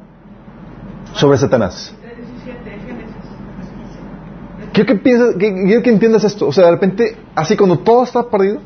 [1.13, 1.93] sobre Satanás.
[2.01, 3.15] 17, Génesis.
[4.73, 6.47] Quiero que, pienses, que, quiero que entiendas esto.
[6.47, 8.59] O sea, de repente, así cuando todo está perdido,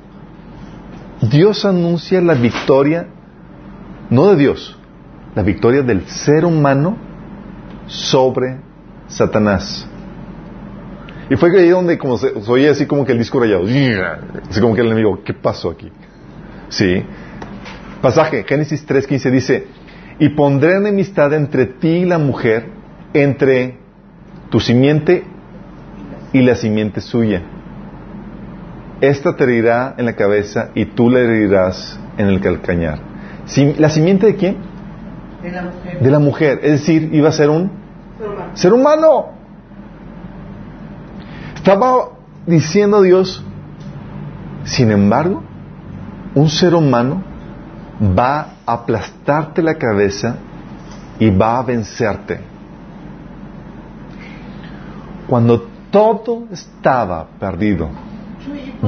[1.22, 3.08] Dios anuncia la victoria,
[4.10, 4.78] no de Dios,
[5.36, 6.98] la victoria del ser humano
[7.88, 8.58] sobre
[9.08, 9.88] Satanás.
[11.30, 13.64] Y fue ahí donde como se, oye así como que el disco rayado.
[14.50, 15.92] Así como que el enemigo, ¿qué pasó aquí?
[16.70, 17.04] Sí.
[18.02, 19.68] Pasaje, Génesis 3.15 dice,
[20.20, 22.68] y pondré enemistad entre ti y la mujer,
[23.14, 23.78] entre
[24.50, 25.24] tu simiente
[26.32, 27.42] y la simiente suya.
[29.02, 33.00] Esta te herirá en la cabeza y tú la herirás en el calcañar.
[33.78, 34.58] ¿La simiente de quién?
[35.42, 36.00] De la mujer.
[36.00, 36.60] De la mujer.
[36.64, 37.72] Es decir, iba a ser un
[38.18, 38.52] Ser humano.
[38.56, 39.26] ser humano.
[41.56, 42.10] Estaba
[42.48, 43.44] diciendo Dios,
[44.64, 45.44] sin embargo,
[46.34, 47.22] un ser humano
[48.02, 50.38] va a aplastarte la cabeza
[51.20, 52.40] y va a vencerte.
[55.28, 57.90] Cuando todo estaba perdido,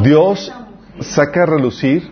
[0.03, 0.53] Dios
[0.99, 2.09] saca a relucir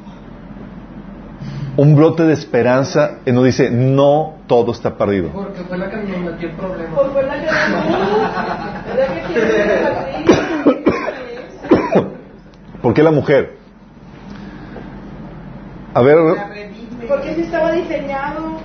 [1.78, 5.30] un brote de esperanza y nos dice, no todo está perdido.
[5.32, 6.96] Porque fue la que me metió el problema.
[6.96, 7.46] Pues fue la que
[8.96, 10.08] ¿Verdad que tiene la
[12.82, 13.58] ¿Por qué la mujer?
[15.94, 16.18] A ver.
[17.08, 18.60] Porque si estaba diseñado.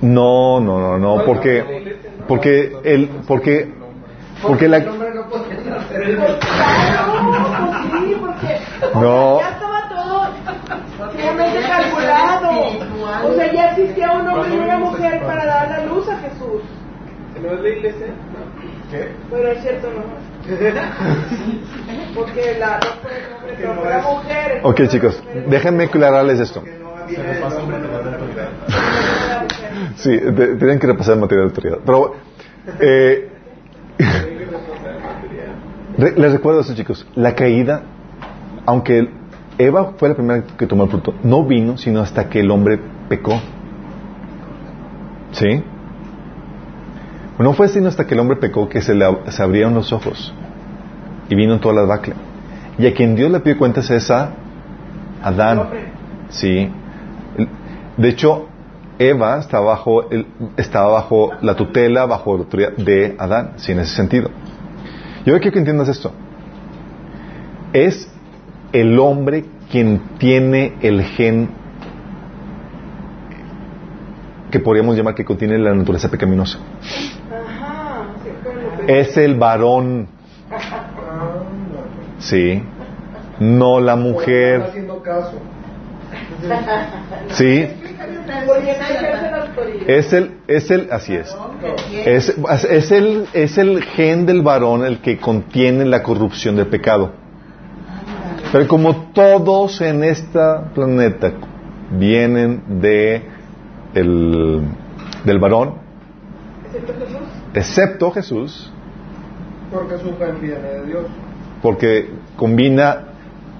[0.00, 1.96] no, no, no, no, porque,
[2.26, 3.72] porque el, porque,
[4.42, 6.32] porque El la, hombre no podía hacer el claro,
[7.90, 8.58] pues sí, porque
[8.94, 9.38] o No.
[9.38, 12.50] sea, ya estaba todo sumamente calculado.
[13.24, 16.62] O sea, ya existía un hombre y una mujer para dar la luz a Jesús.
[17.42, 18.06] ¿No es la iglesia?
[19.30, 20.02] Pero es cierto, no.
[22.14, 24.60] Porque la no fue el hombre, pero fue la mujer.
[24.62, 26.62] ok chicos, déjenme aclararles esto.
[26.64, 26.76] El.
[29.96, 31.78] Sí, tienen que repasar el material de autoridad.
[31.84, 32.14] Pero,
[32.80, 33.28] eh,
[35.98, 37.06] les recuerdo esto, chicos.
[37.14, 37.82] La caída,
[38.64, 39.08] aunque
[39.58, 42.78] Eva fue la primera que tomó el fruto, no vino sino hasta que el hombre
[43.08, 43.40] pecó.
[45.32, 45.62] ¿Sí?
[47.38, 50.32] No fue sino hasta que el hombre pecó que se le se abrieron los ojos
[51.28, 52.14] y vino toda la debacle.
[52.78, 54.32] Y a quien Dios le pide cuentas es a
[55.22, 55.68] Adán.
[56.28, 56.70] Sí.
[57.96, 58.48] De hecho,
[58.98, 63.80] Eva está bajo, el- estaba bajo la tutela, bajo la autoridad de Adán, sí, en
[63.80, 64.30] ese sentido.
[65.24, 66.12] Yo quiero que entiendas esto.
[67.72, 68.08] Es
[68.72, 71.50] el hombre quien tiene el gen
[74.50, 76.58] que podríamos llamar que contiene la naturaleza pecaminosa.
[77.30, 78.04] Ajá,
[78.86, 80.06] Es el varón,
[82.18, 82.62] sí,
[83.40, 85.32] no la Está mujer, haciendo caso.
[87.30, 87.66] Sí,
[89.86, 91.36] es el, es el, así es.
[92.04, 92.34] Es,
[92.70, 97.12] es el, es el gen del varón el que contiene la corrupción del pecado.
[98.52, 100.38] Pero como todos en este
[100.74, 101.32] planeta
[101.90, 103.22] vienen de
[103.94, 104.62] el-
[105.24, 105.74] del varón,
[107.54, 108.70] ¿Excepto Jesús?
[109.72, 111.04] Porque su fe viene de Dios.
[111.62, 112.98] porque combina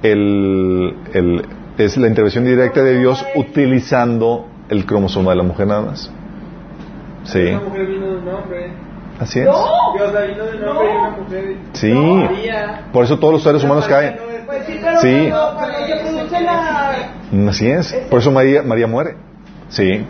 [0.02, 1.44] el, el-
[1.78, 6.11] es la intervención directa de Dios utilizando el cromosoma de la mujer nada más.
[7.24, 8.73] Sí, Una mujer vino de un hombre.
[9.19, 9.47] así es.
[9.47, 9.66] ¡No!
[9.97, 11.57] Dios la vino de un hombre y una mujer.
[11.73, 11.93] Sí.
[11.93, 12.28] No.
[12.93, 14.16] Por eso todos los seres humanos caen.
[14.47, 17.51] Pues sí, pero cuando, la...
[17.51, 17.93] Así es.
[18.11, 19.16] Por eso María, María muere.
[19.69, 20.05] Sí.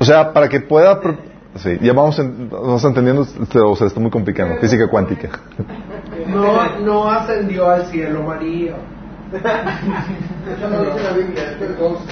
[0.00, 1.00] O sea, para que pueda...
[1.56, 4.56] Sí, ya vamos, en- vamos entendiendo, o sea, está muy complicado.
[4.60, 5.28] Física cuántica.
[6.26, 8.74] No, no ascendió al cielo María.
[9.34, 12.04] Eso no dice la Biblia, es 12.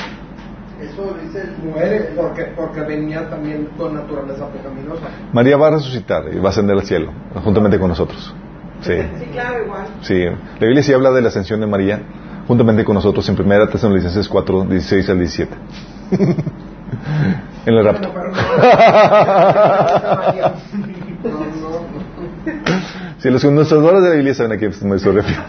[0.80, 5.06] Eso dice el Muere porque, porque venía también con naturaleza pecaminosa.
[5.32, 7.12] María va a resucitar y va a ascender al cielo,
[7.44, 8.34] juntamente con nosotros.
[8.80, 8.94] Sí.
[9.18, 9.86] Sí, claro, igual.
[10.00, 10.24] Sí.
[10.24, 12.02] La Biblia sí habla de la ascensión de María,
[12.48, 15.54] juntamente con nosotros en 1 Tesalonicenses 4, 16 al 17.
[17.66, 18.10] en el rapto.
[18.12, 18.72] Bueno, pero
[21.30, 21.92] no, no, no.
[23.18, 25.46] Si los conocedores de la Biblia saben a qué me estoy refiriendo.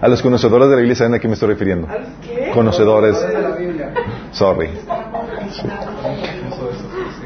[0.00, 1.86] A los conocedores de la Biblia saben a qué me estoy refiriendo.
[1.88, 2.50] ¿A qué?
[2.54, 3.16] Conocedores.
[4.32, 4.70] Sorry.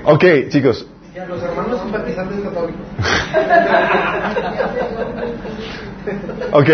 [0.04, 0.86] Ok, chicos.
[1.28, 2.80] Los hermanos simpatizantes católicos.
[6.52, 6.68] Ok.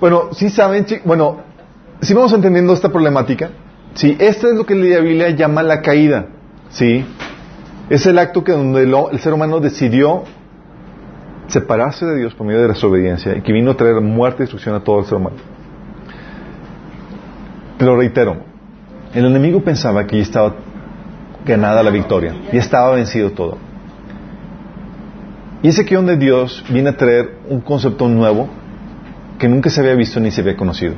[0.00, 1.40] Bueno, si saben, bueno,
[2.00, 3.50] si vamos entendiendo esta problemática,
[3.94, 6.26] sí, esto es lo que la Biblia llama la caída,
[6.70, 7.04] sí.
[7.88, 10.24] Es el acto que donde lo- el ser humano decidió
[11.52, 14.42] separarse de Dios por medio de la desobediencia y que vino a traer muerte y
[14.44, 15.36] destrucción a todo el ser humano.
[17.78, 18.36] Te lo reitero,
[19.14, 20.54] el enemigo pensaba que ya estaba
[21.44, 23.58] ganada la victoria, ya estaba vencido todo.
[25.62, 28.48] Y es aquí donde Dios viene a traer un concepto nuevo
[29.38, 30.94] que nunca se había visto ni se había conocido.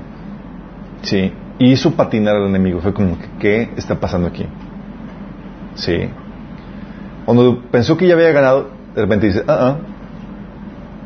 [1.03, 1.33] Sí.
[1.59, 2.81] Y hizo patinar al enemigo.
[2.81, 4.47] Fue como, que, ¿qué está pasando aquí?
[5.75, 6.09] Sí.
[7.27, 9.77] Cuando pensó que ya había ganado, de repente dice, ah, ah,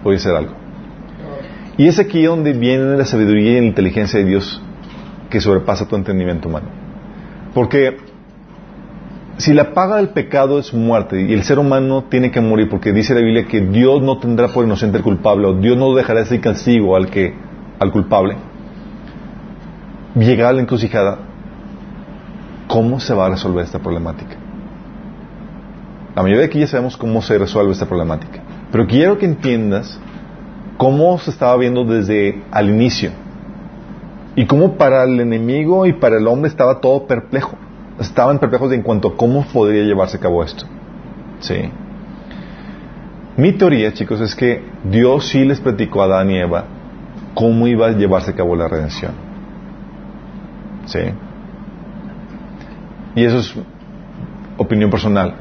[0.03, 0.55] voy a hacer algo.
[1.77, 4.63] Y es aquí donde viene la sabiduría y la inteligencia de Dios
[5.31, 6.69] que sobrepasa tu entendimiento humano.
[7.55, 7.97] Porque
[9.39, 12.93] si la paga del pecado es muerte y el ser humano tiene que morir porque
[12.93, 16.23] dice la Biblia que Dios no tendrá por inocente al culpable o Dios no dejará
[16.23, 17.35] ese castigo al que
[17.79, 18.37] al culpable
[20.17, 21.19] llegar a la encrucijada
[22.67, 24.37] ¿cómo se va a resolver esta problemática?
[26.17, 28.38] La mayoría de aquí ya sabemos cómo se resuelve esta problemática
[28.71, 29.99] pero quiero que entiendas
[30.77, 33.11] cómo se estaba viendo desde al inicio
[34.37, 37.57] y cómo para el enemigo y para el hombre estaba todo perplejo
[38.01, 40.65] estaban perplejos en cuanto a cómo podría llevarse a cabo esto.
[41.41, 41.71] Sí.
[43.37, 46.65] Mi teoría, chicos, es que Dios sí les platicó a Adán y Eva
[47.35, 49.13] cómo iba a llevarse a cabo la redención.
[50.87, 51.01] Sí.
[53.15, 53.55] Y eso es
[54.57, 55.35] opinión personal,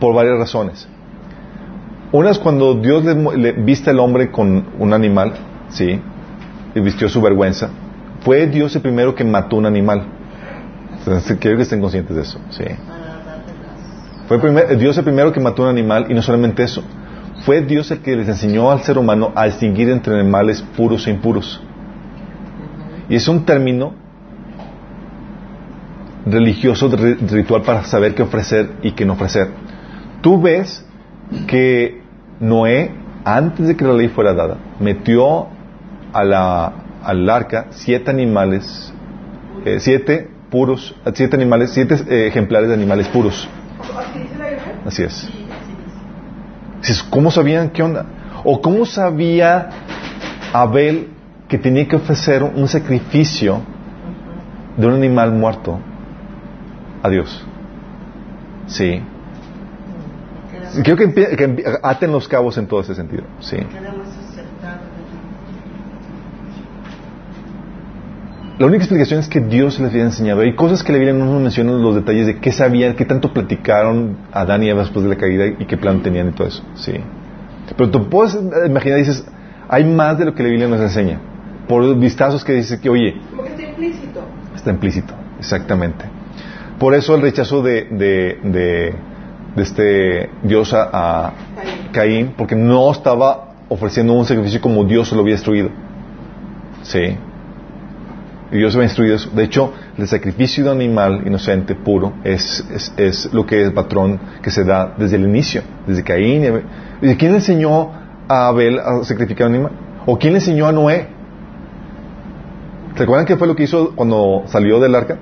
[0.00, 0.88] por varias razones.
[2.12, 5.34] Una es cuando Dios le, viste al hombre con un animal,
[5.68, 6.00] sí,
[6.74, 7.68] y vistió su vergüenza.
[8.20, 10.04] Fue Dios el primero que mató un animal.
[11.40, 12.40] Quiero que estén conscientes de eso.
[12.50, 12.64] Sí.
[14.26, 16.82] Fue Dios el primero que mató un animal y no solamente eso.
[17.44, 21.10] Fue Dios el que les enseñó al ser humano a distinguir entre animales puros e
[21.10, 21.62] impuros.
[23.08, 23.94] Y es un término
[26.26, 29.48] religioso, ri- ritual para saber qué ofrecer y qué no ofrecer.
[30.20, 30.84] Tú ves
[31.46, 32.02] que
[32.40, 32.92] Noé,
[33.24, 35.48] antes de que la ley fuera dada, metió
[36.12, 36.72] a la,
[37.02, 38.92] al arca siete animales,
[39.64, 43.48] eh, siete puros, siete animales, siete eh, ejemplares de animales puros.
[44.86, 45.28] ¿Así es.
[47.10, 48.06] ¿Cómo sabían qué onda?
[48.44, 49.68] ¿O cómo sabía
[50.52, 51.08] Abel
[51.48, 53.60] que tenía que ofrecer un sacrificio
[54.76, 55.78] de un animal muerto
[57.02, 57.44] a Dios?
[58.66, 59.02] Sí.
[60.82, 63.24] Quiero que, que aten los cabos en todo ese sentido.
[63.40, 63.56] Sí.
[68.58, 70.40] La única explicación es que Dios les había enseñado.
[70.40, 73.32] Hay cosas que la Biblia no nos menciona los detalles de qué sabían, qué tanto
[73.32, 76.64] platicaron Adán y Eva después de la caída y qué plan tenían y todo eso.
[76.74, 76.94] Sí.
[77.76, 78.36] Pero tú puedes
[78.66, 79.24] imaginar, dices,
[79.68, 81.20] hay más de lo que la Biblia nos enseña.
[81.68, 84.22] Por vistazos que dice que, oye, está implícito.
[84.56, 85.14] está implícito.
[85.38, 86.06] Exactamente.
[86.80, 88.94] Por eso el rechazo de, de, de,
[89.56, 91.32] de este Dios a, a
[91.92, 92.34] Caín.
[92.36, 95.70] Porque no estaba ofreciendo un sacrificio como Dios lo había instruido.
[96.82, 97.16] Sí.
[98.50, 99.30] Y Dios había instruido eso.
[99.30, 103.70] De hecho, el sacrificio de un animal inocente, puro, es, es, es lo que es
[103.72, 106.44] patrón que se da desde el inicio, desde Caín.
[106.44, 106.64] y Abel.
[107.02, 107.90] ¿Y quién le enseñó
[108.26, 109.72] a Abel a sacrificar un animal?
[110.06, 111.08] ¿O quién le enseñó a Noé?
[112.96, 115.18] ¿Se acuerdan qué fue lo que hizo cuando salió del arca?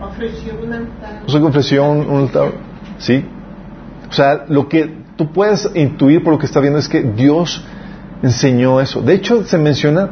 [0.00, 1.22] Ofreció un altar.
[1.26, 2.52] O sea, que ofreció un altar.
[3.00, 3.24] ¿Sí?
[4.08, 7.64] O sea, lo que tú puedes intuir por lo que está viendo es que Dios
[8.22, 9.00] enseñó eso.
[9.02, 10.10] De hecho, se menciona,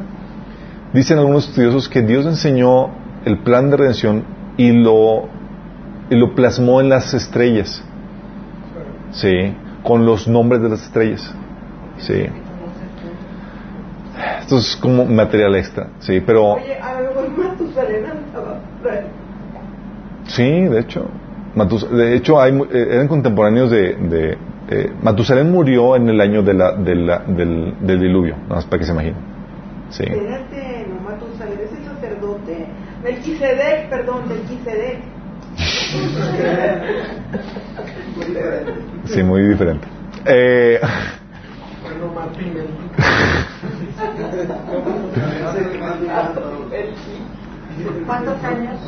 [0.93, 2.91] dicen algunos estudiosos, que Dios enseñó
[3.25, 4.25] el plan de redención
[4.57, 5.29] y lo,
[6.11, 7.83] y lo plasmó en las estrellas.
[9.13, 11.35] Sí, con los nombres de las estrellas.
[11.99, 12.27] Sí.
[14.41, 15.89] Esto es como material extra.
[16.01, 16.57] Sí, pero...
[20.27, 21.09] Sí, de hecho.
[21.59, 23.95] Matus- de hecho, hay, mu- eh, eran contemporáneos de...
[23.95, 24.39] de
[24.71, 28.65] eh, Matusalén murió en el año de la, de la- del, del diluvio, nada más
[28.67, 29.17] para que se imaginen.
[29.91, 30.05] Sí.
[30.05, 32.67] Espérate, no Matusalén es el sacerdote.
[33.03, 34.99] Melquisedec, perdón, Melquisedec.
[39.07, 39.87] Sí, muy diferente.
[40.27, 40.79] Eh,
[41.83, 42.53] Bueno, Martín,
[48.07, 48.79] ¿Cuántos años?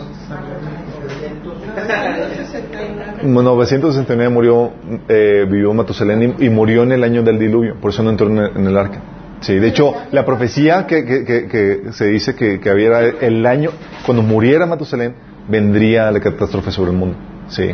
[2.51, 3.23] 69.
[3.25, 4.73] 969 murió,
[5.09, 8.27] eh, vivió Matusalén y, y murió en el año del diluvio, por eso no entró
[8.29, 9.01] en el, en el arca.
[9.41, 13.47] Sí, de hecho, la profecía que, que- que- que se dice que, que había el
[13.47, 13.71] año,
[14.05, 15.15] cuando muriera Matusalén,
[15.49, 17.17] vendría la catástrofe sobre el mundo.
[17.49, 17.71] Sí,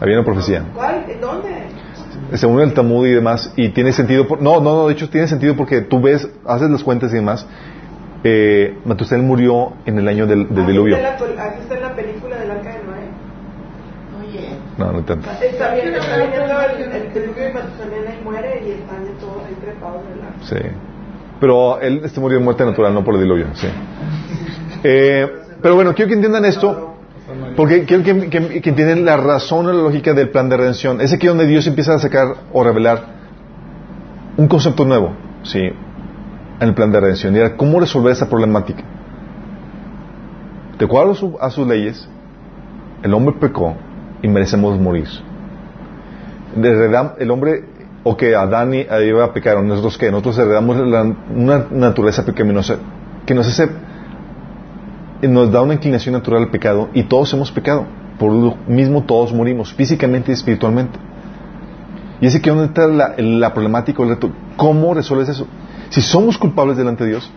[0.00, 0.64] había una profecía.
[0.74, 1.04] ¿Cuál?
[1.08, 1.48] ¿En dónde?
[2.34, 5.26] según el Talmud y demás, y tiene sentido, por- no, no, no, de hecho tiene
[5.28, 7.46] sentido porque tú ves, haces las cuentas y demás,
[8.24, 10.96] eh, Matusalén murió en el año del, del Aquí diluvio.
[10.96, 13.08] está la Aquí está la película del Arca de Noé.
[14.20, 15.28] Oye, No, no tanto.
[15.30, 19.42] Está bien, está viendo el, el diluvio de Matusalén ahí muere y están de todos
[19.46, 20.38] ahí trepados en el arca.
[20.42, 20.76] Sí.
[21.40, 23.68] Pero él este murió de muerte natural, no por el diluvio, sí.
[24.82, 25.30] Eh,
[25.62, 26.94] pero bueno, quiero que entiendan esto,
[27.56, 31.00] porque quiero que, que- que entiendan la razón o la lógica del plan de redención.
[31.00, 33.04] Es aquí donde Dios empieza a sacar o revelar
[34.36, 35.12] un concepto nuevo,
[35.44, 35.60] sí,
[36.60, 37.34] en el plan de redención.
[37.36, 38.82] Era cómo resolver esa problemática.
[40.78, 42.08] De acuerdo a, su- a sus leyes,
[43.02, 43.74] el hombre pecó
[44.22, 45.08] y merecemos morir.
[47.18, 47.64] El hombre,
[48.04, 52.76] o que Adán y Eva pecaron, nosotros que nosotros heredamos la- una naturaleza pecaminosa
[53.26, 53.68] que nos hace,
[55.22, 57.84] nos da una inclinación natural al pecado y todos hemos pecado.
[58.18, 60.98] Por lo mismo todos morimos, físicamente y espiritualmente.
[62.20, 64.30] Y es aquí donde está la, la problemática, el reto.
[64.56, 65.46] ¿Cómo resuelves eso?
[65.90, 67.30] Si somos culpables delante de Dios,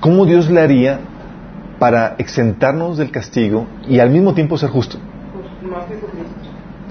[0.00, 1.00] ¿cómo Dios le haría
[1.78, 4.98] para exentarnos del castigo y al mismo tiempo ser justo?
[5.32, 5.86] Pues más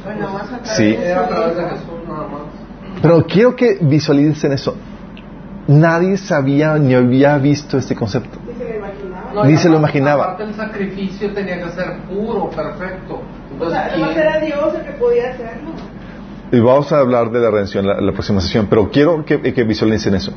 [0.04, 0.84] bueno, Sí.
[0.96, 1.70] de Era a su través de hijo.
[1.72, 2.42] Jesús nada más.
[3.02, 4.76] Pero quiero que visualicen eso.
[5.68, 8.40] Nadie sabía ni había visto este concepto.
[8.48, 9.34] Ni se lo imaginaba.
[9.36, 10.24] No, Ni se lo imaginaba.
[10.24, 13.16] Aparte el sacrificio tenía que ser puro, perfecto.
[13.16, 13.22] O
[13.54, 15.70] Entonces, sea, además ¿quién- era Dios el que podía hacerlo.
[16.52, 19.64] Y vamos a hablar de la redención la, la próxima sesión, pero quiero que, que
[19.64, 20.34] visualicen eso.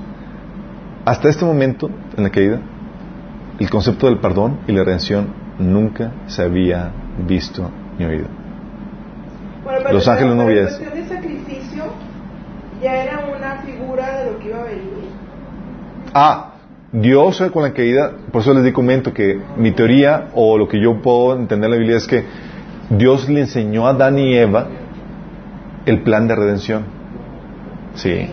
[1.06, 2.60] Hasta este momento, en la caída,
[3.58, 5.28] el concepto del perdón y la redención
[5.58, 6.92] nunca se había
[7.26, 8.26] visto ni oído.
[9.64, 11.84] Bueno, Los ángeles no cuestión de sacrificio,
[12.82, 14.92] ya era una figura de lo que iba a venir.
[16.12, 16.52] Ah,
[16.92, 20.78] Dios con la caída, por eso les di comento que mi teoría o lo que
[20.78, 22.24] yo puedo entender en la Biblia es que
[22.90, 24.66] Dios le enseñó a Adán y Eva
[25.86, 26.84] el plan de redención.
[27.94, 28.30] Sí.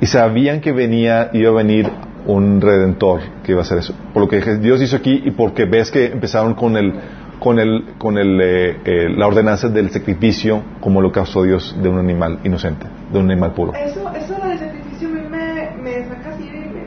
[0.00, 1.88] Y sabían que venía, iba a venir
[2.26, 3.94] un redentor que iba a hacer eso.
[4.12, 6.94] Por lo que Dios hizo aquí y porque ves que empezaron con el,
[7.38, 11.88] con el, con el, eh, eh, la ordenanza del sacrificio como lo causó Dios de
[11.88, 13.72] un animal inocente, de un animal puro.
[13.74, 16.84] Eso, eso del sacrificio a mí me, me saca así me-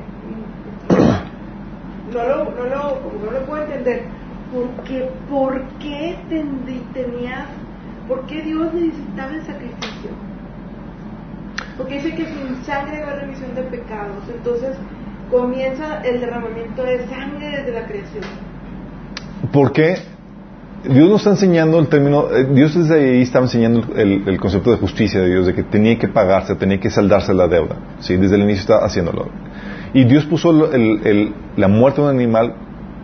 [2.13, 4.03] no, lo, no, lo, no lo puedo entender.
[4.53, 7.47] Porque, ¿Por qué tendrí- tenías...
[8.07, 10.11] ¿Por qué Dios necesitaba el sacrificio?
[11.77, 14.23] Porque dice que sin sangre hay remisión de pecados.
[14.33, 14.75] Entonces
[15.29, 18.23] comienza el derramamiento de sangre desde la creación.
[19.51, 19.95] Porque
[20.89, 24.71] Dios nos está enseñando el término, eh, Dios desde ahí estaba enseñando el, el concepto
[24.71, 27.75] de justicia de Dios, de que tenía que pagarse, tenía que saldarse la deuda.
[27.99, 28.15] ¿sí?
[28.17, 29.27] Desde el inicio está haciéndolo.
[29.93, 32.53] Y Dios puso el- el- la muerte de un animal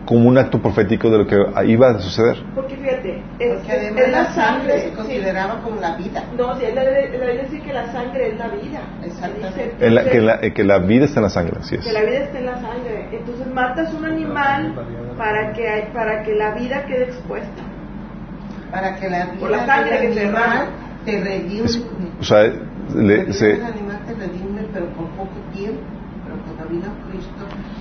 [0.04, 1.36] como un acto profético de lo que
[1.66, 2.36] iba a suceder.
[2.54, 4.94] Porque fíjate, es, Porque además es la sangre se sí.
[4.96, 6.24] consideraba como la vida.
[6.36, 8.80] No, si la, la Biblia dice que la sangre es la vida.
[9.02, 9.74] Exactamente.
[9.78, 11.84] Dice, la- que, la, eh, que la vida está en la sangre, así es.
[11.86, 13.08] que la vida está en la sangre.
[13.12, 14.74] Entonces matas un animal
[15.16, 17.62] para que, hay- para que la vida quede expuesta.
[18.70, 20.66] Para que la vida Por la sangre que del se animal
[21.04, 21.64] te redime.
[21.64, 21.84] Es-
[22.20, 25.80] o sea, La le- vida se- del animal te redime, pero por poco tiempo.
[26.24, 27.73] Pero cuando vino Cristo, fue la sangre.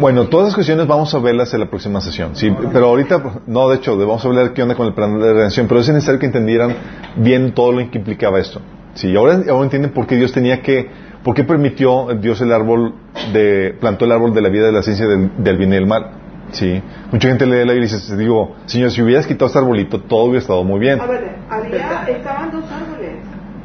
[0.00, 2.34] Bueno, todas las cuestiones vamos a verlas en la próxima sesión.
[2.34, 5.32] Sí, pero ahorita, no, de hecho, vamos a ver qué onda con el plan de
[5.32, 6.74] redención, pero es necesario que entendieran
[7.16, 8.60] bien todo lo que implicaba esto.
[8.94, 10.88] Sí, ahora, ahora entienden por qué Dios tenía que,
[11.26, 12.94] ¿Por qué permitió Dios el árbol
[13.32, 15.86] de, plantó el árbol de la vida de la ciencia del, del bien y del
[15.88, 16.12] mal?
[16.52, 16.80] Sí.
[17.10, 20.26] Mucha gente lee la Biblia y dice, digo, Señor, si hubieras quitado este arbolito, todo
[20.26, 21.00] hubiera estado muy bien.
[21.00, 23.16] A ver, había, estaban dos árboles,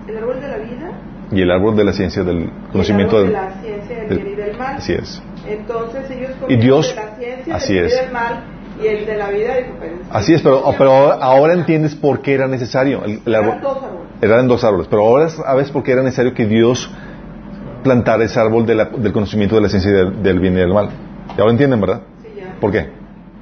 [0.07, 0.91] el árbol de la vida
[1.31, 3.35] Y el árbol de la ciencia del y conocimiento el del...
[3.35, 4.75] árbol de la ciencia del bien y del mal.
[4.77, 5.21] Así es.
[5.53, 7.93] Entonces ellos Y Dios- de la ciencia así es.
[7.93, 8.43] y del mal
[8.81, 9.53] y el de la vida
[10.11, 13.03] Así es, pero, pero ahora, ahora entiendes por qué era necesario.
[13.05, 14.01] El, el árbol, eran dos árboles.
[14.21, 16.89] eran dos árboles, pero ahora sabes por qué era necesario que Dios
[17.83, 20.73] plantara ese árbol de la- del conocimiento de la ciencia del, del bien y del
[20.73, 20.89] mal.
[21.37, 22.01] ¿Ya lo entienden, verdad?
[22.23, 22.55] Sí, ya.
[22.59, 22.89] ¿Por qué?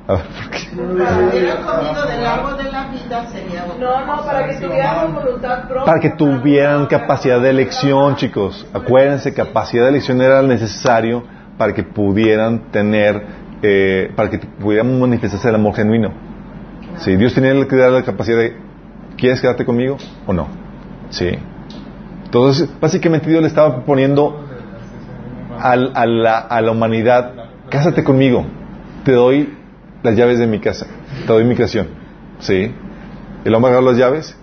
[0.07, 0.57] A ver, ¿por qué?
[0.59, 5.13] Si hubieran comido del árbol de la vida sería otra No, no, para que tuvieran
[5.13, 5.85] voluntad propia.
[5.85, 8.65] Para que tuvieran capacidad de elección, chicos.
[8.73, 11.23] Acuérdense, capacidad de elección era necesario
[11.59, 13.21] para que pudieran tener,
[13.61, 16.11] eh, para que pudieran manifestarse el amor genuino.
[16.97, 18.55] Sí, Dios tenía que dar la capacidad de,
[19.17, 20.47] ¿quieres quedarte conmigo o no?
[21.09, 21.29] Sí.
[22.25, 24.41] Entonces, básicamente Dios le estaba poniendo
[25.59, 27.33] al- a, la, a la humanidad,
[27.69, 28.45] cásate conmigo,
[29.03, 29.53] te doy
[30.01, 30.87] las llaves de mi casa,
[31.27, 31.87] te doy mi creación.
[32.39, 32.71] Sí.
[33.43, 34.37] El hombre agarró las llaves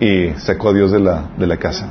[0.00, 1.90] y sacó a Dios de la, de la casa.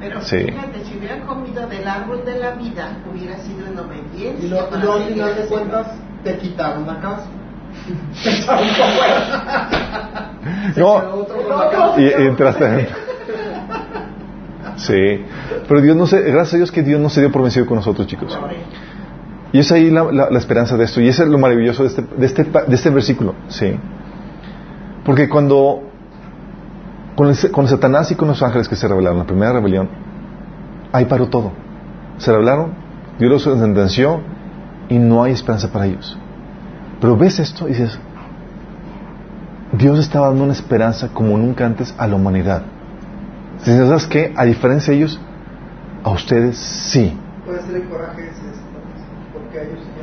[0.00, 0.38] Pero Sí.
[0.38, 4.46] fíjate, si hubieran comido del árbol de la vida, hubiera sido en obediencia.
[4.46, 5.86] Y luego al final de cuentas
[6.22, 7.26] te quitaron la casa.
[8.22, 10.30] Te echaron para
[10.76, 11.98] No.
[11.98, 12.88] Y, y entraste.
[14.76, 15.24] Sí.
[15.68, 17.76] Pero Dios no se, gracias a Dios que Dios no se dio por vencido con
[17.76, 18.38] nosotros, chicos.
[19.52, 21.00] Y es ahí la, la- la esperanza de esto.
[21.00, 23.34] Y eso es lo maravilloso de este, de este, pa- de este versículo.
[23.48, 23.74] Sí.
[25.04, 25.82] Porque cuando,
[27.16, 29.88] con, el- con Satanás y con los ángeles que se rebelaron, la primera rebelión,
[30.92, 31.52] ahí paró todo.
[32.18, 32.74] Se rebelaron,
[33.18, 34.20] Dios los sentenció
[34.88, 36.18] y no hay esperanza para ellos.
[37.00, 37.98] Pero ves esto y dices,
[39.72, 42.62] Dios estaba dando una esperanza como nunca antes a la humanidad.
[43.58, 44.32] ¿Sabes qué?
[44.36, 45.18] A diferencia de ellos,
[46.04, 47.18] a ustedes sí.
[47.46, 48.42] Puede ser el coraje ese,
[49.32, 50.02] porque a ellos ya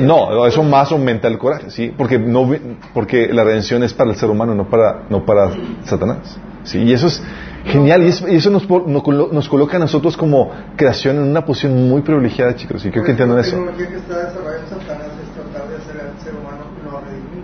[0.00, 2.46] No, eso más aumenta el coraje, sí, porque no
[2.92, 5.48] porque la redención es para el ser humano, no para no para
[5.84, 6.38] Satanás.
[6.64, 7.22] Sí, y eso es
[7.64, 11.22] genial y, es- y eso nos, nos colo- nos coloca a nosotros como creación en
[11.24, 13.56] una posición muy privilegiada, chicos, y creo que entiendan La eso.
[13.56, 17.42] tecnología que está desarrollando Satanás es tratar de hacer al ser humano no redimible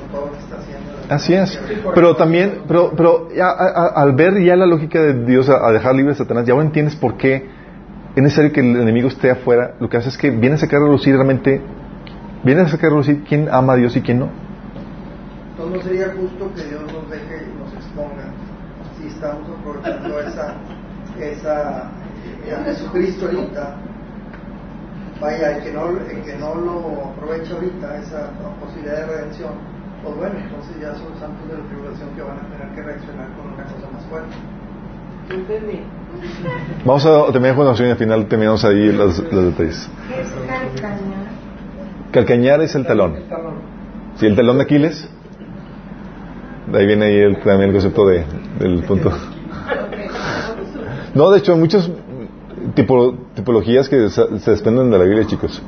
[0.00, 0.88] con todo lo que está haciendo.
[1.08, 1.58] Así es.
[1.94, 5.66] Pero también, pero, pero ya, a- a- al ver ya la lógica de Dios a,
[5.66, 7.48] a dejar libre a Satanás, ya ahora entiendes por qué
[8.16, 9.74] es necesario que el enemigo esté afuera.
[9.80, 11.62] Lo que hace es que viene a sacar a lucir realmente,
[12.44, 14.28] viene a sacar a lucir quién ama a Dios y quién no.
[15.52, 18.24] Entonces no sería justo que Dios nos deje y nos exponga
[19.00, 20.54] si estamos aprovechando esa,
[21.18, 21.90] esa
[22.46, 23.76] eh, a Jesucristo ahorita.
[25.20, 28.30] Vaya, el que, no, el que no lo aprovecha ahorita, esa
[28.60, 29.50] posibilidad de redención,
[30.04, 33.26] pues bueno, entonces ya son santos de la tribulación que van a tener que reaccionar
[33.34, 34.36] con una cosa más fuerte.
[35.30, 35.80] Entendí.
[36.84, 39.90] Vamos a terminar con la oración y al final terminamos ahí los, los detalles.
[40.08, 41.26] ¿Qué es calcañar?
[42.12, 43.16] Calcañar es el talón.
[43.16, 43.54] El talón.
[44.14, 45.10] Si el talón de Aquiles,
[46.74, 48.24] ahí viene ahí el, también el concepto de,
[48.58, 49.12] del punto.
[51.14, 51.90] No, de hecho, hay muchas
[52.74, 55.62] tipo- tipologías que se, desprenden de la Biblia, chicos.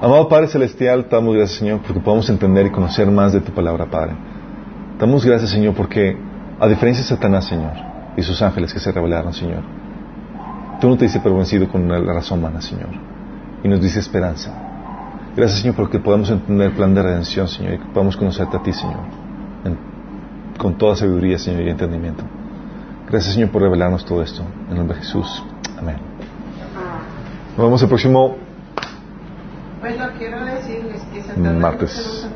[0.00, 3.52] Amado Padre Celestial, te damos gracias, Señor, porque podamos entender y conocer más de tu
[3.52, 4.12] palabra, Padre.
[4.98, 6.16] Te damos gracias, Señor, porque
[6.60, 7.72] a diferencia de Satanás, Señor,
[8.16, 9.62] y sus ángeles que se rebelaron, Señor,
[10.80, 12.88] tú no te dices pervencido con la razón humana, Señor,
[13.62, 14.52] y nos dice esperanza.
[15.36, 18.62] Gracias, Señor, porque podamos entender el plan de redención, Señor, y que podamos conocerte a
[18.62, 19.00] ti, Señor,
[19.66, 19.78] en-
[20.58, 22.24] con toda sabiduría, Señor, y entendimiento.
[23.10, 24.42] Gracias, Señor, por revelarnos todo esto.
[24.66, 25.44] En el nombre de Jesús.
[25.78, 25.96] Amén.
[27.56, 28.36] Nos vemos el próximo
[29.80, 32.26] Bueno, quiero decirles que Martes.